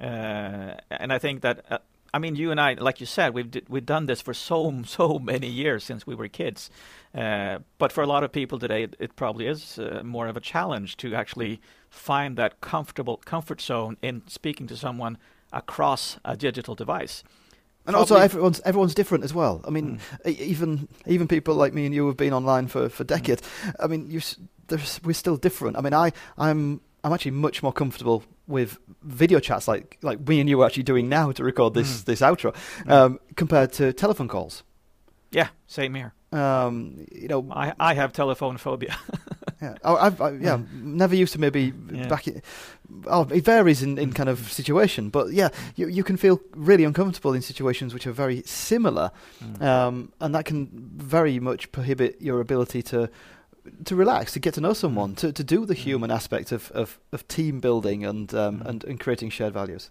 Uh, 0.00 0.74
and 0.90 1.12
I 1.12 1.18
think 1.18 1.42
that, 1.42 1.64
uh, 1.70 1.78
I 2.14 2.18
mean, 2.18 2.36
you 2.36 2.50
and 2.50 2.60
I, 2.60 2.74
like 2.74 3.00
you 3.00 3.06
said, 3.06 3.34
we've 3.34 3.50
d- 3.50 3.62
we've 3.68 3.86
done 3.86 4.06
this 4.06 4.20
for 4.20 4.34
so 4.34 4.82
so 4.86 5.18
many 5.18 5.48
years 5.48 5.84
since 5.84 6.06
we 6.06 6.14
were 6.14 6.28
kids. 6.28 6.70
Uh, 7.14 7.58
but 7.78 7.92
for 7.92 8.02
a 8.02 8.06
lot 8.06 8.24
of 8.24 8.32
people 8.32 8.58
today, 8.58 8.84
it, 8.84 8.96
it 8.98 9.16
probably 9.16 9.46
is 9.46 9.78
uh, 9.78 10.02
more 10.04 10.28
of 10.28 10.36
a 10.36 10.40
challenge 10.40 10.96
to 10.98 11.14
actually 11.14 11.60
find 11.88 12.36
that 12.36 12.60
comfortable 12.60 13.16
comfort 13.18 13.60
zone 13.60 13.96
in 14.02 14.22
speaking 14.26 14.66
to 14.66 14.76
someone 14.76 15.18
across 15.52 16.18
a 16.24 16.36
digital 16.36 16.74
device. 16.74 17.22
And 17.86 17.96
also, 17.96 18.16
everyone's 18.16 18.60
everyone's 18.64 18.94
different 18.94 19.24
as 19.24 19.34
well. 19.34 19.60
I 19.66 19.70
mean, 19.70 19.98
Mm. 20.24 20.38
even 20.38 20.88
even 21.06 21.26
people 21.28 21.54
like 21.54 21.74
me 21.74 21.84
and 21.86 21.94
you 21.94 22.06
have 22.06 22.16
been 22.16 22.32
online 22.32 22.68
for, 22.68 22.88
for 22.88 23.04
decades. 23.04 23.42
I 23.80 23.86
mean, 23.88 24.08
you 24.10 24.20
there's, 24.68 25.00
we're 25.04 25.14
still 25.14 25.36
different. 25.36 25.76
I 25.76 25.80
mean, 25.80 25.92
I 25.94 26.12
I'm 26.38 26.80
I'm 27.04 27.12
actually 27.12 27.32
much 27.32 27.62
more 27.62 27.72
comfortable 27.72 28.22
with 28.46 28.78
video 29.02 29.40
chats 29.40 29.66
like 29.66 29.98
like 30.02 30.20
me 30.28 30.40
and 30.40 30.48
you 30.48 30.60
are 30.62 30.66
actually 30.66 30.84
doing 30.84 31.08
now 31.08 31.32
to 31.32 31.42
record 31.44 31.74
this 31.74 32.02
Mm. 32.02 32.04
this 32.04 32.20
outro, 32.20 32.54
um, 32.88 33.18
compared 33.36 33.72
to 33.72 33.92
telephone 33.92 34.28
calls. 34.28 34.62
Yeah, 35.32 35.48
same 35.66 35.94
here. 35.94 36.12
Um, 36.32 37.06
you 37.10 37.26
know, 37.28 37.46
I 37.50 37.72
I 37.80 37.94
have 37.94 38.12
telephone 38.12 38.58
phobia. 38.58 38.96
Yeah, 39.62 39.74
oh, 39.84 39.96
I've, 39.96 40.20
I, 40.20 40.30
yeah, 40.32 40.58
never 40.72 41.14
used 41.14 41.32
to 41.34 41.38
maybe 41.40 41.72
Yeah. 41.92 42.08
back. 42.08 42.26
In, 42.26 42.42
oh, 43.06 43.22
it 43.30 43.44
varies 43.44 43.82
in, 43.82 43.96
in 43.98 44.12
kind 44.12 44.28
of 44.28 44.50
situation, 44.52 45.08
but 45.10 45.32
yeah, 45.32 45.50
you 45.76 45.86
you 45.88 46.02
can 46.04 46.16
feel 46.16 46.40
really 46.56 46.84
uncomfortable 46.84 47.32
in 47.36 47.42
situations 47.42 47.94
which 47.94 48.06
are 48.06 48.12
very 48.12 48.42
similar, 48.44 49.10
Mm. 49.40 49.62
um, 49.62 50.12
and 50.20 50.34
that 50.34 50.44
can 50.44 50.68
very 50.96 51.38
much 51.40 51.70
prohibit 51.72 52.20
your 52.20 52.40
ability 52.40 52.82
to 52.82 53.08
to 53.84 53.94
relax, 53.96 54.32
to 54.32 54.40
get 54.40 54.54
to 54.54 54.60
know 54.60 54.72
someone, 54.74 55.14
to, 55.14 55.32
to 55.32 55.44
do 55.44 55.64
the 55.64 55.74
human 55.74 56.10
aspect 56.10 56.50
of, 56.52 56.72
of, 56.72 56.98
of 57.12 57.28
team 57.28 57.60
building 57.60 58.04
and, 58.04 58.34
um, 58.34 58.58
Mm. 58.58 58.66
and 58.68 58.84
and 58.84 59.00
creating 59.00 59.30
shared 59.30 59.52
values. 59.54 59.90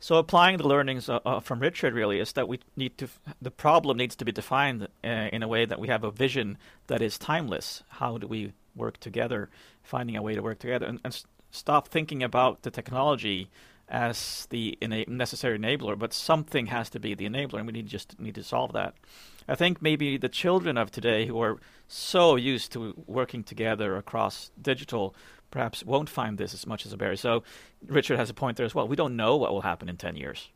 So 0.00 0.14
applying 0.16 0.58
the 0.58 0.68
learnings 0.68 1.08
uh, 1.08 1.18
uh, 1.26 1.40
from 1.40 1.58
Richard 1.60 1.92
really 1.92 2.20
is 2.20 2.32
that 2.32 2.48
we 2.48 2.58
need 2.76 2.96
to 2.98 3.04
f- 3.06 3.20
the 3.42 3.50
problem 3.50 3.96
needs 3.98 4.16
to 4.16 4.24
be 4.24 4.32
defined 4.32 4.82
uh, 5.04 5.28
in 5.32 5.42
a 5.42 5.48
way 5.48 5.66
that 5.66 5.80
we 5.80 5.88
have 5.88 6.04
a 6.06 6.10
vision 6.12 6.56
that 6.86 7.02
is 7.02 7.18
timeless. 7.18 7.82
How 7.88 8.16
do 8.18 8.28
we 8.28 8.52
work 8.78 8.98
together, 8.98 9.50
finding 9.82 10.16
a 10.16 10.22
way 10.22 10.34
to 10.34 10.42
work 10.42 10.58
together, 10.58 10.86
and, 10.86 11.00
and 11.04 11.22
stop 11.50 11.88
thinking 11.88 12.22
about 12.22 12.62
the 12.62 12.70
technology 12.70 13.50
as 13.88 14.46
the 14.50 14.76
ena- 14.82 15.04
necessary 15.08 15.58
enabler, 15.58 15.98
but 15.98 16.12
something 16.12 16.66
has 16.66 16.90
to 16.90 17.00
be 17.00 17.14
the 17.14 17.28
enabler, 17.28 17.58
and 17.58 17.66
we 17.66 17.72
need 17.72 17.86
just 17.86 18.18
need 18.20 18.34
to 18.34 18.44
solve 18.44 18.72
that. 18.72 18.94
I 19.48 19.54
think 19.54 19.80
maybe 19.80 20.18
the 20.18 20.28
children 20.28 20.76
of 20.76 20.90
today 20.90 21.26
who 21.26 21.40
are 21.40 21.58
so 21.86 22.36
used 22.36 22.70
to 22.72 22.94
working 23.06 23.42
together 23.42 23.96
across 23.96 24.50
digital 24.60 25.14
perhaps 25.50 25.82
won't 25.82 26.10
find 26.10 26.36
this 26.36 26.52
as 26.52 26.66
much 26.66 26.84
as 26.84 26.92
a 26.92 26.96
barrier. 26.96 27.16
So 27.16 27.42
Richard 27.86 28.18
has 28.18 28.28
a 28.28 28.34
point 28.34 28.58
there 28.58 28.66
as 28.66 28.74
well. 28.74 28.86
We 28.86 28.96
don't 28.96 29.16
know 29.16 29.36
what 29.36 29.50
will 29.50 29.62
happen 29.62 29.88
in 29.88 29.96
10 29.96 30.16
years. 30.16 30.50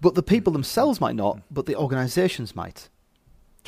But 0.00 0.14
the 0.14 0.22
people 0.22 0.52
themselves 0.52 1.00
might 1.00 1.16
not, 1.16 1.40
but 1.50 1.66
the 1.66 1.76
organisations 1.76 2.54
might. 2.54 2.90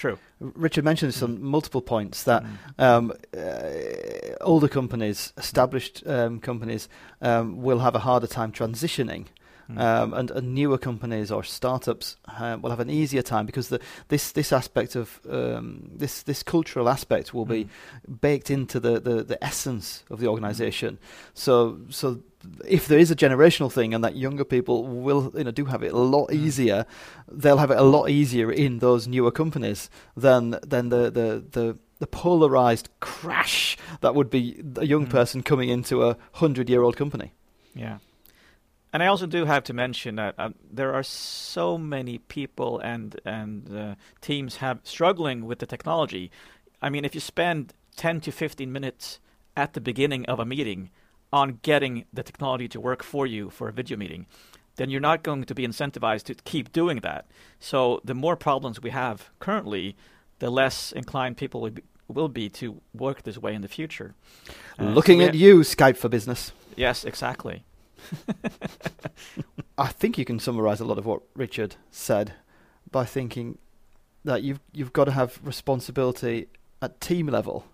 True. 0.01 0.19
Richard 0.41 0.83
mentioned 0.83 1.13
this 1.13 1.23
on 1.23 1.43
multiple 1.43 1.83
points 1.83 2.23
that 2.23 2.43
Mm. 2.43 2.83
um, 2.83 3.13
uh, 3.37 4.35
older 4.41 4.67
companies, 4.69 5.35
established 5.37 6.03
um, 6.07 6.41
companies, 6.41 6.89
um, 7.21 7.61
will 7.61 7.81
have 7.81 7.95
a 7.95 7.99
harder 7.99 8.27
time 8.27 8.51
transitioning. 8.51 9.27
Mm. 9.75 9.79
Um, 9.79 10.15
and, 10.15 10.31
and 10.31 10.55
newer 10.55 10.79
companies 10.79 11.31
or 11.31 11.45
startups 11.45 12.17
uh, 12.27 12.57
will 12.61 12.71
have 12.71 12.81
an 12.81 12.91
easier 12.91 13.23
time 13.23 13.47
because 13.47 13.69
the, 13.69 13.79
this 14.09 14.33
this 14.33 14.53
aspect 14.53 14.97
of 14.97 15.21
um, 15.31 15.91
this 15.99 16.23
this 16.25 16.43
cultural 16.43 16.89
aspect 16.89 17.33
will 17.35 17.45
be 17.47 17.65
Mm. 17.65 18.21
baked 18.21 18.51
into 18.51 18.81
the, 18.81 18.99
the, 19.01 19.23
the 19.23 19.45
essence 19.45 20.05
of 20.11 20.19
the 20.21 20.27
organisation. 20.29 20.99
So 21.35 21.79
so 21.91 22.21
if 22.67 22.87
there 22.87 22.99
is 22.99 23.11
a 23.11 23.15
generational 23.17 23.71
thing 23.71 23.95
and 23.95 24.03
that 24.03 24.17
younger 24.17 24.45
people 24.45 24.87
will 24.87 25.31
you 25.37 25.45
know 25.45 25.51
do 25.53 25.65
have 25.67 25.83
it 25.87 25.93
a 25.93 25.99
lot 25.99 26.29
Mm. 26.31 26.35
easier, 26.47 26.85
they'll 27.31 27.59
have 27.59 27.71
it 27.71 27.79
a 27.79 27.83
lot 27.85 28.09
easier 28.11 28.51
in 28.53 28.79
those 28.79 29.07
newer 29.09 29.31
companies 29.31 29.91
than 30.17 30.59
than 30.67 30.89
the 30.89 31.11
the, 31.11 31.45
the 31.53 31.79
the 31.99 32.07
polarized 32.07 32.89
crash 33.01 33.77
that 34.01 34.15
would 34.15 34.31
be 34.31 34.63
a 34.77 34.87
young 34.87 35.07
Mm. 35.07 35.11
person 35.11 35.43
coming 35.43 35.69
into 35.69 36.03
a 36.03 36.17
hundred 36.33 36.69
year 36.71 36.83
old 36.83 36.97
company. 36.97 37.33
Yeah. 37.75 37.99
And 38.93 39.03
I 39.03 39.07
also 39.07 39.27
do 39.27 39.45
have 39.45 39.63
to 39.65 39.73
mention 39.73 40.17
that 40.17 40.35
um, 40.39 40.55
there 40.71 40.93
are 40.93 41.03
so 41.03 41.79
many 41.79 42.19
people 42.19 42.81
and 42.81 43.21
and 43.25 43.77
uh, 43.77 43.95
teams 44.21 44.57
have 44.57 44.81
struggling 44.83 45.47
with 45.47 45.61
the 45.61 45.67
technology. 45.67 46.31
I 46.83 46.91
mean, 46.91 47.05
if 47.05 47.15
you 47.15 47.21
spend 47.21 47.75
10 47.97 48.21
to 48.23 48.33
15 48.33 48.73
minutes 48.73 49.21
at 49.57 49.75
the 49.75 49.81
beginning 49.81 50.25
of 50.27 50.41
a 50.41 50.45
meeting 50.45 50.91
on 51.33 51.61
getting 51.63 52.07
the 52.13 52.23
technology 52.23 52.69
to 52.69 52.81
work 52.81 53.03
for 53.03 53.27
you 53.27 53.51
for 53.51 53.69
a 53.69 53.73
video 53.73 53.97
meeting, 53.97 54.27
then 54.77 54.91
you're 54.91 55.01
not 55.01 55.23
going 55.23 55.45
to 55.45 55.55
be 55.55 55.67
incentivized 55.67 56.25
to 56.25 56.35
keep 56.35 56.73
doing 56.73 57.01
that. 57.01 57.27
So 57.59 58.01
the 58.05 58.15
more 58.15 58.37
problems 58.37 58.81
we 58.81 58.91
have 58.91 59.31
currently, 59.39 59.97
the 60.39 60.51
less 60.51 60.93
inclined 60.93 61.37
people 61.37 61.61
will 61.61 61.71
be, 61.71 61.83
will 62.09 62.29
be 62.29 62.49
to 62.49 62.81
work 62.95 63.23
this 63.23 63.39
way 63.39 63.55
in 63.55 63.63
the 63.63 63.69
future. 63.69 64.15
Uh, 64.79 64.85
Looking 64.85 65.19
we 65.19 65.25
at 65.25 65.35
ha- 65.35 65.39
you, 65.39 65.61
Skype 65.61 65.97
for 65.97 66.09
Business. 66.09 66.53
Yes, 66.77 67.05
exactly. 67.05 67.65
I 69.79 69.89
think 69.89 70.19
you 70.19 70.25
can 70.25 70.39
summarize 70.39 70.81
a 70.81 70.85
lot 70.85 70.99
of 70.99 71.07
what 71.07 71.23
Richard 71.35 71.77
said 71.91 72.35
by 72.91 73.05
thinking 73.05 73.59
that 74.25 74.43
you've 74.43 74.61
you've 74.73 74.93
got 74.93 75.05
to 75.05 75.13
have 75.13 75.41
responsibility 75.43 76.49
at 76.83 77.01
team 77.01 77.27
level 77.29 77.65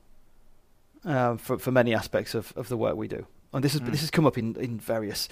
um, 1.05 1.39
for 1.39 1.59
for 1.59 1.71
many 1.73 1.95
aspects 1.95 2.35
of, 2.35 2.53
of 2.57 2.69
the 2.69 2.77
work 2.77 2.97
we 2.97 3.09
do. 3.09 3.27
And 3.53 3.65
this 3.65 3.75
is 3.75 3.81
Mm. 3.81 3.91
this 3.91 4.01
has 4.01 4.11
come 4.11 4.27
up 4.27 4.39
in 4.39 4.55
in 4.57 4.79
various 4.79 5.29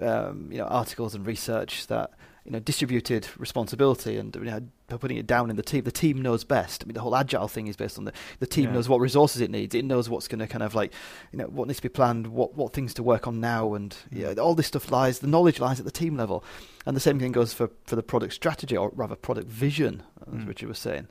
um, 0.00 0.48
you 0.50 0.58
know 0.58 0.66
articles 0.66 1.14
and 1.14 1.26
research 1.26 1.86
that 1.86 2.10
you 2.48 2.52
know 2.54 2.60
distributed 2.60 3.28
responsibility 3.36 4.16
and 4.16 4.34
you 4.34 4.42
know 4.44 4.60
putting 4.88 5.18
it 5.18 5.26
down 5.26 5.50
in 5.50 5.56
the 5.56 5.62
team. 5.62 5.84
The 5.84 5.92
team 5.92 6.22
knows 6.22 6.44
best. 6.44 6.82
I 6.82 6.86
mean, 6.86 6.94
the 6.94 7.02
whole 7.02 7.14
agile 7.14 7.46
thing 7.46 7.66
is 7.66 7.76
based 7.76 7.98
on 7.98 8.04
the 8.06 8.12
the 8.38 8.46
team 8.46 8.64
Yeah. 8.66 8.72
knows 8.72 8.88
what 8.88 9.00
resources 9.00 9.42
it 9.42 9.50
needs. 9.50 9.74
It 9.74 9.84
knows 9.84 10.08
what's 10.08 10.28
going 10.28 10.38
to 10.38 10.46
kind 10.46 10.62
of 10.62 10.74
like 10.74 10.90
you 11.30 11.38
know 11.38 11.44
what 11.48 11.68
needs 11.68 11.78
to 11.80 11.82
be 11.82 11.90
planned, 11.90 12.28
what 12.28 12.54
what 12.56 12.72
things 12.72 12.94
to 12.94 13.02
work 13.02 13.26
on 13.26 13.38
now, 13.38 13.74
and 13.74 13.94
yeah, 14.10 14.32
all 14.38 14.54
this 14.54 14.68
stuff 14.68 14.90
lies. 14.90 15.18
The 15.18 15.26
knowledge 15.26 15.60
lies 15.60 15.78
at 15.78 15.84
the 15.84 15.92
team 15.92 16.16
level, 16.16 16.42
and 16.86 16.96
the 16.96 17.00
same 17.00 17.18
thing 17.20 17.32
goes 17.32 17.52
for 17.52 17.68
for 17.84 17.96
the 17.96 18.02
product 18.02 18.32
strategy 18.32 18.76
or 18.78 18.90
rather 18.94 19.14
product 19.14 19.48
vision, 19.48 20.02
as 20.26 20.42
Mm. 20.42 20.48
Richard 20.48 20.68
was 20.70 20.78
saying. 20.78 21.08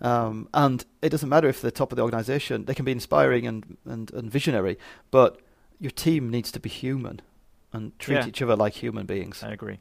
Um, 0.00 0.48
and 0.54 0.82
it 1.02 1.10
doesn't 1.10 1.28
matter 1.28 1.46
if 1.48 1.60
they're 1.60 1.70
top 1.70 1.92
of 1.92 1.96
the 1.96 2.02
organisation; 2.02 2.64
they 2.64 2.74
can 2.74 2.86
be 2.86 2.92
inspiring 2.92 3.46
and, 3.46 3.76
and, 3.84 4.10
and 4.14 4.30
visionary, 4.30 4.78
but 5.10 5.40
your 5.78 5.90
team 5.90 6.30
needs 6.30 6.50
to 6.52 6.60
be 6.60 6.70
human 6.70 7.20
and 7.72 7.98
treat 7.98 8.14
Yeah. 8.16 8.26
each 8.28 8.40
other 8.40 8.56
like 8.56 8.74
human 8.82 9.04
beings. 9.04 9.42
I 9.42 9.52
agree. 9.52 9.78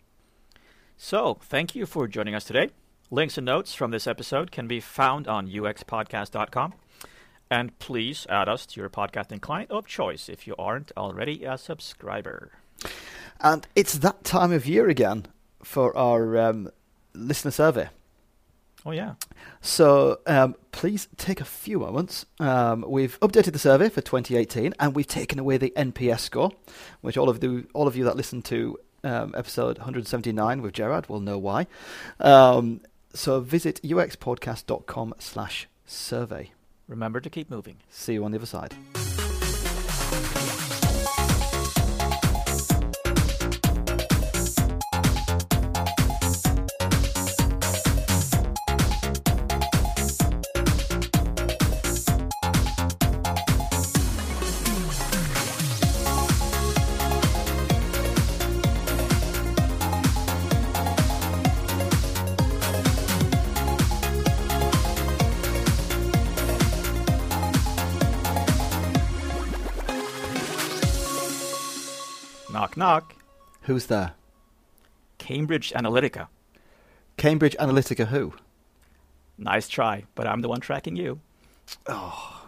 So, 1.01 1.37
thank 1.41 1.75
you 1.75 1.85
for 1.85 2.09
joining 2.09 2.35
us 2.35 2.43
today. 2.43 2.71
Links 3.09 3.37
and 3.37 3.45
notes 3.45 3.73
from 3.73 3.91
this 3.91 4.05
episode 4.05 4.51
can 4.51 4.67
be 4.67 4.81
found 4.81 5.29
on 5.29 5.47
uxpodcast.com. 5.47 6.73
And 7.49 7.79
please 7.79 8.27
add 8.29 8.49
us 8.49 8.65
to 8.65 8.81
your 8.81 8.89
podcasting 8.89 9.39
client 9.39 9.71
of 9.71 9.87
choice 9.87 10.27
if 10.27 10.45
you 10.45 10.55
aren't 10.59 10.91
already 10.97 11.45
a 11.45 11.57
subscriber. 11.57 12.51
And 13.39 13.65
it's 13.77 13.97
that 13.99 14.25
time 14.25 14.51
of 14.51 14.67
year 14.67 14.89
again 14.89 15.27
for 15.63 15.95
our 15.95 16.37
um, 16.37 16.69
listener 17.13 17.51
survey. 17.51 17.87
Oh 18.85 18.91
yeah. 18.91 19.13
So 19.61 20.19
um, 20.27 20.55
please 20.73 21.07
take 21.15 21.39
a 21.39 21.45
few 21.45 21.79
moments. 21.79 22.25
Um, 22.41 22.83
we've 22.85 23.17
updated 23.21 23.53
the 23.53 23.59
survey 23.59 23.87
for 23.87 24.01
2018, 24.01 24.73
and 24.77 24.93
we've 24.93 25.07
taken 25.07 25.39
away 25.39 25.55
the 25.55 25.71
NPS 25.77 26.19
score, 26.19 26.51
which 26.99 27.17
all 27.17 27.29
of 27.29 27.41
you, 27.41 27.67
all 27.73 27.87
of 27.87 27.95
you 27.95 28.03
that 28.03 28.17
listen 28.17 28.41
to 28.43 28.77
um, 29.03 29.33
episode 29.37 29.77
179 29.77 30.61
with 30.61 30.73
Jared 30.73 31.09
We'll 31.09 31.19
know 31.19 31.37
why. 31.37 31.67
Um, 32.19 32.81
so 33.13 33.39
visit 33.39 33.81
uxpodcast.com 33.83 35.15
slash 35.19 35.67
survey. 35.85 36.51
Remember 36.87 37.19
to 37.19 37.29
keep 37.29 37.49
moving. 37.49 37.77
See 37.89 38.13
you 38.13 38.25
on 38.25 38.31
the 38.31 38.37
other 38.37 38.45
side. 38.45 38.75
Knock. 72.79 73.15
Who's 73.63 73.85
there? 73.85 74.13
Cambridge 75.19 75.71
Analytica. 75.73 76.27
Cambridge 77.17 77.55
Analytica 77.59 78.07
who? 78.07 78.33
Nice 79.37 79.67
try, 79.67 80.05
but 80.15 80.25
I'm 80.25 80.41
the 80.41 80.49
one 80.49 80.61
tracking 80.61 80.95
you. 80.95 81.19
Oh, 81.85 82.38